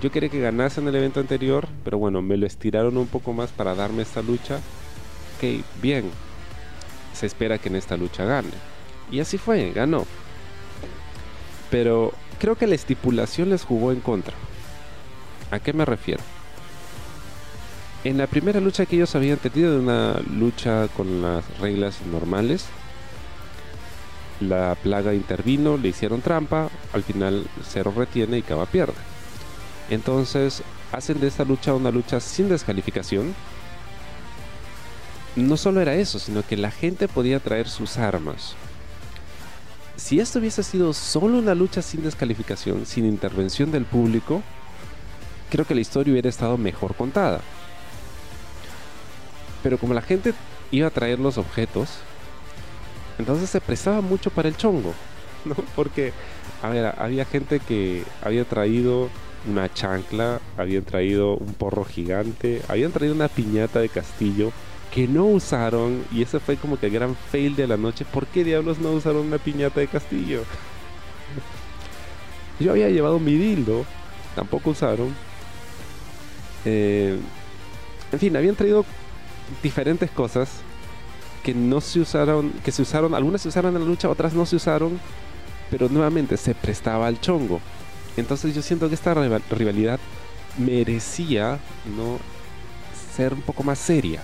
Yo 0.00 0.12
quería 0.12 0.28
que 0.28 0.40
ganase 0.40 0.80
en 0.80 0.88
el 0.88 0.94
evento 0.94 1.20
anterior, 1.20 1.66
pero 1.84 1.98
bueno, 1.98 2.22
me 2.22 2.36
lo 2.36 2.46
estiraron 2.46 2.96
un 2.96 3.08
poco 3.08 3.32
más 3.32 3.50
para 3.50 3.74
darme 3.74 4.02
esta 4.02 4.22
lucha. 4.22 4.56
Ok, 5.36 5.64
bien. 5.82 6.10
Se 7.14 7.26
espera 7.26 7.58
que 7.58 7.68
en 7.68 7.76
esta 7.76 7.96
lucha 7.96 8.24
gane. 8.24 8.50
Y 9.10 9.20
así 9.20 9.38
fue, 9.38 9.72
ganó. 9.72 10.04
Pero 11.70 12.12
creo 12.38 12.56
que 12.56 12.66
la 12.66 12.74
estipulación 12.74 13.50
les 13.50 13.64
jugó 13.64 13.90
en 13.90 14.00
contra. 14.00 14.34
¿A 15.50 15.58
qué 15.58 15.72
me 15.72 15.84
refiero? 15.84 16.22
En 18.08 18.16
la 18.16 18.26
primera 18.26 18.58
lucha 18.58 18.86
que 18.86 18.96
ellos 18.96 19.14
habían 19.14 19.36
tenido, 19.36 19.78
una 19.78 20.18
lucha 20.34 20.88
con 20.96 21.20
las 21.20 21.44
reglas 21.58 22.00
normales, 22.10 22.64
la 24.40 24.74
plaga 24.82 25.12
intervino, 25.12 25.76
le 25.76 25.88
hicieron 25.88 26.22
trampa, 26.22 26.70
al 26.94 27.02
final 27.02 27.46
Cero 27.68 27.92
retiene 27.94 28.38
y 28.38 28.42
Cava 28.42 28.64
pierde. 28.64 28.94
Entonces 29.90 30.62
hacen 30.90 31.20
de 31.20 31.26
esta 31.26 31.44
lucha 31.44 31.74
una 31.74 31.90
lucha 31.90 32.18
sin 32.18 32.48
descalificación. 32.48 33.34
No 35.36 35.58
solo 35.58 35.82
era 35.82 35.94
eso, 35.94 36.18
sino 36.18 36.42
que 36.42 36.56
la 36.56 36.70
gente 36.70 37.08
podía 37.08 37.40
traer 37.40 37.68
sus 37.68 37.98
armas. 37.98 38.54
Si 39.96 40.18
esto 40.18 40.38
hubiese 40.38 40.62
sido 40.62 40.94
solo 40.94 41.36
una 41.36 41.54
lucha 41.54 41.82
sin 41.82 42.04
descalificación, 42.04 42.86
sin 42.86 43.04
intervención 43.04 43.70
del 43.70 43.84
público, 43.84 44.42
creo 45.50 45.66
que 45.66 45.74
la 45.74 45.82
historia 45.82 46.12
hubiera 46.12 46.30
estado 46.30 46.56
mejor 46.56 46.94
contada. 46.94 47.42
Pero 49.62 49.78
como 49.78 49.94
la 49.94 50.02
gente 50.02 50.34
iba 50.70 50.86
a 50.86 50.90
traer 50.90 51.18
los 51.18 51.38
objetos, 51.38 51.98
entonces 53.18 53.50
se 53.50 53.60
prestaba 53.60 54.00
mucho 54.00 54.30
para 54.30 54.48
el 54.48 54.56
chongo, 54.56 54.94
¿no? 55.44 55.54
Porque, 55.74 56.12
a 56.62 56.68
ver, 56.68 56.94
había 56.98 57.24
gente 57.24 57.60
que 57.60 58.04
había 58.22 58.44
traído 58.44 59.10
una 59.48 59.72
chancla, 59.72 60.40
habían 60.56 60.84
traído 60.84 61.36
un 61.36 61.54
porro 61.54 61.84
gigante, 61.84 62.62
habían 62.68 62.92
traído 62.92 63.14
una 63.14 63.28
piñata 63.28 63.80
de 63.80 63.88
castillo 63.88 64.52
que 64.92 65.06
no 65.06 65.26
usaron 65.26 66.04
y 66.12 66.22
ese 66.22 66.40
fue 66.40 66.56
como 66.56 66.78
que 66.78 66.86
el 66.86 66.92
gran 66.92 67.14
fail 67.14 67.54
de 67.56 67.66
la 67.66 67.76
noche. 67.76 68.04
¿Por 68.04 68.26
qué 68.26 68.44
diablos 68.44 68.78
no 68.78 68.92
usaron 68.92 69.26
una 69.26 69.38
piñata 69.38 69.80
de 69.80 69.88
castillo? 69.88 70.42
Yo 72.60 72.72
había 72.72 72.88
llevado 72.88 73.18
mi 73.18 73.34
dildo, 73.34 73.84
tampoco 74.34 74.70
usaron. 74.70 75.14
Eh, 76.64 77.18
en 78.10 78.18
fin, 78.18 78.36
habían 78.36 78.56
traído 78.56 78.84
diferentes 79.62 80.10
cosas 80.10 80.50
que 81.42 81.54
no 81.54 81.80
se 81.80 82.00
usaron, 82.00 82.50
que 82.64 82.72
se 82.72 82.82
usaron, 82.82 83.14
algunas 83.14 83.42
se 83.42 83.48
usaron 83.48 83.74
en 83.74 83.82
la 83.82 83.88
lucha, 83.88 84.08
otras 84.08 84.34
no 84.34 84.46
se 84.46 84.56
usaron, 84.56 84.98
pero 85.70 85.88
nuevamente 85.88 86.36
se 86.36 86.54
prestaba 86.54 87.06
al 87.06 87.20
chongo. 87.20 87.60
Entonces 88.16 88.54
yo 88.54 88.62
siento 88.62 88.88
que 88.88 88.94
esta 88.94 89.14
rivalidad 89.14 90.00
merecía 90.58 91.58
no 91.96 92.18
ser 93.14 93.34
un 93.34 93.42
poco 93.42 93.62
más 93.62 93.78
seria, 93.78 94.20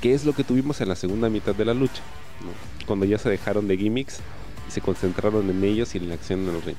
que 0.00 0.14
es 0.14 0.24
lo 0.24 0.32
que 0.32 0.44
tuvimos 0.44 0.80
en 0.80 0.88
la 0.88 0.96
segunda 0.96 1.28
mitad 1.28 1.54
de 1.54 1.64
la 1.64 1.74
lucha. 1.74 2.02
cuando 2.86 3.06
ya 3.06 3.16
se 3.16 3.30
dejaron 3.30 3.66
de 3.66 3.78
gimmicks 3.78 4.20
y 4.68 4.70
se 4.70 4.80
concentraron 4.80 5.48
en 5.48 5.64
ellos 5.64 5.94
y 5.94 5.98
en 5.98 6.08
la 6.08 6.14
acción 6.14 6.46
en 6.48 6.54
el 6.54 6.62
ring. 6.62 6.76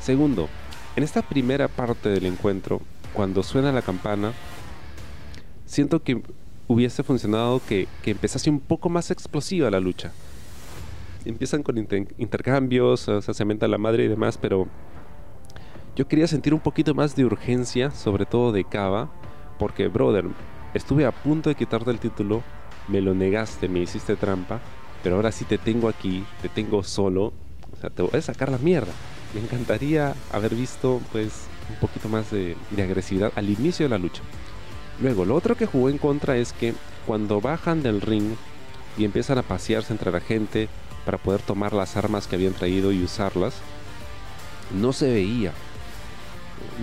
Segundo, 0.00 0.48
en 0.96 1.02
esta 1.02 1.22
primera 1.22 1.68
parte 1.68 2.08
del 2.08 2.26
encuentro, 2.26 2.80
cuando 3.12 3.42
suena 3.42 3.72
la 3.72 3.82
campana, 3.82 4.32
siento 5.66 6.02
que 6.02 6.22
hubiese 6.70 7.02
funcionado 7.02 7.60
que, 7.66 7.88
que 8.00 8.12
empezase 8.12 8.48
un 8.48 8.60
poco 8.60 8.88
más 8.88 9.10
explosiva 9.10 9.68
la 9.70 9.80
lucha. 9.80 10.12
Empiezan 11.24 11.64
con 11.64 11.76
intercambios, 11.76 13.00
se 13.00 13.42
aumenta 13.42 13.66
la 13.66 13.76
madre 13.76 14.04
y 14.04 14.08
demás, 14.08 14.38
pero 14.38 14.68
yo 15.96 16.06
quería 16.06 16.28
sentir 16.28 16.54
un 16.54 16.60
poquito 16.60 16.94
más 16.94 17.16
de 17.16 17.24
urgencia, 17.24 17.90
sobre 17.90 18.24
todo 18.24 18.52
de 18.52 18.62
Cava, 18.62 19.10
porque, 19.58 19.88
brother, 19.88 20.26
estuve 20.72 21.06
a 21.06 21.10
punto 21.10 21.48
de 21.48 21.56
quitarte 21.56 21.90
el 21.90 21.98
título, 21.98 22.44
me 22.86 23.00
lo 23.00 23.14
negaste, 23.14 23.68
me 23.68 23.80
hiciste 23.80 24.14
trampa, 24.14 24.60
pero 25.02 25.16
ahora 25.16 25.32
sí 25.32 25.44
te 25.44 25.58
tengo 25.58 25.88
aquí, 25.88 26.24
te 26.40 26.48
tengo 26.48 26.84
solo, 26.84 27.32
o 27.72 27.76
sea, 27.80 27.90
te 27.90 28.02
voy 28.02 28.16
a 28.16 28.22
sacar 28.22 28.48
la 28.48 28.58
mierda. 28.58 28.92
Me 29.34 29.40
encantaría 29.40 30.14
haber 30.32 30.54
visto, 30.54 31.00
pues, 31.10 31.48
un 31.68 31.76
poquito 31.80 32.08
más 32.08 32.30
de, 32.30 32.56
de 32.70 32.82
agresividad 32.84 33.32
al 33.34 33.50
inicio 33.50 33.86
de 33.86 33.90
la 33.90 33.98
lucha. 33.98 34.22
Luego, 35.00 35.24
lo 35.24 35.34
otro 35.34 35.56
que 35.56 35.66
jugó 35.66 35.88
en 35.88 35.98
contra 35.98 36.36
es 36.36 36.52
que 36.52 36.74
cuando 37.06 37.40
bajan 37.40 37.82
del 37.82 38.00
ring 38.00 38.34
y 38.98 39.04
empiezan 39.04 39.38
a 39.38 39.42
pasearse 39.42 39.92
entre 39.92 40.12
la 40.12 40.20
gente 40.20 40.68
para 41.04 41.18
poder 41.18 41.40
tomar 41.40 41.72
las 41.72 41.96
armas 41.96 42.26
que 42.26 42.36
habían 42.36 42.52
traído 42.52 42.92
y 42.92 43.02
usarlas, 43.02 43.54
no 44.78 44.92
se 44.92 45.10
veía. 45.10 45.52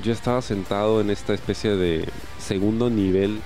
Yo 0.03 0.11
estaba 0.11 0.41
sentado 0.41 1.01
en 1.01 1.11
esta 1.11 1.33
especie 1.33 1.75
de 1.75 2.09
segundo 2.39 2.89
nivel 2.89 3.39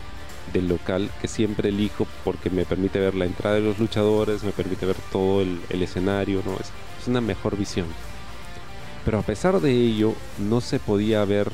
del 0.54 0.70
local 0.70 1.10
que 1.22 1.28
siempre 1.28 1.70
elijo 1.70 2.08
porque 2.24 2.50
me 2.50 2.66
permite 2.66 3.00
ver 3.00 3.16
la 3.16 3.26
entrada 3.26 3.56
de 3.56 3.62
los 3.62 3.80
luchadores, 3.80 4.44
me 4.44 4.52
permite 4.52 4.86
ver 4.86 4.96
todo 5.12 5.42
el, 5.42 5.60
escenario, 5.70 6.42
¿no? 6.46 6.54
Es, 6.54 6.72
es 7.02 7.08
una 7.08 7.22
mejor 7.22 7.58
visión. 7.58 7.88
Pero 9.04 9.20
a 9.20 9.24
pesar 9.24 9.60
de 9.60 9.72
ello, 9.72 10.14
no 10.40 10.62
se 10.62 10.80
podía 10.80 11.26
ver 11.26 11.52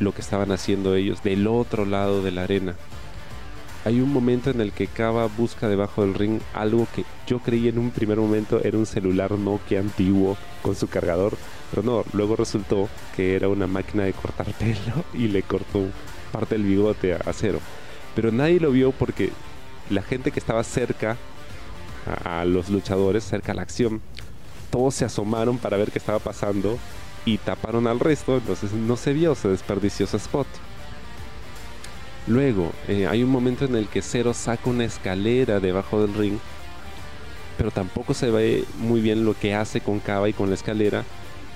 lo 0.00 0.12
que 0.12 0.20
estaban 0.20 0.52
haciendo 0.52 0.94
ellos 0.94 1.22
del 1.22 1.46
otro 1.46 1.84
lado 1.84 2.22
de 2.22 2.30
la 2.32 2.44
arena. 2.44 2.74
Hay 3.84 4.00
un 4.00 4.12
momento 4.12 4.50
en 4.50 4.60
el 4.60 4.72
que 4.72 4.86
Kava 4.86 5.26
busca 5.26 5.68
debajo 5.68 6.02
del 6.02 6.14
ring 6.14 6.40
algo 6.54 6.86
que 6.94 7.04
yo 7.26 7.40
creí 7.40 7.66
en 7.66 7.78
un 7.78 7.90
primer 7.90 8.18
momento 8.18 8.60
era 8.62 8.78
un 8.78 8.86
celular 8.86 9.32
Nokia 9.32 9.80
antiguo 9.80 10.36
con 10.62 10.76
su 10.76 10.88
cargador, 10.88 11.36
pero 11.70 11.82
no, 11.82 12.04
luego 12.12 12.36
resultó 12.36 12.88
que 13.16 13.34
era 13.34 13.48
una 13.48 13.66
máquina 13.66 14.04
de 14.04 14.12
cortar 14.12 14.46
pelo 14.54 15.04
y 15.14 15.28
le 15.28 15.42
cortó 15.42 15.86
parte 16.30 16.54
del 16.54 16.64
bigote 16.64 17.14
a 17.14 17.32
cero. 17.32 17.58
Pero 18.14 18.30
nadie 18.30 18.60
lo 18.60 18.70
vio 18.70 18.92
porque 18.92 19.30
la 19.90 20.02
gente 20.02 20.30
que 20.30 20.38
estaba 20.38 20.62
cerca 20.64 21.16
a, 22.24 22.44
los 22.44 22.68
luchadores, 22.68 23.24
cerca 23.24 23.52
a 23.52 23.54
la 23.54 23.62
acción, 23.62 24.00
todos 24.70 24.94
se 24.94 25.04
asomaron 25.04 25.58
para 25.58 25.76
ver 25.76 25.90
qué 25.90 25.98
estaba 25.98 26.18
pasando 26.18 26.78
y 27.24 27.38
taparon 27.38 27.86
al 27.86 28.00
resto, 28.00 28.36
entonces 28.36 28.72
no 28.72 28.96
se 28.96 29.12
vio, 29.12 29.34
se 29.34 29.48
desperdició 29.48 30.06
ese 30.06 30.16
spot. 30.16 30.46
Luego, 32.26 32.72
eh, 32.88 33.06
hay 33.06 33.22
un 33.22 33.30
momento 33.30 33.64
en 33.64 33.74
el 33.74 33.88
que 33.88 34.02
Zero 34.02 34.32
saca 34.32 34.70
una 34.70 34.84
escalera 34.84 35.60
debajo 35.60 36.00
del 36.00 36.14
ring, 36.14 36.38
pero 37.56 37.70
tampoco 37.70 38.14
se 38.14 38.30
ve 38.30 38.64
muy 38.78 39.00
bien 39.00 39.24
lo 39.24 39.34
que 39.38 39.54
hace 39.54 39.80
con 39.80 40.00
Kava 40.00 40.28
y 40.28 40.32
con 40.32 40.48
la 40.48 40.54
escalera, 40.54 41.04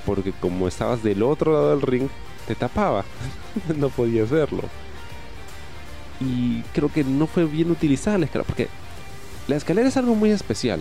porque 0.05 0.33
como 0.33 0.69
estabas 0.69 1.03
del 1.03 1.23
otro 1.23 1.53
lado 1.53 1.71
del 1.71 1.83
ring, 1.83 2.09
te 2.47 2.55
tapaba, 2.55 3.05
no 3.77 3.89
podías 3.91 4.31
verlo. 4.31 4.63
Y 6.21 6.63
creo 6.73 6.91
que 6.91 7.05
no 7.05 7.27
fue 7.27 7.45
bien 7.45 7.71
utilizada 7.71 8.19
la 8.19 8.27
escalera, 8.27 8.47
porque 8.47 8.69
la 9.49 9.57
escalera 9.57 9.89
es 9.89 9.97
algo 9.97 10.15
muy 10.15 10.31
especial. 10.31 10.81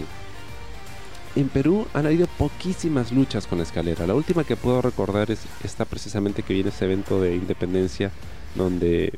En 1.36 1.50
Perú 1.50 1.86
han 1.94 2.06
habido 2.06 2.28
poquísimas 2.28 3.12
luchas 3.12 3.46
con 3.46 3.60
escalera. 3.60 4.08
La 4.08 4.16
última 4.16 4.46
que 4.46 4.56
puedo 4.56 4.82
recordar 4.82 5.32
es 5.32 5.42
esta 5.66 5.84
precisamente 5.84 6.44
que 6.44 6.54
viene 6.54 6.70
ese 6.70 6.86
evento 6.86 7.20
de 7.20 7.36
independencia 7.36 8.10
donde 8.56 9.12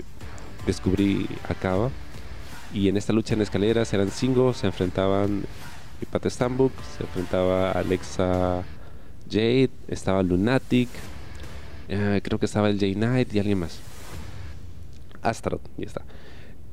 descubrí 0.65 1.27
a 1.47 1.53
Cava. 1.53 1.91
Y 2.73 2.89
en 2.89 2.97
esta 2.97 3.13
lucha 3.13 3.35
en 3.35 3.41
escaleras 3.41 3.93
eran 3.93 4.09
cinco, 4.09 4.53
se 4.53 4.65
enfrentaban 4.65 5.43
Pat 6.11 6.25
Stambuk, 6.25 6.71
se 6.97 7.03
enfrentaba 7.03 7.71
Alexa 7.71 8.63
Jade, 9.29 9.69
estaba 9.87 10.23
Lunatic, 10.23 10.89
eh, 11.87 12.19
creo 12.23 12.39
que 12.39 12.47
estaba 12.47 12.69
el 12.69 12.79
J 12.79 12.93
Knight 12.93 13.33
y 13.33 13.39
alguien 13.39 13.59
más. 13.59 13.79
Astaroth, 15.21 15.61
y 15.77 15.85
está. 15.85 16.01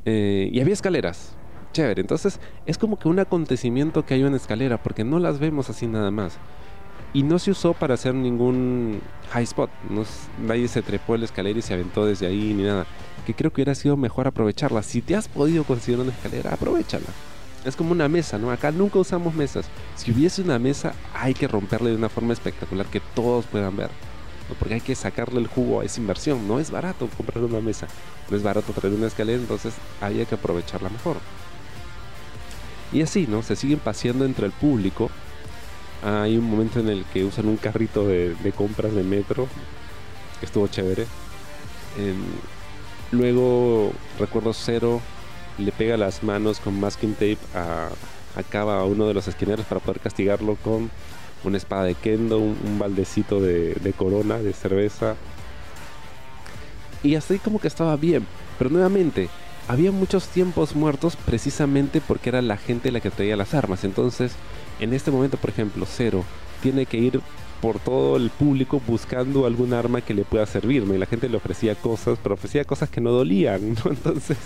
Eh, 0.07 0.49
y 0.51 0.61
había 0.61 0.73
escaleras 0.73 1.35
chévere. 1.75 2.01
Entonces 2.01 2.41
es 2.65 2.79
como 2.79 2.99
que 2.99 3.09
un 3.09 3.19
acontecimiento 3.19 4.07
que 4.07 4.15
hay 4.15 4.25
una 4.25 4.39
escalera 4.39 4.83
porque 4.83 5.05
no 5.05 5.19
las 5.19 5.39
vemos 5.39 5.69
así 5.69 5.87
nada 5.87 6.11
más. 6.11 6.39
Y 7.13 7.23
no 7.23 7.39
se 7.39 7.51
usó 7.51 7.75
para 7.75 7.95
hacer 7.95 8.15
ningún 8.15 9.01
high 9.31 9.45
spot. 9.45 9.71
No, 9.91 10.05
nadie 10.43 10.67
se 10.67 10.83
trepó 10.83 11.17
la 11.17 11.27
escalera 11.27 11.59
y 11.59 11.63
se 11.63 11.75
aventó 11.75 12.07
desde 12.07 12.27
ahí 12.27 12.55
ni 12.55 12.65
nada. 12.65 12.87
Que 13.27 13.35
creo 13.35 13.53
que 13.53 13.61
hubiera 13.61 13.75
sido 13.75 13.97
mejor 13.97 14.27
aprovecharla. 14.27 14.83
Si 14.83 15.03
te 15.03 15.15
has 15.15 15.29
podido 15.29 15.65
conseguir 15.65 16.01
una 16.01 16.11
escalera, 16.11 16.55
aprovechala. 16.55 17.07
Es 17.65 17.77
como 17.77 17.93
una 17.93 18.09
mesa, 18.09 18.37
¿no? 18.37 18.51
Acá 18.51 18.73
nunca 18.73 18.99
usamos 18.99 19.35
mesas. 19.35 19.67
Si 19.95 20.11
hubiese 20.11 20.43
una 20.43 20.59
mesa, 20.59 20.95
hay 21.15 21.35
que 21.35 21.47
romperla 21.49 21.91
de 21.91 21.97
una 21.97 22.09
forma 22.09 22.33
espectacular 22.33 22.87
que 22.87 23.01
todos 23.15 23.47
puedan 23.47 23.77
ver. 23.77 23.91
Porque 24.59 24.75
hay 24.75 24.81
que 24.81 24.95
sacarle 24.95 25.41
el 25.41 25.47
jugo 25.47 25.81
a 25.81 25.85
esa 25.85 26.01
inversión. 26.01 26.47
No 26.49 26.59
es 26.59 26.71
barato 26.71 27.09
comprar 27.17 27.43
una 27.45 27.61
mesa. 27.61 27.87
No 28.29 28.37
es 28.37 28.43
barato 28.43 28.73
traer 28.73 28.95
una 28.95 29.07
escalera, 29.07 29.41
entonces 29.41 29.75
hay 30.01 30.27
que 30.27 30.35
aprovecharla 30.35 30.91
mejor. 30.91 31.17
Y 32.95 33.03
así, 33.03 33.27
¿no? 33.29 33.43
Se 33.43 33.57
siguen 33.57 33.81
paseando 33.81 34.25
entre 34.25 34.47
el 34.47 34.53
público. 34.53 35.11
Hay 36.05 36.39
un 36.39 36.49
momento 36.49 36.79
en 36.79 36.89
el 36.89 37.05
que 37.07 37.25
usan 37.25 37.49
un 37.49 37.57
carrito 37.57 38.07
de, 38.07 38.37
compras 38.57 38.95
de 38.95 39.03
metro, 39.03 39.49
estuvo 40.41 40.69
chévere. 40.69 41.07
Em, 41.99 42.23
luego, 43.11 43.93
recuerdo 44.19 44.53
Cero 44.53 45.01
le 45.59 45.73
pega 45.73 45.97
las 45.97 46.23
manos 46.23 46.61
con 46.61 46.79
masking 46.79 47.15
tape 47.15 47.39
a, 47.55 47.89
acaba 48.37 48.81
a 48.81 48.85
uno 48.85 49.07
de 49.07 49.15
los 49.15 49.29
esquineros 49.29 49.65
para 49.67 49.81
poder 49.81 50.01
castigarlo 50.01 50.57
con 50.57 50.91
una 51.45 51.57
espada 51.57 51.85
de 51.85 51.95
kendo, 51.95 52.39
un, 52.39 52.79
baldecito 52.79 53.41
de, 53.41 53.75
de, 53.75 53.93
corona, 53.93 54.39
de 54.39 54.53
cerveza. 54.53 55.17
Y 57.03 57.17
así 57.17 57.39
como 57.39 57.61
que 57.61 57.69
estaba 57.69 57.97
bien. 57.97 58.27
Pero 58.59 58.71
nuevamente, 58.71 59.29
había 59.69 59.93
muchos 59.93 60.29
tiempos 60.29 60.75
muertos 60.75 61.17
precisamente 61.17 62.01
porque 62.01 62.29
era 62.29 62.43
la 62.43 62.57
gente 62.57 62.93
la 62.93 63.01
que 63.01 63.11
traía 63.11 63.37
las 63.37 63.55
armas. 63.55 63.85
Entonces, 63.85 64.33
en 64.81 64.93
este 64.93 65.11
momento, 65.11 65.37
por 65.37 65.51
ejemplo, 65.51 65.87
Cero 65.87 66.25
tiene 66.63 66.87
que 66.87 66.99
ir 66.99 67.21
por 67.61 67.79
todo 67.79 68.17
el 68.17 68.31
público 68.31 68.81
buscando 68.87 69.47
algún 69.47 69.73
arma 69.73 70.03
que 70.03 70.13
le 70.13 70.25
pueda 70.25 70.45
servir, 70.45 70.83
Y 70.83 70.99
la 70.99 71.07
gente 71.07 71.29
le 71.29 71.37
ofrecía 71.37 71.75
cosas, 71.75 72.19
pero 72.23 72.35
ofrecía 72.35 72.65
cosas 72.65 72.91
que 72.91 73.01
no 73.01 73.11
dolían, 73.11 73.75
¿no? 73.85 73.91
Entonces, 73.91 74.37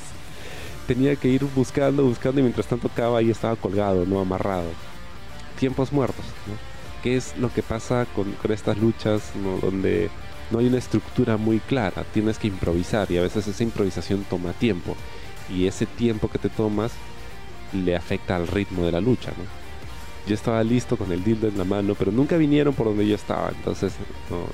tenía 0.87 1.17
que 1.17 1.29
ir 1.29 1.45
buscando, 1.57 2.05
buscando 2.05 2.41
y 2.41 2.45
mientras 2.45 2.67
tanto 2.67 2.89
Cava 2.89 3.19
ahí 3.19 3.31
estaba 3.31 3.57
colgado, 3.57 4.07
¿no? 4.07 4.21
Amarrado. 4.21 4.71
Tiempos 5.59 5.93
muertos, 5.93 6.25
¿no? 6.47 6.55
¿Qué 7.03 7.17
es 7.17 7.37
lo 7.39 7.53
que 7.53 7.63
pasa 7.63 8.07
con, 8.15 8.35
estas 8.53 8.79
luchas, 8.79 9.33
Donde 9.63 10.11
no 10.51 10.59
hay 10.59 10.67
una 10.67 10.79
estructura 10.79 11.37
muy 11.37 11.61
clara, 11.61 12.05
tienes 12.13 12.39
que 12.39 12.49
improvisar 12.49 13.11
y 13.11 13.19
a 13.19 13.23
veces 13.23 13.47
esa 13.47 13.63
improvisación 13.63 14.25
toma 14.29 14.53
tiempo 14.53 14.97
y 15.51 15.67
ese 15.67 15.87
tiempo 15.87 16.29
que 16.29 16.39
te 16.39 16.49
tomas 16.49 16.93
le 17.73 17.97
afecta 17.97 18.37
al 18.37 18.47
ritmo 18.47 18.85
de 18.85 18.93
la 18.93 19.01
lucha, 19.01 19.31
¿no? 19.31 19.45
Yo 20.27 20.35
estaba 20.35 20.63
listo 20.63 20.97
con 20.97 21.11
el 21.11 21.25
dildo 21.25 21.49
en 21.49 21.57
la 21.57 21.65
mano, 21.65 21.95
pero 21.95 22.13
nunca 22.13 22.37
vinieron 22.37 22.75
por 22.75 22.87
donde 22.87 23.07
yo 23.07 23.15
estaba, 23.15 23.49
entonces 23.49 23.93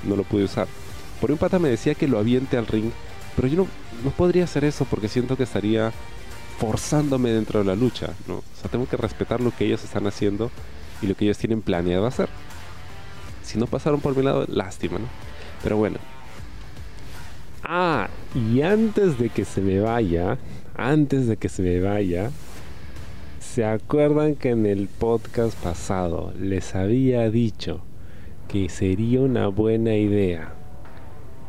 no, 0.05 0.17
lo 0.17 0.23
pude 0.23 0.45
usar. 0.45 0.69
Por 1.21 1.33
un 1.33 1.39
pata 1.39 1.59
me 1.59 1.69
decía 1.69 1.95
que 1.95 2.07
lo 2.07 2.19
aviente 2.19 2.57
al 2.57 2.67
ring, 2.67 2.91
pero 3.35 3.49
yo 3.49 3.57
no, 3.57 3.67
no 4.05 4.11
podría 4.11 4.45
hacer 4.45 4.65
eso 4.65 4.85
porque 4.85 5.09
siento 5.09 5.37
que 5.37 5.43
estaría 5.43 5.93
forzándome 6.59 7.31
dentro 7.31 7.59
de 7.59 7.65
la 7.65 7.75
lucha, 7.75 8.11
¿no? 8.29 8.37
O 8.37 8.45
sea, 8.61 8.71
tengo 8.71 8.89
que 8.89 8.97
respetar 8.97 9.41
lo 9.41 9.51
que 9.51 9.67
ellos 9.67 9.83
están 9.83 10.07
haciendo 10.07 10.51
y 11.03 11.07
lo 11.09 11.17
que 11.17 11.25
ellos 11.25 11.39
tienen 11.39 11.61
planeado 11.61 12.07
hacer. 12.07 12.29
Si 13.43 13.59
no 13.59 13.67
pasaron 13.67 14.01
por 14.01 14.17
mi 14.17 14.23
lado, 14.23 14.47
lástima, 14.49 14.99
¿no? 14.99 15.07
Pero 15.65 15.79
bueno. 15.79 15.97
Ah, 17.65 18.09
y 18.35 18.61
antes 18.61 19.19
de 19.19 19.31
que 19.31 19.47
se 19.47 19.63
me 19.63 19.81
vaya, 19.81 20.37
antes 20.77 21.27
de 21.27 21.39
que 21.39 21.49
se 21.49 21.63
me 21.63 21.81
vaya, 21.81 22.31
¿se 23.41 23.65
acuerdan 23.65 24.35
que 24.35 24.51
en 24.51 24.67
el 24.67 24.89
podcast 24.89 25.59
pasado 25.59 26.35
les 26.39 26.75
había 26.75 27.31
dicho 27.31 27.81
que 28.49 28.69
sería 28.69 29.23
una 29.23 29.49
buena 29.49 29.97
idea 29.97 30.53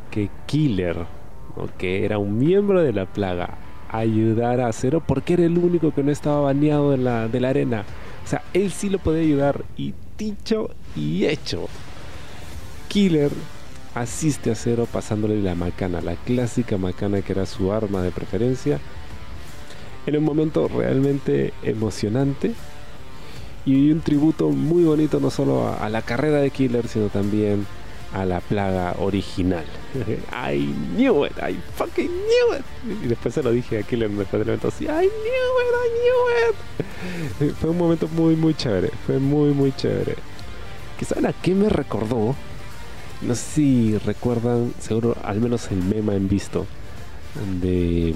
que 0.09 0.30
Killer, 0.45 1.05
que 1.78 2.05
era 2.05 2.18
un 2.18 2.38
miembro 2.38 2.82
de 2.82 2.93
la 2.93 3.05
plaga, 3.05 3.57
ayudara 3.89 4.68
a 4.68 4.74
Cero 4.74 5.03
porque 5.05 5.34
era 5.34 5.43
el 5.43 5.57
único 5.57 5.93
que 5.93 6.03
no 6.03 6.11
estaba 6.11 6.39
baneado 6.39 6.91
de 6.91 6.97
la, 6.97 7.28
de 7.28 7.41
la 7.41 7.49
arena? 7.49 7.84
O 8.24 8.28
sea, 8.28 8.41
él 8.53 8.72
sí 8.72 8.89
lo 8.89 8.99
podía 8.99 9.24
ayudar 9.24 9.66
y 9.76 9.93
dicho 10.18 10.70
y 10.95 11.26
hecho. 11.26 11.68
Killer 12.88 13.32
asiste 13.95 14.51
a 14.51 14.55
Cero 14.55 14.87
pasándole 14.91 15.41
la 15.41 15.55
macana, 15.55 16.01
la 16.01 16.15
clásica 16.15 16.77
macana 16.77 17.21
que 17.21 17.31
era 17.31 17.45
su 17.45 17.71
arma 17.71 18.03
de 18.03 18.11
preferencia. 18.11 18.79
En 20.05 20.17
un 20.17 20.23
momento 20.23 20.67
realmente 20.67 21.53
emocionante. 21.63 22.53
y 23.65 23.89
un 23.89 24.01
tributo 24.01 24.49
muy 24.49 24.83
bonito 24.83 25.19
no 25.19 25.31
solo 25.31 25.67
a, 25.67 25.89
la 25.89 26.03
carrera 26.03 26.37
de 26.37 26.51
Killer, 26.51 26.87
sino 26.87 27.07
también 27.07 27.65
a 28.13 28.23
la 28.23 28.39
plaga 28.39 28.95
original. 28.99 29.65
I 30.31 30.71
knew 30.95 31.25
it, 31.25 31.33
I 31.39 31.57
fucking 31.75 32.07
knew 32.07 32.59
it. 32.59 33.03
Y 33.03 33.07
después 33.07 33.33
se 33.33 33.41
lo 33.41 33.51
dije 33.51 33.79
a 33.79 33.83
Killer 33.83 34.11
después 34.11 34.39
del 34.39 34.49
evento 34.49 34.67
así, 34.67 34.83
I 34.83 34.87
knew 34.87 35.49
it, 35.63 35.71
I 35.81 35.89
knew 37.39 37.49
it. 37.49 37.55
Fue 37.55 37.71
un 37.71 37.77
momento 37.77 38.07
muy, 38.09 38.35
muy 38.35 38.53
chévere, 38.53 38.91
fue 39.07 39.17
muy, 39.17 39.49
muy 39.49 39.71
chévere. 39.71 40.15
¿Qué 40.99 41.05
saben 41.05 41.25
a 41.25 41.33
qué 41.33 41.55
me 41.55 41.69
recordó? 41.69 42.35
No 43.22 43.34
sé 43.34 43.43
si 43.43 43.97
recuerdan, 43.99 44.74
seguro 44.80 45.16
al 45.24 45.39
menos 45.39 45.72
el 45.72 45.82
meme 45.82 46.16
han 46.16 46.28
visto, 46.28 46.66
de 47.61 48.13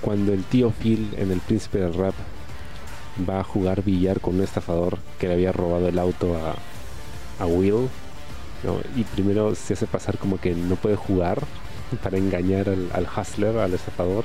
cuando 0.00 0.32
el 0.32 0.42
tío 0.44 0.70
Phil 0.70 1.14
en 1.16 1.30
El 1.30 1.40
Príncipe 1.40 1.78
del 1.78 1.94
Rap 1.94 2.14
va 3.28 3.40
a 3.40 3.44
jugar 3.44 3.82
billar 3.82 4.20
con 4.20 4.36
un 4.36 4.42
estafador 4.42 4.98
que 5.18 5.28
le 5.28 5.34
había 5.34 5.52
robado 5.52 5.88
el 5.88 5.98
auto 5.98 6.36
a, 6.36 6.56
Will. 7.46 7.88
Y 8.94 9.02
primero 9.02 9.56
se 9.56 9.74
hace 9.74 9.86
pasar 9.86 10.16
como 10.18 10.38
que 10.40 10.54
no 10.54 10.76
puede 10.76 10.94
jugar 10.94 11.42
para 12.02 12.18
engañar 12.18 12.68
al, 12.68 13.08
hustler, 13.16 13.58
al 13.58 13.74
estafador. 13.74 14.24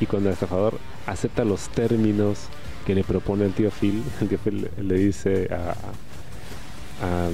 Y 0.00 0.06
cuando 0.06 0.28
el 0.28 0.34
estafador 0.34 0.78
acepta 1.06 1.44
los 1.44 1.68
términos 1.68 2.38
que 2.86 2.94
le 2.94 3.04
propone 3.04 3.44
el 3.44 3.52
tío 3.52 3.70
Phil, 3.70 4.02
el 4.20 4.28
tío 4.28 4.38
Phil 4.38 4.70
le, 4.80 4.94
dice 4.94 5.48
a, 5.52 5.74
a, 7.04 7.28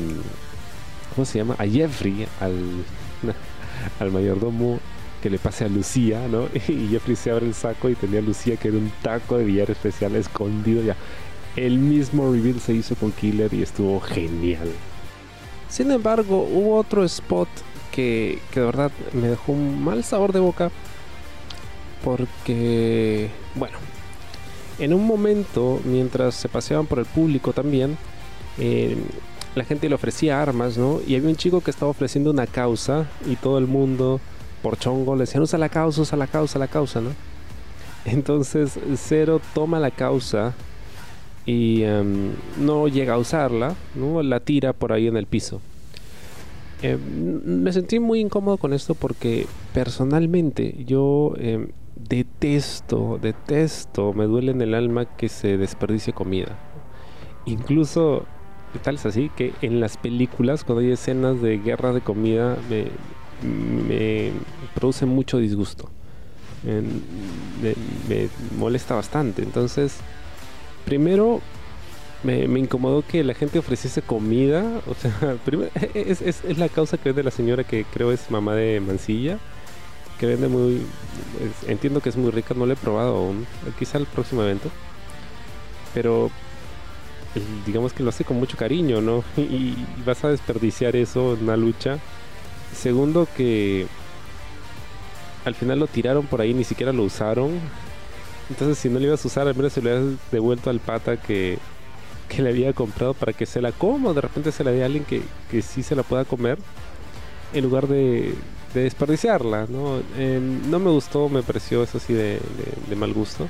¿Cómo 1.14 1.24
se 1.24 1.38
llama? 1.38 1.54
A 1.58 1.66
Jeffrey, 1.66 2.26
al, 2.40 2.84
al 4.00 4.12
mayordomo 4.12 4.80
que 5.22 5.30
le 5.30 5.38
pase 5.38 5.64
a 5.64 5.68
Lucía, 5.68 6.26
¿no? 6.28 6.48
Y 6.68 6.88
Jeffrey 6.88 7.16
se 7.16 7.30
abre 7.30 7.46
el 7.46 7.54
saco 7.54 7.88
y 7.88 7.94
tenía 7.94 8.20
a 8.20 8.22
Lucía 8.22 8.56
que 8.56 8.68
era 8.68 8.76
un 8.76 8.92
taco 9.02 9.38
de 9.38 9.44
billar 9.44 9.70
especial 9.70 10.14
escondido 10.16 10.82
ya. 10.82 10.96
El 11.56 11.78
mismo 11.78 12.32
reveal 12.32 12.60
se 12.60 12.74
hizo 12.74 12.96
con 12.96 13.12
Killer 13.12 13.52
y 13.54 13.62
estuvo 13.62 14.00
genial. 14.00 14.68
Sin 15.68 15.90
embargo, 15.90 16.42
hubo 16.42 16.76
otro 16.76 17.04
spot 17.04 17.48
que, 17.92 18.40
que 18.50 18.60
de 18.60 18.66
verdad 18.66 18.90
me 19.12 19.28
dejó 19.28 19.52
un 19.52 19.82
mal 19.82 20.02
sabor 20.04 20.32
de 20.32 20.40
boca. 20.40 20.70
Porque, 22.02 23.30
bueno, 23.54 23.78
en 24.78 24.92
un 24.92 25.06
momento, 25.06 25.80
mientras 25.84 26.34
se 26.34 26.48
paseaban 26.48 26.86
por 26.86 26.98
el 26.98 27.06
público 27.06 27.52
también, 27.52 27.96
eh, 28.58 28.96
la 29.54 29.64
gente 29.64 29.88
le 29.88 29.94
ofrecía 29.94 30.42
armas, 30.42 30.76
¿no? 30.76 31.00
Y 31.06 31.14
había 31.14 31.28
un 31.28 31.36
chico 31.36 31.60
que 31.60 31.70
estaba 31.70 31.90
ofreciendo 31.90 32.30
una 32.30 32.46
causa 32.46 33.06
y 33.26 33.36
todo 33.36 33.58
el 33.58 33.66
mundo 33.66 34.20
por 34.62 34.78
chongo 34.78 35.14
le 35.14 35.20
decían 35.20 35.42
usa 35.42 35.58
la 35.58 35.68
causa, 35.68 36.02
usa 36.02 36.18
la 36.18 36.26
causa, 36.26 36.58
la 36.58 36.68
causa, 36.68 37.00
¿no? 37.00 37.10
Entonces 38.04 38.78
Cero 38.96 39.40
toma 39.54 39.78
la 39.78 39.90
causa 39.90 40.54
y 41.46 41.82
em, 41.82 42.32
no 42.58 42.88
llega 42.88 43.14
a 43.14 43.18
usarla, 43.18 43.74
¿no? 43.94 44.22
La 44.22 44.40
tira 44.40 44.72
por 44.72 44.92
ahí 44.92 45.06
en 45.06 45.16
el 45.16 45.26
piso. 45.26 45.60
Em, 46.82 46.98
me 47.44 47.72
sentí 47.72 48.00
muy 48.00 48.20
incómodo 48.20 48.56
con 48.56 48.72
esto 48.72 48.94
porque 48.94 49.46
personalmente 49.72 50.84
yo 50.86 51.34
em, 51.38 51.68
detesto, 51.96 53.18
detesto, 53.20 54.12
me 54.12 54.24
duele 54.24 54.52
en 54.52 54.62
el 54.62 54.74
alma 54.74 55.04
que 55.16 55.28
se 55.28 55.56
desperdicie 55.56 56.12
comida. 56.12 56.58
Incluso 57.46 58.26
tal 58.78 58.96
es 58.96 59.06
así 59.06 59.30
que 59.36 59.52
en 59.62 59.80
las 59.80 59.96
películas 59.96 60.64
cuando 60.64 60.82
hay 60.82 60.92
escenas 60.92 61.40
de 61.40 61.58
guerra 61.58 61.92
de 61.92 62.00
comida 62.00 62.56
me, 62.68 64.32
produce 64.74 65.06
mucho 65.06 65.38
disgusto. 65.38 65.88
Me, 66.64 68.28
molesta 68.58 68.94
bastante. 68.94 69.42
Entonces, 69.42 69.96
primero 70.84 71.40
me, 72.22 72.44
incomodó 72.58 73.02
que 73.06 73.22
la 73.22 73.34
gente 73.34 73.58
ofreciese 73.58 74.02
comida. 74.02 74.64
O 74.86 74.94
sea, 74.94 75.36
primero, 75.44 75.70
es, 75.94 76.22
es, 76.22 76.58
la 76.58 76.68
causa 76.68 76.96
que 76.96 77.10
vende 77.10 77.22
la 77.22 77.30
señora 77.30 77.64
que 77.64 77.84
creo 77.84 78.12
es 78.12 78.30
mamá 78.30 78.54
de 78.54 78.80
Mancilla. 78.80 79.38
Que 80.18 80.26
vende 80.26 80.48
muy. 80.48 80.82
entiendo 81.66 82.00
que 82.00 82.08
es 82.08 82.16
muy 82.16 82.30
rica, 82.30 82.54
no 82.54 82.66
la 82.66 82.74
he 82.74 82.76
probado 82.76 83.16
aún. 83.16 83.46
Quizá 83.78 83.98
el 83.98 84.06
próximo 84.06 84.42
evento. 84.42 84.70
Pero 85.92 86.30
digamos 87.66 87.92
que 87.92 88.02
lo 88.02 88.10
hace 88.10 88.24
con 88.24 88.38
mucho 88.38 88.56
cariño, 88.56 89.00
¿no? 89.00 89.24
Y, 89.36 89.76
vas 90.04 90.24
a 90.24 90.30
desperdiciar 90.30 90.96
eso 90.96 91.34
en 91.34 91.44
una 91.44 91.56
lucha 91.56 91.98
Segundo 92.74 93.28
que 93.36 93.86
al 95.44 95.54
final 95.54 95.78
lo 95.78 95.86
tiraron 95.86 96.26
por 96.26 96.40
ahí, 96.40 96.54
ni 96.54 96.64
siquiera 96.64 96.92
lo 96.92 97.04
usaron. 97.04 97.60
Entonces 98.50 98.78
si 98.78 98.88
no 98.88 98.98
lo 98.98 99.06
ibas 99.06 99.24
a 99.24 99.28
usar, 99.28 99.46
al 99.46 99.54
menos 99.54 99.72
se 99.72 99.80
lo 99.80 99.90
habías 99.90 100.16
devuelto 100.32 100.70
al 100.70 100.80
pata 100.80 101.16
que, 101.16 101.58
que 102.28 102.42
le 102.42 102.50
había 102.50 102.72
comprado 102.72 103.14
para 103.14 103.32
que 103.32 103.46
se 103.46 103.60
la 103.60 103.72
coma. 103.72 104.12
De 104.12 104.22
repente 104.22 104.52
se 104.52 104.64
la 104.64 104.72
dé 104.72 104.82
a 104.82 104.86
alguien 104.86 105.04
que, 105.04 105.22
que 105.50 105.62
sí 105.62 105.82
se 105.82 105.94
la 105.94 106.02
pueda 106.02 106.24
comer. 106.24 106.58
En 107.52 107.64
lugar 107.64 107.86
de, 107.86 108.34
desperdiciarla. 108.74 109.66
¿no? 109.68 110.00
no 110.68 110.78
me 110.78 110.90
gustó, 110.90 111.28
me 111.28 111.42
pareció 111.42 111.82
eso 111.82 111.98
así 111.98 112.12
de, 112.12 112.40
mal 112.96 113.12
gusto. 113.12 113.48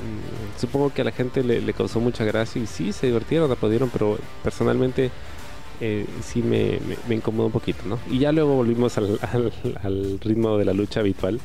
Mm, 0.00 0.60
supongo 0.60 0.92
que 0.92 1.02
a 1.02 1.04
la 1.04 1.12
gente 1.12 1.42
le, 1.42 1.72
causó 1.72 2.00
mucha 2.00 2.24
gracia 2.24 2.62
y 2.62 2.66
sí, 2.66 2.92
se 2.92 3.06
divirtieron, 3.06 3.50
aplaudieron, 3.50 3.90
pero 3.90 4.18
personalmente 4.42 5.10
eh, 5.80 6.06
sí 6.22 6.42
me, 6.42 6.78
me, 7.08 7.14
incomodó 7.16 7.46
un 7.46 7.52
poquito, 7.52 7.82
¿no? 7.86 7.98
Y 8.10 8.18
ya 8.18 8.32
luego 8.32 8.54
volvimos 8.54 8.96
al, 8.98 9.18
ritmo 10.22 10.58
de 10.58 10.64
la 10.64 10.72
lucha 10.72 11.00
habitual. 11.00 11.40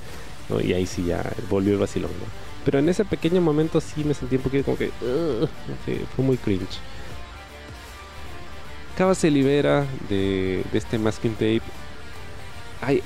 Y 0.63 0.73
ahí 0.73 0.85
sí 0.85 1.05
ya 1.05 1.23
volvió 1.49 1.73
el 1.73 1.79
vacilón, 1.79 2.11
¿no? 2.11 2.25
Pero 2.65 2.77
en 2.77 2.87
ese 2.87 3.03
pequeño 3.03 3.41
momento 3.41 3.81
sí 3.81 4.03
me 4.03 4.13
sentí 4.13 4.35
un 4.35 4.43
poquito 4.43 4.65
como 4.65 4.77
que... 4.77 4.91
fue 6.15 6.25
muy 6.25 6.37
cringe. 6.37 6.79
Cava 8.95 9.15
se 9.15 9.31
libera 9.31 9.85
de, 10.07 10.63
de 10.71 10.77
este 10.77 10.99
masking 10.99 11.33
tape. 11.33 11.61
Ay, 12.81 13.01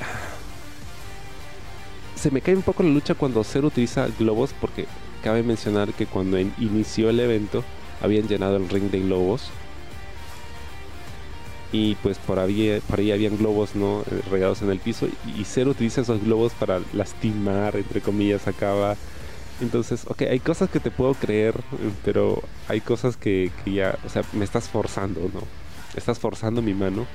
se 2.19 2.31
me 2.31 2.41
cae 2.41 2.55
un 2.55 2.61
poco 2.61 2.83
la 2.83 2.89
lucha 2.89 3.15
cuando 3.15 3.43
Zero 3.43 3.67
utiliza 3.67 4.07
globos 4.19 4.53
porque 4.59 4.87
cabe 5.19 5.43
mencionar 5.43 5.93
que 5.93 6.05
cuando 6.05 6.39
inició 6.39 7.09
el 7.09 7.19
evento 7.19 7.63
habían 8.01 8.27
llenado 8.27 8.57
el 8.57 8.69
ring 8.69 8.89
de 8.91 8.99
globos. 9.01 9.49
Y 11.71 11.95
pues 11.95 12.17
por 12.17 12.39
ahí, 12.39 12.81
por 12.89 12.99
ahí 12.99 13.11
habían 13.11 13.37
globos 13.37 13.75
no 13.75 14.01
eh, 14.01 14.21
regados 14.31 14.63
en 14.63 14.71
el 14.71 14.79
piso. 14.79 15.07
Y, 15.37 15.43
Cero 15.43 15.71
utiliza 15.71 16.01
esos 16.01 16.23
globos 16.23 16.53
para 16.53 16.81
lastimar 16.93 17.75
entre 17.75 18.01
comillas 18.01 18.47
acaba 18.47 18.95
entonces 19.61 20.05
ok 20.07 20.21
hay 20.21 20.39
cosas 20.39 20.69
que 20.69 20.79
te 20.79 20.89
puedo 20.89 21.13
creer 21.15 21.53
pero 22.05 22.41
hay 22.69 22.79
cosas 22.79 23.17
que, 23.17 23.51
que 23.65 23.73
ya 23.73 23.99
o 24.05 24.09
sea 24.09 24.23
me 24.31 24.45
estás 24.45 24.69
forzando 24.69 25.19
no 25.33 25.41
estás 25.95 26.19
forzando 26.19 26.61
mi 26.61 26.73
mano. 26.73 27.05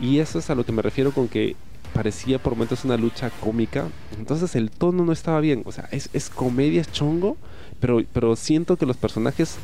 Y 0.00 0.18
eso 0.18 0.38
es 0.38 0.50
a 0.50 0.54
lo 0.54 0.64
que 0.64 0.72
me 0.72 0.82
refiero 0.82 1.12
con 1.12 1.28
que 1.28 1.56
parecía 1.88 2.38
por 2.38 2.54
momentos 2.54 2.84
una 2.84 2.96
lucha 2.96 3.30
cómica 3.40 3.88
entonces 4.18 4.54
el 4.54 4.70
tono 4.70 5.04
no 5.04 5.12
estaba 5.12 5.40
bien 5.40 5.62
o 5.64 5.72
sea 5.72 5.88
es, 5.90 6.10
es 6.12 6.30
comedia 6.30 6.80
es 6.80 6.92
chongo 6.92 7.36
pero 7.80 8.00
pero 8.12 8.36
siento 8.36 8.76
que 8.76 8.86
los 8.86 8.96
personajes 8.96 9.56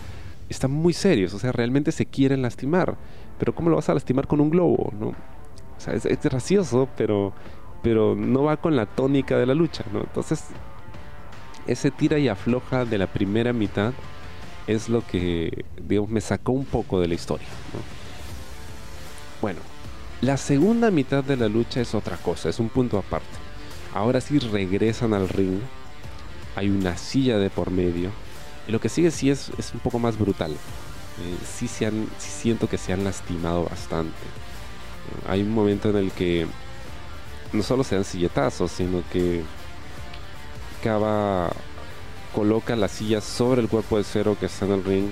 están 0.48 0.70
muy 0.70 0.92
serios 0.92 1.34
o 1.34 1.38
sea 1.38 1.52
realmente 1.52 1.92
se 1.92 2.06
quieren 2.06 2.42
lastimar 2.42 2.96
pero 3.38 3.54
¿cómo 3.54 3.70
lo 3.70 3.76
vas 3.76 3.88
a 3.88 3.94
lastimar 3.94 4.26
con 4.26 4.40
un 4.40 4.50
globo? 4.50 4.92
¿no? 4.98 5.08
O 5.08 5.80
sea, 5.80 5.94
es, 5.94 6.04
gracioso, 6.22 6.88
pero, 6.96 7.32
pero 7.82 8.14
no 8.14 8.44
va 8.44 8.56
con 8.56 8.76
la 8.76 8.86
tónica 8.86 9.36
de 9.36 9.46
la 9.46 9.54
lucha, 9.54 9.84
¿no? 9.92 10.00
Entonces, 10.00 10.44
ese 11.66 11.90
tira 11.90 12.18
y 12.18 12.28
afloja 12.28 12.84
de 12.84 12.98
la 12.98 13.06
primera 13.06 13.52
mitad 13.52 13.92
es 14.66 14.88
lo 14.88 15.06
que, 15.06 15.64
digamos, 15.82 16.10
me 16.10 16.20
sacó 16.20 16.52
un 16.52 16.64
poco 16.64 17.00
de 17.00 17.08
la 17.08 17.14
historia, 17.14 17.48
Bueno, 19.42 19.60
la 20.20 20.36
segunda 20.36 20.90
mitad 20.90 21.22
de 21.24 21.36
la 21.36 21.48
lucha 21.48 21.80
es 21.80 21.94
otra 21.94 22.16
cosa, 22.16 22.48
es 22.48 22.58
un 22.58 22.68
punto 22.68 22.98
aparte. 22.98 23.26
Ahora 23.92 24.20
sí 24.20 24.38
regresan 24.38 25.14
al 25.14 25.28
ring, 25.28 25.60
hay 26.56 26.68
una 26.68 26.96
silla 26.96 27.38
de 27.38 27.50
por 27.50 27.70
medio, 27.70 28.10
y 28.66 28.72
lo 28.72 28.80
que 28.80 28.88
sigue 28.88 29.10
sí 29.10 29.30
es, 29.30 29.50
es 29.58 29.72
un 29.74 29.80
poco 29.80 29.98
más 29.98 30.18
brutal. 30.18 30.52
Eh, 30.52 31.36
sí, 31.46 31.68
se 31.68 31.86
han, 31.86 32.08
siento 32.18 32.68
que 32.68 32.78
se 32.78 32.92
han 32.92 33.04
lastimado 33.04 33.64
bastante. 33.64 34.10
Eh, 34.10 35.28
hay 35.28 35.42
un 35.42 35.52
momento 35.52 35.90
en 35.90 35.96
el 35.96 36.10
que 36.10 36.46
no 37.52 37.62
solo 37.62 37.84
se 37.84 37.94
dan 37.94 38.04
silletazos, 38.04 38.72
sino 38.72 39.02
que 39.12 39.42
Cava 40.82 41.52
coloca 42.34 42.74
la 42.74 42.88
silla 42.88 43.20
sobre 43.20 43.60
el 43.60 43.68
cuerpo 43.68 43.96
de 43.96 44.04
cero 44.04 44.36
que 44.38 44.46
está 44.46 44.66
en 44.66 44.72
el 44.72 44.84
ring, 44.84 45.08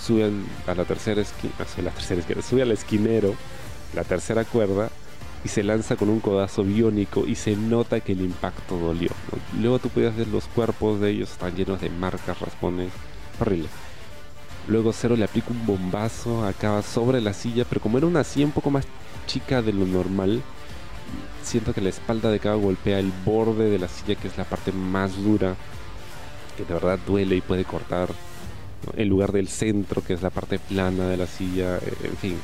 sube 0.00 0.30
a 0.66 0.74
la 0.74 0.84
tercera 0.84 1.22
esquina, 1.22 1.54
la 1.58 1.90
tercera 1.92 2.20
esquina, 2.20 2.42
sube 2.42 2.62
al 2.62 2.72
esquinero, 2.72 3.34
la 3.94 4.04
tercera 4.04 4.44
cuerda, 4.44 4.90
y 5.44 5.48
se 5.48 5.62
lanza 5.62 5.96
con 5.96 6.08
un 6.08 6.20
codazo 6.20 6.64
biónico 6.64 7.26
y 7.26 7.34
se 7.34 7.54
nota 7.54 8.00
que 8.00 8.12
el 8.12 8.22
impacto 8.22 8.78
dolió. 8.78 9.10
Luego 9.60 9.78
tú 9.78 9.90
puedes 9.90 10.16
ver 10.16 10.28
los 10.28 10.46
cuerpos 10.46 11.00
de 11.00 11.10
ellos, 11.10 11.32
están 11.32 11.54
llenos 11.54 11.80
de 11.80 11.90
marcas, 11.90 12.40
raspones, 12.40 12.90
horrible. 13.38 13.68
Luego 14.66 14.94
Cero 14.94 15.14
le 15.16 15.24
aplica 15.24 15.50
un 15.50 15.66
bombazo, 15.66 16.46
acaba 16.46 16.80
sobre 16.82 17.20
la 17.20 17.34
silla, 17.34 17.66
pero 17.68 17.82
como 17.82 17.98
era 17.98 18.06
una 18.06 18.24
silla 18.24 18.46
un 18.46 18.52
poco 18.52 18.70
más 18.70 18.86
chica 19.26 19.60
de 19.60 19.74
lo 19.74 19.84
normal, 19.84 20.42
siento 21.42 21.74
que 21.74 21.82
la 21.82 21.90
espalda 21.90 22.30
de 22.30 22.40
Cava 22.40 22.56
golpea 22.56 22.98
el 22.98 23.12
borde 23.26 23.68
de 23.68 23.78
la 23.78 23.88
silla, 23.88 24.14
que 24.14 24.28
es 24.28 24.38
la 24.38 24.44
parte 24.44 24.72
más 24.72 25.22
dura, 25.22 25.56
que 26.56 26.64
de 26.64 26.72
verdad 26.72 26.98
duele 27.06 27.36
y 27.36 27.40
puede 27.42 27.64
cortar. 27.64 28.08
en 28.96 29.08
lugar 29.08 29.32
del 29.32 29.48
centro, 29.48 30.02
que 30.04 30.12
es 30.12 30.20
la 30.20 30.28
parte 30.28 30.58
plana 30.58 31.08
de 31.08 31.16
la 31.16 31.26
silla, 31.26 31.78
eh, 31.78 31.94
en 32.04 32.16
fin. 32.18 32.36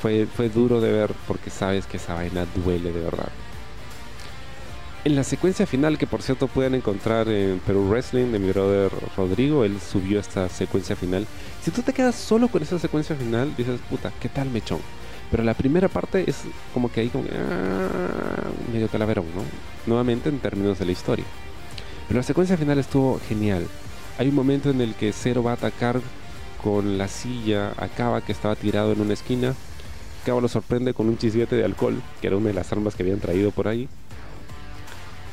Fue, 0.00 0.26
fue 0.26 0.48
duro 0.48 0.80
de 0.80 0.92
ver 0.92 1.12
porque 1.26 1.50
sabes 1.50 1.86
que 1.86 1.98
esa 1.98 2.14
vaina 2.14 2.46
duele 2.64 2.92
de 2.92 3.00
verdad. 3.00 3.28
En 5.02 5.16
la 5.16 5.24
secuencia 5.24 5.66
final, 5.66 5.96
que 5.96 6.06
por 6.06 6.20
cierto 6.20 6.46
pueden 6.46 6.74
encontrar 6.74 7.26
en 7.28 7.58
Perú 7.60 7.88
Wrestling 7.88 8.32
de 8.32 8.38
mi 8.38 8.50
brother 8.50 8.92
Rodrigo, 9.16 9.64
él 9.64 9.80
subió 9.80 10.20
esta 10.20 10.46
secuencia 10.50 10.94
final. 10.94 11.26
Si 11.62 11.70
tú 11.70 11.80
te 11.80 11.94
quedas 11.94 12.14
solo 12.16 12.48
con 12.48 12.62
esa 12.62 12.78
secuencia 12.78 13.16
final, 13.16 13.54
dices, 13.56 13.80
puta, 13.88 14.12
¿qué 14.20 14.28
tal 14.28 14.50
mechón? 14.50 14.80
Pero 15.30 15.42
la 15.42 15.54
primera 15.54 15.88
parte 15.88 16.28
es 16.28 16.42
como 16.74 16.92
que 16.92 17.00
ahí 17.00 17.08
como 17.08 17.24
ah, 17.32 18.50
medio 18.72 18.88
calaverón, 18.88 19.26
¿no? 19.34 19.42
Nuevamente 19.86 20.28
en 20.28 20.38
términos 20.38 20.78
de 20.78 20.84
la 20.84 20.92
historia. 20.92 21.24
Pero 22.06 22.18
la 22.18 22.24
secuencia 22.24 22.58
final 22.58 22.78
estuvo 22.78 23.20
genial. 23.26 23.66
Hay 24.18 24.28
un 24.28 24.34
momento 24.34 24.68
en 24.68 24.82
el 24.82 24.94
que 24.94 25.12
Zero 25.12 25.42
va 25.42 25.52
a 25.52 25.54
atacar 25.54 26.00
con 26.62 26.98
la 26.98 27.08
silla 27.08 27.72
a 27.78 27.88
Kaba 27.88 28.20
que 28.20 28.32
estaba 28.32 28.56
tirado 28.56 28.92
en 28.92 29.00
una 29.00 29.14
esquina. 29.14 29.54
Kaba 30.24 30.40
lo 30.40 30.48
sorprende 30.48 30.94
con 30.94 31.08
un 31.08 31.18
chisguete 31.18 31.56
de 31.56 31.64
alcohol, 31.64 32.02
que 32.20 32.26
era 32.26 32.36
una 32.36 32.48
de 32.48 32.54
las 32.54 32.72
armas 32.72 32.94
que 32.94 33.02
habían 33.02 33.20
traído 33.20 33.50
por 33.50 33.68
ahí 33.68 33.88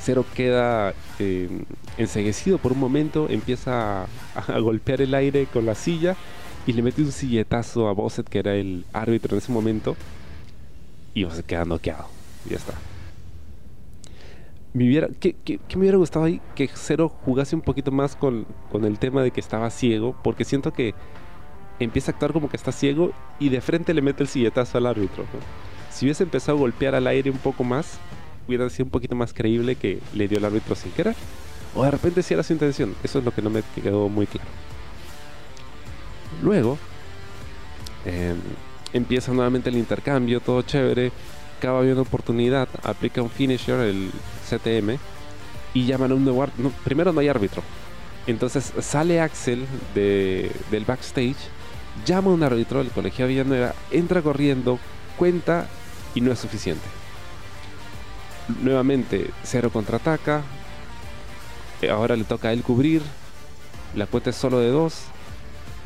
Cero 0.08 0.24
queda 0.34 0.94
eh, 1.20 1.50
enseguecido 1.98 2.60
por 2.60 2.72
un 2.72 2.80
momento, 2.80 3.28
empieza 3.30 4.04
a, 4.04 4.60
golpear 4.62 5.02
el 5.02 5.14
aire 5.14 5.48
con 5.48 5.66
la 5.66 5.76
silla 5.76 6.16
y 6.66 6.72
le 6.72 6.82
mete 6.82 7.02
un 7.02 7.12
silletazo 7.12 7.90
a 7.90 7.92
Bosset, 7.92 8.26
que 8.26 8.40
era 8.40 8.56
el 8.56 8.86
árbitro 8.94 9.36
en 9.36 9.40
ese 9.40 9.52
momento, 9.52 9.98
y 11.14 11.26
Bosset 11.26 11.46
queda 11.46 11.66
noqueado. 11.66 12.06
Ya 12.50 12.56
está. 12.56 12.72
Me 14.74 14.86
hubiera, 14.86 15.10
¿qué, 15.20 15.36
me 15.74 15.80
hubiera 15.80 15.98
gustado 15.98 16.24
ahí? 16.24 16.40
Que 16.56 16.70
Cero 16.74 17.10
jugase 17.26 17.58
un 17.58 17.62
poquito 17.62 17.92
más 17.92 18.16
con, 18.16 18.46
el 18.82 19.00
tema 19.00 19.24
de 19.24 19.32
que 19.32 19.42
estaba 19.42 19.70
ciego, 19.70 20.16
porque 20.24 20.46
siento 20.46 20.72
que 20.72 20.96
empieza 21.80 22.12
a 22.12 22.14
actuar 22.14 22.34
como 22.34 22.50
que 22.50 22.58
está 22.58 22.72
ciego 22.72 23.12
y 23.40 23.50
de 23.50 23.62
frente 23.62 23.94
le 23.94 24.02
mete 24.02 24.24
el 24.24 24.30
silletazo 24.30 24.78
al 24.78 24.88
árbitro. 24.88 25.26
Si 25.92 26.06
hubiese 26.06 26.24
empezado 26.24 26.58
a 26.58 26.62
golpear 26.62 26.96
al 26.96 27.08
aire 27.08 27.30
un 27.30 27.38
poco 27.38 27.64
más, 27.64 28.00
hubiera 28.48 28.70
sido 28.70 28.86
un 28.86 28.92
poquito 28.92 29.16
más 29.16 29.34
creíble 29.34 29.76
que 29.76 30.00
le 30.14 30.28
dio 30.28 30.38
el 30.38 30.46
árbitro 30.46 30.76
sin 30.76 30.92
querer. 30.92 31.16
O 31.76 31.84
de 31.84 31.92
repente 31.92 32.24
si 32.24 32.34
era 32.34 32.44
su 32.44 32.54
intención. 32.54 32.96
Eso 33.04 33.20
es 33.20 33.26
lo 33.26 33.32
que 33.32 33.42
no 33.42 33.50
me 33.50 33.62
quedó 33.76 34.10
muy 34.10 34.26
claro. 34.26 34.50
Luego, 36.42 36.78
em, 38.06 38.38
empieza 38.94 39.32
nuevamente 39.32 39.70
el 39.70 39.78
intercambio, 39.78 40.40
todo 40.40 40.62
chévere. 40.62 41.12
Acaba 41.58 41.82
una 41.82 42.02
oportunidad, 42.02 42.68
aplica 42.84 43.22
un 43.22 43.30
finisher, 43.30 43.80
el 43.80 44.12
CTM, 44.48 45.00
y 45.74 45.86
llaman 45.86 46.12
a 46.12 46.16
un 46.16 46.24
nuevo 46.24 46.44
árbitro. 46.44 46.72
primero 46.84 47.12
no 47.12 47.20
hay 47.20 47.28
árbitro. 47.28 47.64
Entonces 48.28 48.74
sale 48.82 49.22
Axel 49.22 49.66
del 49.96 50.86
backstage, 50.86 51.38
llama 52.06 52.32
a 52.32 52.34
un 52.34 52.43
árbitro, 52.43 52.82
el 52.82 52.89
colegio 52.89 53.28
Villanueva, 53.28 53.74
entra 53.91 54.22
corriendo, 54.22 54.80
cuenta 55.18 55.68
y 56.16 56.22
no 56.22 56.32
es 56.32 56.39
suficiente. 56.39 56.86
Nuevamente, 58.62 59.32
Cero 59.43 59.70
contraataca. 59.72 60.41
Eh, 61.82 61.89
ahora 61.89 62.16
le 62.16 62.24
toca 62.24 62.50
a 62.50 62.54
él 62.54 62.64
cubrir. 62.64 63.02
La 63.95 64.08
cuenta 64.08 64.30
es 64.30 64.36
solo 64.36 64.60
de 64.60 64.70
dos. 64.70 65.04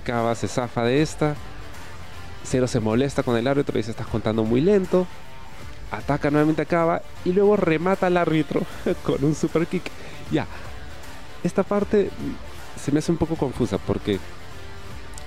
Cava 0.05 0.35
se 0.35 0.47
zafa 0.47 0.83
de 0.83 1.01
esta. 1.01 1.35
Cero 2.43 2.67
se 2.67 2.79
molesta 2.79 3.23
con 3.23 3.35
el 3.35 3.47
árbitro 3.47 3.77
y 3.77 3.81
dice: 3.81 3.91
Estás 3.91 4.07
contando 4.07 4.43
muy 4.43 4.61
lento. 4.61 5.07
Ataca 5.91 6.29
nuevamente 6.31 6.61
a 6.61 6.65
Cava 6.65 7.01
y 7.25 7.33
luego 7.33 7.57
remata 7.57 8.07
al 8.07 8.17
árbitro 8.17 8.61
con 9.03 9.23
un 9.23 9.35
super 9.35 9.65
kick. 9.67 9.83
Ya. 10.31 10.45
Esta 11.43 11.63
parte 11.63 12.09
se 12.81 12.91
me 12.91 12.99
hace 12.99 13.11
un 13.11 13.17
poco 13.17 13.35
confusa 13.35 13.77
porque 13.79 14.19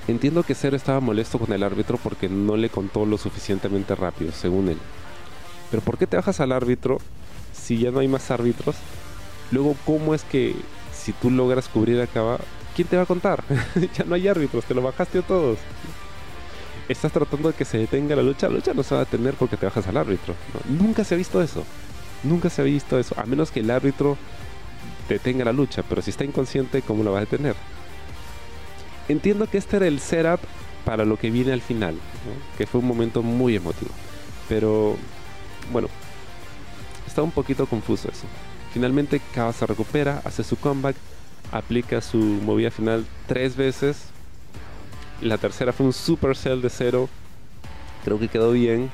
entiendo 0.09 0.42
que 0.42 0.55
Cero 0.55 0.76
estaba 0.76 1.00
molesto 1.00 1.38
con 1.38 1.52
el 1.52 1.62
árbitro 1.62 1.98
porque 2.02 2.28
no 2.28 2.57
le 2.57 2.68
contó 2.68 3.07
lo 3.07 3.18
suficientemente 3.18 3.94
rápido, 3.94 4.32
según 4.32 4.68
él. 4.68 4.78
Pero 5.70 5.82
¿por 5.82 5.98
qué 5.98 6.07
te 6.07 6.16
bajas 6.16 6.40
al 6.40 6.52
árbitro 6.52 6.98
si 7.55 7.78
ya 7.78 7.90
no 7.90 8.00
hay 8.00 8.09
más 8.09 8.30
árbitros, 8.30 8.76
luego 9.50 9.76
cómo 9.86 10.14
es 10.14 10.22
que 10.24 10.55
si 10.92 11.12
tú 11.12 11.30
logras 11.30 11.68
cubrir 11.68 12.00
acá, 12.00 12.38
¿quién 12.76 12.88
te 12.88 12.96
va 12.96 13.02
a 13.02 13.07
contar? 13.07 13.42
ya 13.96 14.05
no 14.05 14.14
hay 14.14 14.28
árbitros, 14.28 14.64
te 14.64 14.74
lo 14.74 14.82
bajaste 14.82 15.20
a 15.20 15.22
todos. 15.22 15.59
Estás 16.88 17.12
tratando 17.12 17.50
de 17.50 17.55
que 17.55 17.64
se 17.64 17.78
detenga 17.78 18.14
la 18.14 18.22
lucha, 18.22 18.48
la 18.48 18.57
lucha 18.57 18.74
no 18.74 18.82
se 18.82 18.94
va 18.94 19.00
a 19.00 19.05
detener 19.05 19.34
porque 19.34 19.57
te 19.57 19.64
bajas 19.64 19.86
al 19.86 19.96
árbitro. 19.96 20.34
Nunca 20.68 21.05
se 21.05 21.14
ha 21.14 21.18
visto 21.18 21.40
eso. 21.40 21.64
Nunca 22.22 22.50
se 22.50 22.62
ha 22.62 22.64
visto 22.64 22.98
eso, 22.98 23.14
a 23.18 23.24
menos 23.24 23.50
que 23.50 23.61
el 23.61 23.70
árbitro 23.70 24.16
detenga 25.09 25.44
la 25.44 25.52
lucha, 25.52 25.82
pero 25.88 26.00
si 26.02 26.11
está 26.11 26.24
inconsciente, 26.24 26.82
¿cómo 26.82 27.02
lo 27.02 27.12
va 27.12 27.18
a 27.18 27.20
detener? 27.20 27.55
Entiendo 29.09 29.46
que 29.46 29.59
este 29.59 29.76
era 29.76 29.86
el 29.86 30.00
setup 30.00 30.40
para 30.84 31.05
lo 31.05 31.18
que 31.18 31.30
viene 31.30 31.52
al 31.52 31.61
final, 31.61 31.94
que 32.57 32.66
fue 32.66 32.80
un 32.80 32.86
momento 32.86 33.22
muy 33.22 33.57
emotivo. 33.57 33.90
Pero 34.48 34.96
bueno, 35.72 35.88
está 37.07 37.22
un 37.22 37.30
poquito 37.30 37.66
confuso 37.66 38.09
eso. 38.11 38.26
Finalmente 38.72 39.20
Kaba 39.34 39.52
se 39.52 39.66
recupera, 39.66 40.20
hace 40.24 40.42
su 40.42 40.57
comeback, 40.57 40.96
aplica 41.52 42.00
su 42.00 42.18
movida 42.18 42.70
final 42.70 43.07
tres 43.26 43.57
veces. 43.57 44.07
La 45.20 45.38
tercera 45.38 45.72
fue 45.72 45.86
un 45.86 45.92
super 45.92 46.36
cell 46.36 46.61
de 46.61 46.70
cero. 46.70 47.09
Creo 48.05 48.18
que 48.18 48.28
quedó 48.28 48.52
bien. 48.52 48.90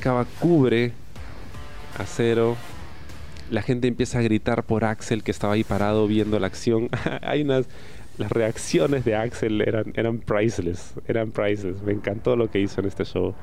Kaba 0.00 0.26
cubre 0.38 0.92
a 1.98 2.04
cero. 2.04 2.56
La 3.50 3.62
gente 3.62 3.88
empieza 3.88 4.18
a 4.18 4.22
gritar 4.22 4.64
por 4.64 4.84
Axel 4.84 5.22
que 5.22 5.30
estaba 5.30 5.54
ahí 5.54 5.64
parado 5.64 6.06
viendo 6.06 6.38
la 6.38 6.48
acción. 6.48 6.90
Hay 7.22 7.42
unas 7.42 7.66
las 8.18 8.32
reacciones 8.32 9.04
de 9.04 9.14
Axel 9.14 9.60
eran, 9.60 9.92
eran 9.94 10.18
priceless, 10.18 10.94
eran 11.06 11.30
priceless. 11.30 11.82
Me 11.82 11.92
encantó 11.92 12.36
lo 12.36 12.50
que 12.50 12.60
hizo 12.60 12.80
en 12.80 12.86
este 12.86 13.04
show. 13.04 13.34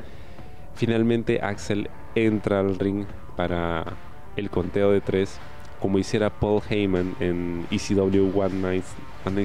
Finalmente 0.75 1.39
Axel 1.41 1.89
entra 2.15 2.59
al 2.59 2.79
ring 2.79 3.05
para 3.35 3.85
el 4.35 4.49
conteo 4.49 4.91
de 4.91 5.01
tres, 5.01 5.37
como 5.79 5.99
hiciera 5.99 6.29
Paul 6.29 6.61
Heyman 6.67 7.15
en 7.19 7.67
ECW 7.69 8.31
One 8.39 8.55
Night, 8.55 8.83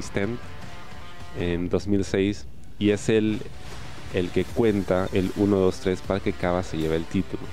Stand 0.01 0.37
en 1.39 1.69
2006, 1.69 2.47
y 2.79 2.89
es 2.89 3.09
él 3.09 3.39
el 4.13 4.29
que 4.29 4.43
cuenta 4.43 5.07
el 5.13 5.31
1, 5.35 5.55
2, 5.55 5.79
3 5.79 6.01
para 6.01 6.19
que 6.19 6.33
Cava 6.33 6.63
se 6.63 6.77
lleve 6.77 6.95
el 6.95 7.05
título. 7.05 7.43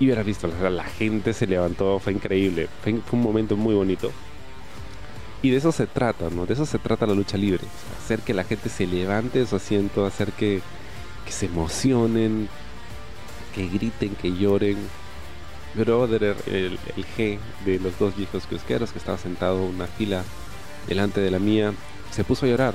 Y 0.00 0.04
hubieras 0.04 0.26
visto, 0.26 0.48
la 0.70 0.84
gente 0.84 1.32
se 1.32 1.46
levantó, 1.46 1.98
fue 1.98 2.12
increíble, 2.12 2.68
fue, 2.82 3.00
un 3.12 3.22
momento 3.22 3.56
muy 3.56 3.74
bonito. 3.74 4.12
Y 5.42 5.50
de 5.50 5.56
eso 5.56 5.70
se 5.72 5.86
trata, 5.86 6.30
¿no? 6.30 6.46
De 6.46 6.54
eso 6.54 6.66
se 6.66 6.78
trata 6.78 7.06
la 7.06 7.14
lucha 7.14 7.36
libre. 7.36 7.64
Hacer 8.02 8.20
que 8.20 8.34
la 8.34 8.44
gente 8.44 8.68
se 8.68 8.86
levante 8.86 9.38
de 9.38 9.46
su 9.46 9.56
asiento, 9.56 10.04
hacer 10.04 10.32
que, 10.32 10.60
que 11.24 11.32
se 11.32 11.46
emocionen, 11.46 12.48
que 13.54 13.68
griten, 13.68 14.16
que 14.16 14.32
lloren. 14.36 14.78
Brother, 15.74 16.36
el, 16.46 16.78
el 16.96 17.06
G 17.16 17.38
de 17.64 17.78
los 17.78 17.98
dos 17.98 18.16
viejos 18.16 18.46
kiosqueros 18.46 18.90
que 18.90 18.98
estaba 18.98 19.18
sentado 19.18 19.58
en 19.58 19.74
una 19.74 19.86
fila 19.86 20.24
delante 20.88 21.20
de 21.20 21.30
la 21.30 21.38
mía, 21.38 21.72
se 22.10 22.24
puso 22.24 22.46
a 22.46 22.48
llorar. 22.48 22.74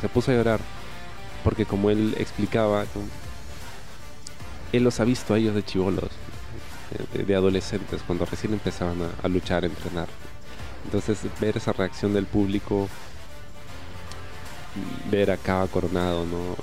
Se 0.00 0.08
puso 0.08 0.32
a 0.32 0.34
llorar. 0.34 0.60
Porque 1.44 1.64
como 1.64 1.90
él 1.90 2.14
explicaba, 2.18 2.84
él 4.72 4.82
los 4.82 5.00
ha 5.00 5.04
visto 5.04 5.34
a 5.34 5.38
ellos 5.38 5.54
de 5.54 5.64
chivolos, 5.64 6.10
de, 7.14 7.34
adolescentes, 7.34 8.02
cuando 8.06 8.24
recién 8.24 8.52
empezaban 8.52 8.98
a, 9.22 9.28
luchar, 9.28 9.64
a 9.64 9.66
entrenar. 9.66 10.08
Entonces 10.84 11.18
ver 11.40 11.56
esa 11.56 11.72
reacción 11.72 12.14
del 12.14 12.26
público, 12.26 12.88
ver 15.10 15.30
a 15.30 15.36
Coronado, 15.66 16.24
¿no? 16.24 16.56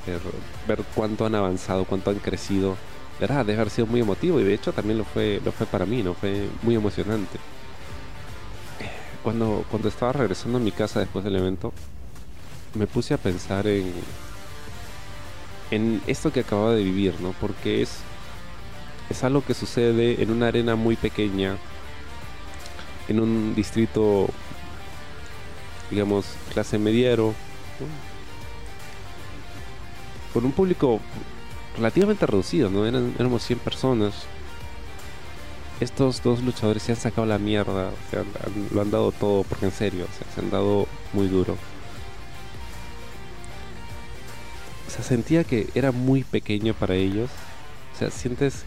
ver, 0.68 0.84
cuánto 0.96 1.26
han 1.26 1.36
avanzado, 1.36 1.86
cuánto 1.86 2.12
han 2.12 2.20
crecido 2.20 2.76
verdad, 3.20 3.46
debe 3.46 3.62
haber 3.62 3.70
sido 3.70 3.88
muy 3.88 4.02
emotivo 4.02 4.40
y 4.40 4.44
de 4.44 4.54
hecho 4.54 4.74
también 4.74 4.98
lo 4.98 5.06
fue, 5.06 5.42
lo 5.44 5.52
fue 5.52 5.66
para 5.66 5.86
mí, 5.86 6.04
¿no? 6.04 6.14
Fue 6.14 6.48
muy 6.62 6.76
emocionante. 6.76 7.40
Cuando, 9.24 9.66
cuando 9.70 9.88
estaba 9.88 10.12
regresando 10.12 10.58
a 10.58 10.62
mi 10.62 10.72
casa 10.72 11.00
después 11.00 11.24
del 11.24 11.36
evento, 11.38 11.74
me 12.74 12.88
puse 12.88 13.14
a 13.14 13.18
pensar 13.18 13.68
en, 13.68 13.92
en 15.72 16.02
esto 16.08 16.32
que 16.32 16.42
acababa 16.42 16.74
de 16.74 16.84
vivir, 16.84 17.16
¿no? 17.22 17.34
Porque 17.40 17.82
es, 17.82 18.00
es 19.10 19.24
algo 19.24 19.44
que 19.44 19.54
sucede 19.54 20.22
en 20.22 20.30
una 20.30 20.48
arena 20.48 20.76
muy 20.76 20.96
pequeña, 20.96 21.58
en 23.08 23.20
un 23.20 23.56
distrito, 23.56 24.28
digamos, 25.90 26.26
clase 26.54 26.78
mediero, 26.78 27.34
con 30.34 30.46
un 30.46 30.52
público 30.52 31.00
relativamente 31.78 32.26
reducido, 32.26 32.70
¿no? 32.70 32.86
Eran, 32.86 33.14
éramos 33.18 33.44
100 33.44 33.60
personas. 33.60 34.26
Estos 35.80 36.24
dos 36.24 36.42
luchadores 36.42 36.84
se 36.84 36.94
han 36.94 36.98
sacado 36.98 37.28
la 37.28 37.38
mierda, 37.38 37.92
lo 38.72 38.82
han 38.82 38.92
dado 38.92 39.12
todo, 39.12 39.44
porque 39.44 39.66
en 39.66 39.72
serio, 39.72 40.08
se 40.34 40.42
han 40.42 40.50
dado 40.50 40.88
muy 41.14 41.28
duro. 41.28 41.58
O 44.88 44.90
sea, 44.90 45.04
sentía 45.04 45.44
que 45.44 45.68
era 45.76 45.92
muy 45.92 46.24
pequeño 46.24 46.74
para 46.74 46.96
ellos. 46.96 47.30
O 47.94 47.98
sea, 47.98 48.10
sientes, 48.10 48.64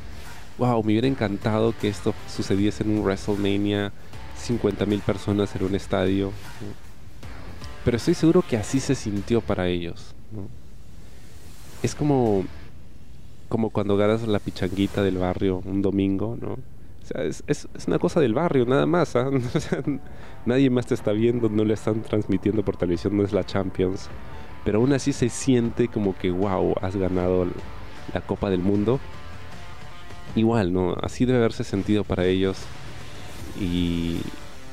wow, 0.59 0.83
me 0.83 0.93
hubiera 0.93 1.07
encantado 1.07 1.75
que 1.79 1.89
esto 1.89 2.15
sucediese 2.35 2.83
en 2.83 2.99
un 2.99 3.05
WrestleMania, 3.05 3.93
50.000 4.39 5.01
personas 5.03 5.55
en 5.57 5.65
un 5.65 5.75
estadio. 5.75 6.33
pero 7.85 7.97
estoy 7.97 8.15
seguro 8.15 8.43
que 8.43 8.57
así 8.57 8.81
se 8.81 8.95
sintió 8.95 9.41
para 9.41 9.69
ellos. 9.69 10.15
Es 11.83 11.95
como, 11.95 12.45
como 13.49 13.71
cuando 13.71 13.97
ganas 13.97 14.27
la 14.27 14.39
pichanguita 14.39 15.03
del 15.03 15.19
barrio 15.19 15.63
un 15.65 15.83
domingo, 15.83 16.37
¿no? 16.41 16.53
O 16.53 17.07
sea, 17.07 17.25
es, 17.25 17.43
es, 17.47 17.67
una 17.87 17.99
cosa 17.99 18.21
del 18.21 18.35
barrio, 18.35 18.67
nada 18.67 18.85
más. 18.85 19.17
¿ah? 19.17 19.31
nadie 20.47 20.69
más 20.69 20.87
te 20.87 20.95
está 20.95 21.13
viendo, 21.13 21.49
no 21.49 21.65
le 21.65 21.75
están 21.75 22.03
transmitiendo 22.03 22.63
por 22.63 22.77
televisión, 22.77 23.17
no 23.17 23.23
es 23.23 23.33
la 23.33 23.45
Champions. 23.45 24.09
Pero 24.65 24.81
aún 24.81 24.93
así 24.93 25.13
se 25.13 25.29
siente 25.29 25.89
como 25.89 26.17
que, 26.17 26.31
wow, 26.31 26.75
has 26.83 26.97
ganado 26.97 27.47
la 28.13 28.21
Copa 28.21 28.51
del 28.51 28.61
Mundo. 28.61 29.01
Igual, 30.35 30.73
¿no? 30.73 30.95
Así 31.01 31.25
debe 31.25 31.39
haberse 31.39 31.65
sentido 31.65 32.05
para 32.05 32.27
ellos. 32.27 32.59
Y, 33.61 34.21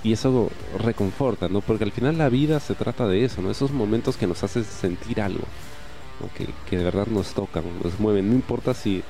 eso 0.03 0.51
reconforta, 0.77 1.49
¿no? 1.49 1.61
Porque 1.61 1.83
al 1.83 1.91
final 1.91 2.19
la 2.19 2.29
vida 2.29 2.59
se 2.59 2.75
trata 2.75 3.07
de 3.07 3.25
eso, 3.25 3.41
¿no? 3.41 3.49
Esos 3.49 3.71
momentos 3.71 4.17
que 4.17 4.27
nos 4.27 4.43
hacen 4.43 4.63
sentir 4.63 5.19
algo, 5.19 5.43
que, 6.69 6.77
de 6.77 6.83
verdad 6.83 7.07
nos 7.07 7.33
tocan, 7.33 7.63
nos 7.83 7.99
mueven, 7.99 8.29
no 8.29 8.35
importa 8.35 8.75
si, 8.75 9.01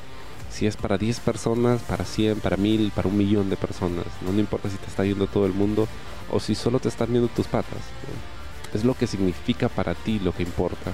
si 0.50 0.68
es 0.68 0.78
para 0.78 0.98
10 0.98 1.20
personas, 1.20 1.82
para 1.82 2.06
100, 2.06 2.40
para 2.40 2.56
1000, 2.56 2.92
para 2.92 3.10
un 3.10 3.18
millón 3.18 3.50
de 3.50 3.58
personas, 3.58 4.06
¿no? 4.22 4.32
no 4.32 4.40
importa 4.40 4.70
si 4.70 4.78
te 4.78 4.88
está 4.88 5.04
viendo 5.04 5.28
todo 5.28 5.46
el 5.46 5.54
mundo 5.54 5.86
o 6.32 6.40
si 6.40 6.56
solo 6.56 6.80
te 6.80 6.88
están 6.88 7.12
viendo 7.12 7.28
tus 7.28 7.48
patas, 7.48 7.82
es 8.74 8.86
lo 8.86 8.94
que 8.94 9.06
significa 9.08 9.68
para 9.68 9.96
ti 9.96 10.20
lo 10.20 10.32
que 10.32 10.44
importa. 10.44 10.94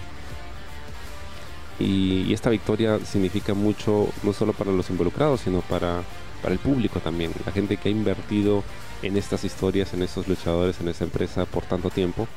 Y 1.79 2.31
esta 2.33 2.49
victoria 2.49 2.99
significa 3.05 3.53
mucho 3.53 4.07
no 4.23 4.33
solo 4.33 4.53
para 4.53 4.71
los 4.71 4.89
involucrados, 4.89 5.41
sino 5.41 5.61
para, 5.61 6.03
para 6.41 6.53
el 6.53 6.59
público 6.59 6.99
también, 6.99 7.31
la 7.45 7.51
gente 7.51 7.77
que 7.77 7.89
ha 7.89 7.91
invertido 7.91 8.63
en 9.01 9.17
estas 9.17 9.43
historias, 9.43 9.93
en 9.93 10.03
estos 10.03 10.27
luchadores, 10.27 10.79
en 10.79 10.87
esa 10.87 11.03
empresa 11.03 11.45
por 11.45 11.63
tanto 11.63 11.89
tiempo. 11.89 12.27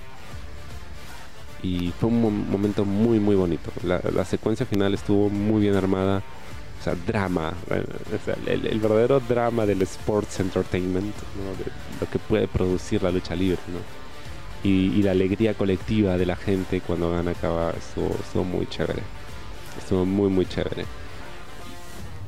Y 1.62 1.92
fue 1.98 2.11
un 2.11 2.50
momento 2.50 2.84
muy, 2.84 3.18
muy 3.18 3.34
bonito. 3.36 3.70
La, 3.82 4.24
secuencia 4.26 4.66
final 4.66 4.92
estuvo 4.92 5.30
muy 5.30 5.62
bien 5.62 5.74
armada. 5.74 6.22
O 6.80 6.84
sea, 6.84 6.94
drama. 7.07 7.55
el, 8.46 8.80
verdadero 8.80 9.18
drama 9.20 9.64
del 9.64 9.80
sports 9.82 10.40
entertainment, 10.40 11.14
de 11.16 12.05
lo 12.05 12.11
que 12.11 12.18
puede 12.18 12.48
producir 12.48 13.02
la 13.02 13.11
lucha 13.11 13.34
libre. 13.34 13.59
Y, 14.62 15.02
la 15.02 15.12
alegría 15.12 15.55
colectiva 15.55 16.18
de 16.18 16.26
la 16.26 16.36
gente 16.36 16.82
cuando 16.82 17.11
gana 17.11 17.30
acaba 17.30 17.70
estuvo, 17.70 18.14
estuvo 18.22 18.44
muy 18.44 18.66
chévere. 18.66 19.02
Estuvo 19.78 20.05
muy, 20.05 20.28
muy 20.28 20.44
chévere. 20.44 20.84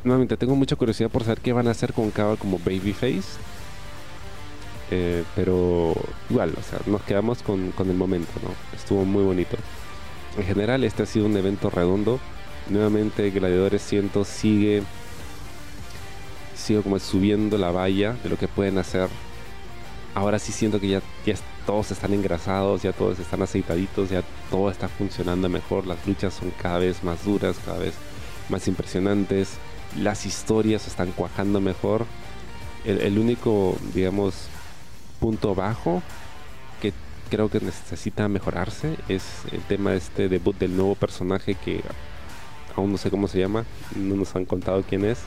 Nuevamente, 0.07 0.37
tengo 0.37 0.55
mucha 0.55 0.77
curiosidad 0.77 1.11
por 1.11 1.25
saber 1.25 1.41
qué 1.41 1.53
van 1.53 1.67
a 1.67 1.73
hacer 1.73 1.93
con 1.93 2.13
Cava 2.13 2.37
como 2.37 2.61
babyface 2.61 3.25
eh, 4.93 5.25
pero 5.35 5.95
igual, 6.31 6.55
o 6.57 6.63
sea, 6.63 6.79
nos 6.87 7.03
quedamos 7.03 7.43
con, 7.43 7.73
con, 7.73 7.91
el 7.91 7.97
momento, 7.97 8.31
¿no? 8.41 8.51
Estuvo 8.73 9.05
muy 9.05 9.25
bonito. 9.25 9.57
En 10.39 10.45
general, 10.45 10.85
este 10.85 11.03
ha 11.03 11.07
sido 11.07 11.27
un 11.27 11.37
evento 11.37 11.71
redondo. 11.71 12.21
Nuevamente, 12.71 13.31
Gladiadores 13.31 13.83
100 13.83 14.13
sigue, 14.25 14.85
sigue 16.55 16.83
como 16.83 17.01
subiendo 17.01 17.59
la 17.59 17.73
valla 17.73 18.13
de 18.23 18.29
lo 18.29 18.39
que 18.39 18.47
pueden 18.47 18.79
hacer. 18.79 19.09
Ahora 20.15 20.39
sí 20.39 20.53
siento 20.53 20.79
que 20.79 20.87
ya, 20.87 21.03
ya 21.25 21.35
todos 21.67 21.91
están 21.91 22.15
engrasados, 22.15 22.81
ya 22.83 22.93
todos 22.93 23.19
están 23.19 23.43
aceitaditos, 23.43 24.11
ya 24.11 24.23
todo 24.53 24.71
está 24.71 24.89
funcionando 24.89 25.49
mejor. 25.49 25.85
Las 25.85 26.07
luchas 26.07 26.33
son 26.33 26.53
cada 26.63 26.79
vez 26.79 27.03
más 27.03 27.25
duras, 27.25 27.57
cada 27.67 27.79
vez 27.79 27.95
más 28.49 28.69
impresionantes. 28.69 29.59
Las 29.99 30.27
historias 30.27 30.87
están 30.87 31.13
cuajando 31.13 31.61
mejor. 31.61 32.07
El, 32.85 33.19
único, 33.19 33.77
digamos, 33.95 34.49
punto 35.19 35.55
bajo 35.55 36.03
que 36.81 36.93
creo 37.31 37.51
que 37.51 37.59
necesita 37.59 38.29
mejorarse 38.29 38.97
es 39.09 39.25
el 39.51 39.61
tema 39.63 39.91
de 39.91 39.97
este 39.97 40.29
debut 40.29 40.57
del 40.57 40.77
nuevo 40.77 40.95
personaje 40.95 41.57
que 41.57 41.83
aún 42.77 42.93
no 42.93 42.99
sé 42.99 43.11
cómo 43.11 43.27
se 43.27 43.41
llama, 43.41 43.65
no 43.97 44.15
nos 44.15 44.37
han 44.37 44.45
contado 44.45 44.85
quién 44.89 45.05
es. 45.05 45.19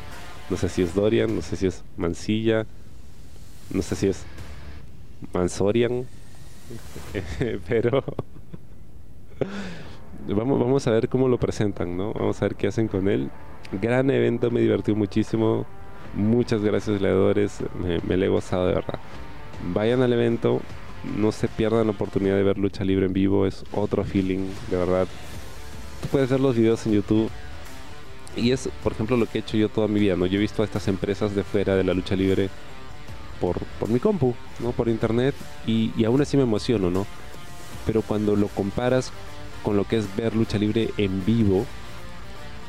No 0.49 0.57
sé 0.57 0.69
si 0.69 0.81
es 0.81 0.95
Dorian, 0.95 1.35
no 1.35 1.41
sé 1.41 1.57
si 1.57 1.67
es 1.67 1.83
Mansilla, 1.97 2.65
no 3.71 3.81
sé 3.81 3.95
si 3.95 4.07
es 4.07 4.23
Mansorian, 5.33 6.07
pero 7.67 8.03
vamos, 10.27 10.59
vamos 10.59 10.87
a 10.87 10.91
ver 10.91 11.09
cómo 11.09 11.27
lo 11.27 11.37
presentan, 11.37 11.97
¿no? 11.97 12.13
Vamos 12.13 12.41
a 12.41 12.45
ver 12.45 12.55
qué 12.55 12.67
hacen 12.67 12.87
con 12.87 13.07
él. 13.07 13.29
Gran 13.71 14.09
evento, 14.09 14.51
me 14.51 14.61
divertí 14.61 14.93
muchísimo. 14.93 15.65
Muchas 16.15 16.63
gracias, 16.63 17.01
leedores. 17.01 17.59
Me, 17.81 17.99
me 17.99 18.17
lo 18.17 18.25
he 18.25 18.29
gozado 18.29 18.67
de 18.67 18.73
verdad 18.73 18.99
vayan 19.73 20.01
al 20.01 20.13
evento, 20.13 20.61
no 21.17 21.31
se 21.31 21.47
pierdan 21.47 21.87
la 21.87 21.91
oportunidad 21.91 22.35
de 22.35 22.43
ver 22.43 22.57
lucha 22.57 22.83
libre 22.83 23.05
en 23.05 23.13
vivo, 23.13 23.45
es 23.45 23.63
otro 23.71 24.03
feeling, 24.03 24.47
de 24.69 24.77
verdad. 24.77 25.07
Tú 26.01 26.07
puedes 26.09 26.29
ver 26.29 26.39
los 26.39 26.55
videos 26.55 26.85
en 26.85 26.93
YouTube 26.93 27.29
y 28.35 28.51
es, 28.51 28.69
por 28.83 28.93
ejemplo, 28.93 29.17
lo 29.17 29.25
que 29.25 29.39
he 29.39 29.41
hecho 29.41 29.57
yo 29.57 29.69
toda 29.69 29.87
mi 29.87 29.99
vida, 29.99 30.15
¿no? 30.15 30.25
Yo 30.25 30.37
he 30.37 30.41
visto 30.41 30.61
a 30.61 30.65
estas 30.65 30.87
empresas 30.87 31.35
de 31.35 31.43
fuera 31.43 31.75
de 31.75 31.83
la 31.83 31.93
lucha 31.93 32.15
libre 32.15 32.49
por, 33.41 33.57
por 33.79 33.89
mi 33.89 33.99
compu, 33.99 34.33
¿no? 34.59 34.71
Por 34.71 34.89
internet 34.89 35.35
y, 35.67 35.91
y 35.97 36.05
aún 36.05 36.21
así 36.21 36.37
me 36.37 36.43
emociono, 36.43 36.89
¿no? 36.89 37.05
Pero 37.85 38.01
cuando 38.01 38.35
lo 38.35 38.47
comparas 38.47 39.11
con 39.63 39.75
lo 39.75 39.85
que 39.85 39.97
es 39.97 40.15
ver 40.15 40.35
lucha 40.35 40.57
libre 40.57 40.89
en 40.97 41.25
vivo, 41.25 41.65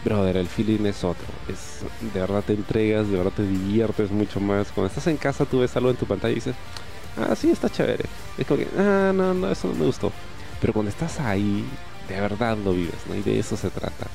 brother, 0.05 0.37
el 0.37 0.49
feeling 0.49 0.87
es 0.87 1.05
otro. 1.05 1.27
Es, 1.49 1.81
de 2.13 2.21
verdad 2.21 2.43
te 2.47 2.55
entregas, 2.55 3.09
de 3.09 3.17
verdad 3.17 3.33
te 3.33 3.47
diviertes 3.47 4.11
mucho 4.11 4.41
más. 4.41 4.71
Cuando 4.73 4.89
estás 4.89 5.07
en 5.07 5.17
casa, 5.17 5.45
tú 5.45 5.61
ves 5.61 5.77
algo 5.77 5.91
en 5.91 5.97
tu 5.97 6.07
pantalla 6.07 6.33
y 6.33 6.37
dices, 6.37 6.55
ah, 7.17 7.35
sí, 7.37 7.51
está 7.51 7.69
chévere. 7.69 8.05
Es 8.39 8.47
como 8.47 8.61
que, 8.61 8.69
ah, 8.79 9.13
no, 9.15 9.35
no, 9.35 9.51
eso 9.51 9.69
no 9.69 9.75
me 9.75 9.87
gustó. 9.87 10.13
Pero 10.61 10.73
cuando 10.73 10.91
estás 10.91 11.21
ahí, 11.21 11.65
de 12.09 12.21
verdad 12.21 12.57
lo 12.59 12.73
vives, 12.73 13.07
¿no? 13.09 13.15
Y 13.15 13.23
de 13.23 13.39
eso 13.39 13.57
se 13.57 13.71
trata. 13.71 14.07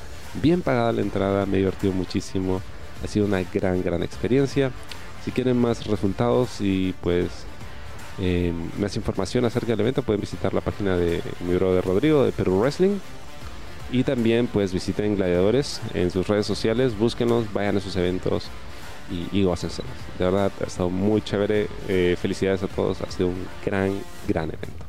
Bien 0.42 0.62
pagada 0.62 0.92
la 0.92 1.00
entrada, 1.00 1.46
me 1.46 1.56
he 1.56 1.58
divertido 1.58 1.92
muchísimo. 1.92 2.60
Ha 3.02 3.08
sido 3.08 3.26
una 3.26 3.42
gran, 3.42 3.82
gran 3.82 4.02
experiencia. 4.02 4.70
Si 5.24 5.30
quieren 5.32 5.60
más 5.60 5.86
resultados 5.86 6.60
y 6.60 6.94
pues 7.00 7.26
eh, 8.18 8.52
más 8.78 8.96
información 8.96 9.44
acerca 9.44 9.72
del 9.72 9.80
evento, 9.80 10.02
pueden 10.02 10.20
visitar 10.20 10.54
la 10.54 10.60
página 10.60 10.96
de 10.96 11.20
mi 11.46 11.54
brother 11.54 11.84
Rodrigo 11.84 12.24
de 12.24 12.32
Perú 12.32 12.60
Wrestling 12.60 12.98
y 13.90 14.02
también 14.02 14.46
pues 14.46 14.72
visiten 14.72 15.16
Gladiadores 15.16 15.80
en 15.94 16.10
sus 16.10 16.26
redes 16.28 16.46
sociales, 16.46 16.98
búsquenos, 16.98 17.52
vayan 17.52 17.76
a 17.76 17.80
sus 17.80 17.96
eventos 17.96 18.48
y, 19.10 19.38
y 19.38 19.42
De 19.42 20.24
verdad, 20.24 20.50
ha 20.60 20.64
estado 20.64 20.90
muy 20.90 21.22
chévere. 21.22 21.68
Eh, 21.88 22.16
felicidades 22.20 22.62
a 22.62 22.68
todos, 22.68 23.00
ha 23.02 23.10
sido 23.10 23.28
un 23.28 23.46
gran, 23.64 23.92
gran 24.26 24.48
evento. 24.48 24.85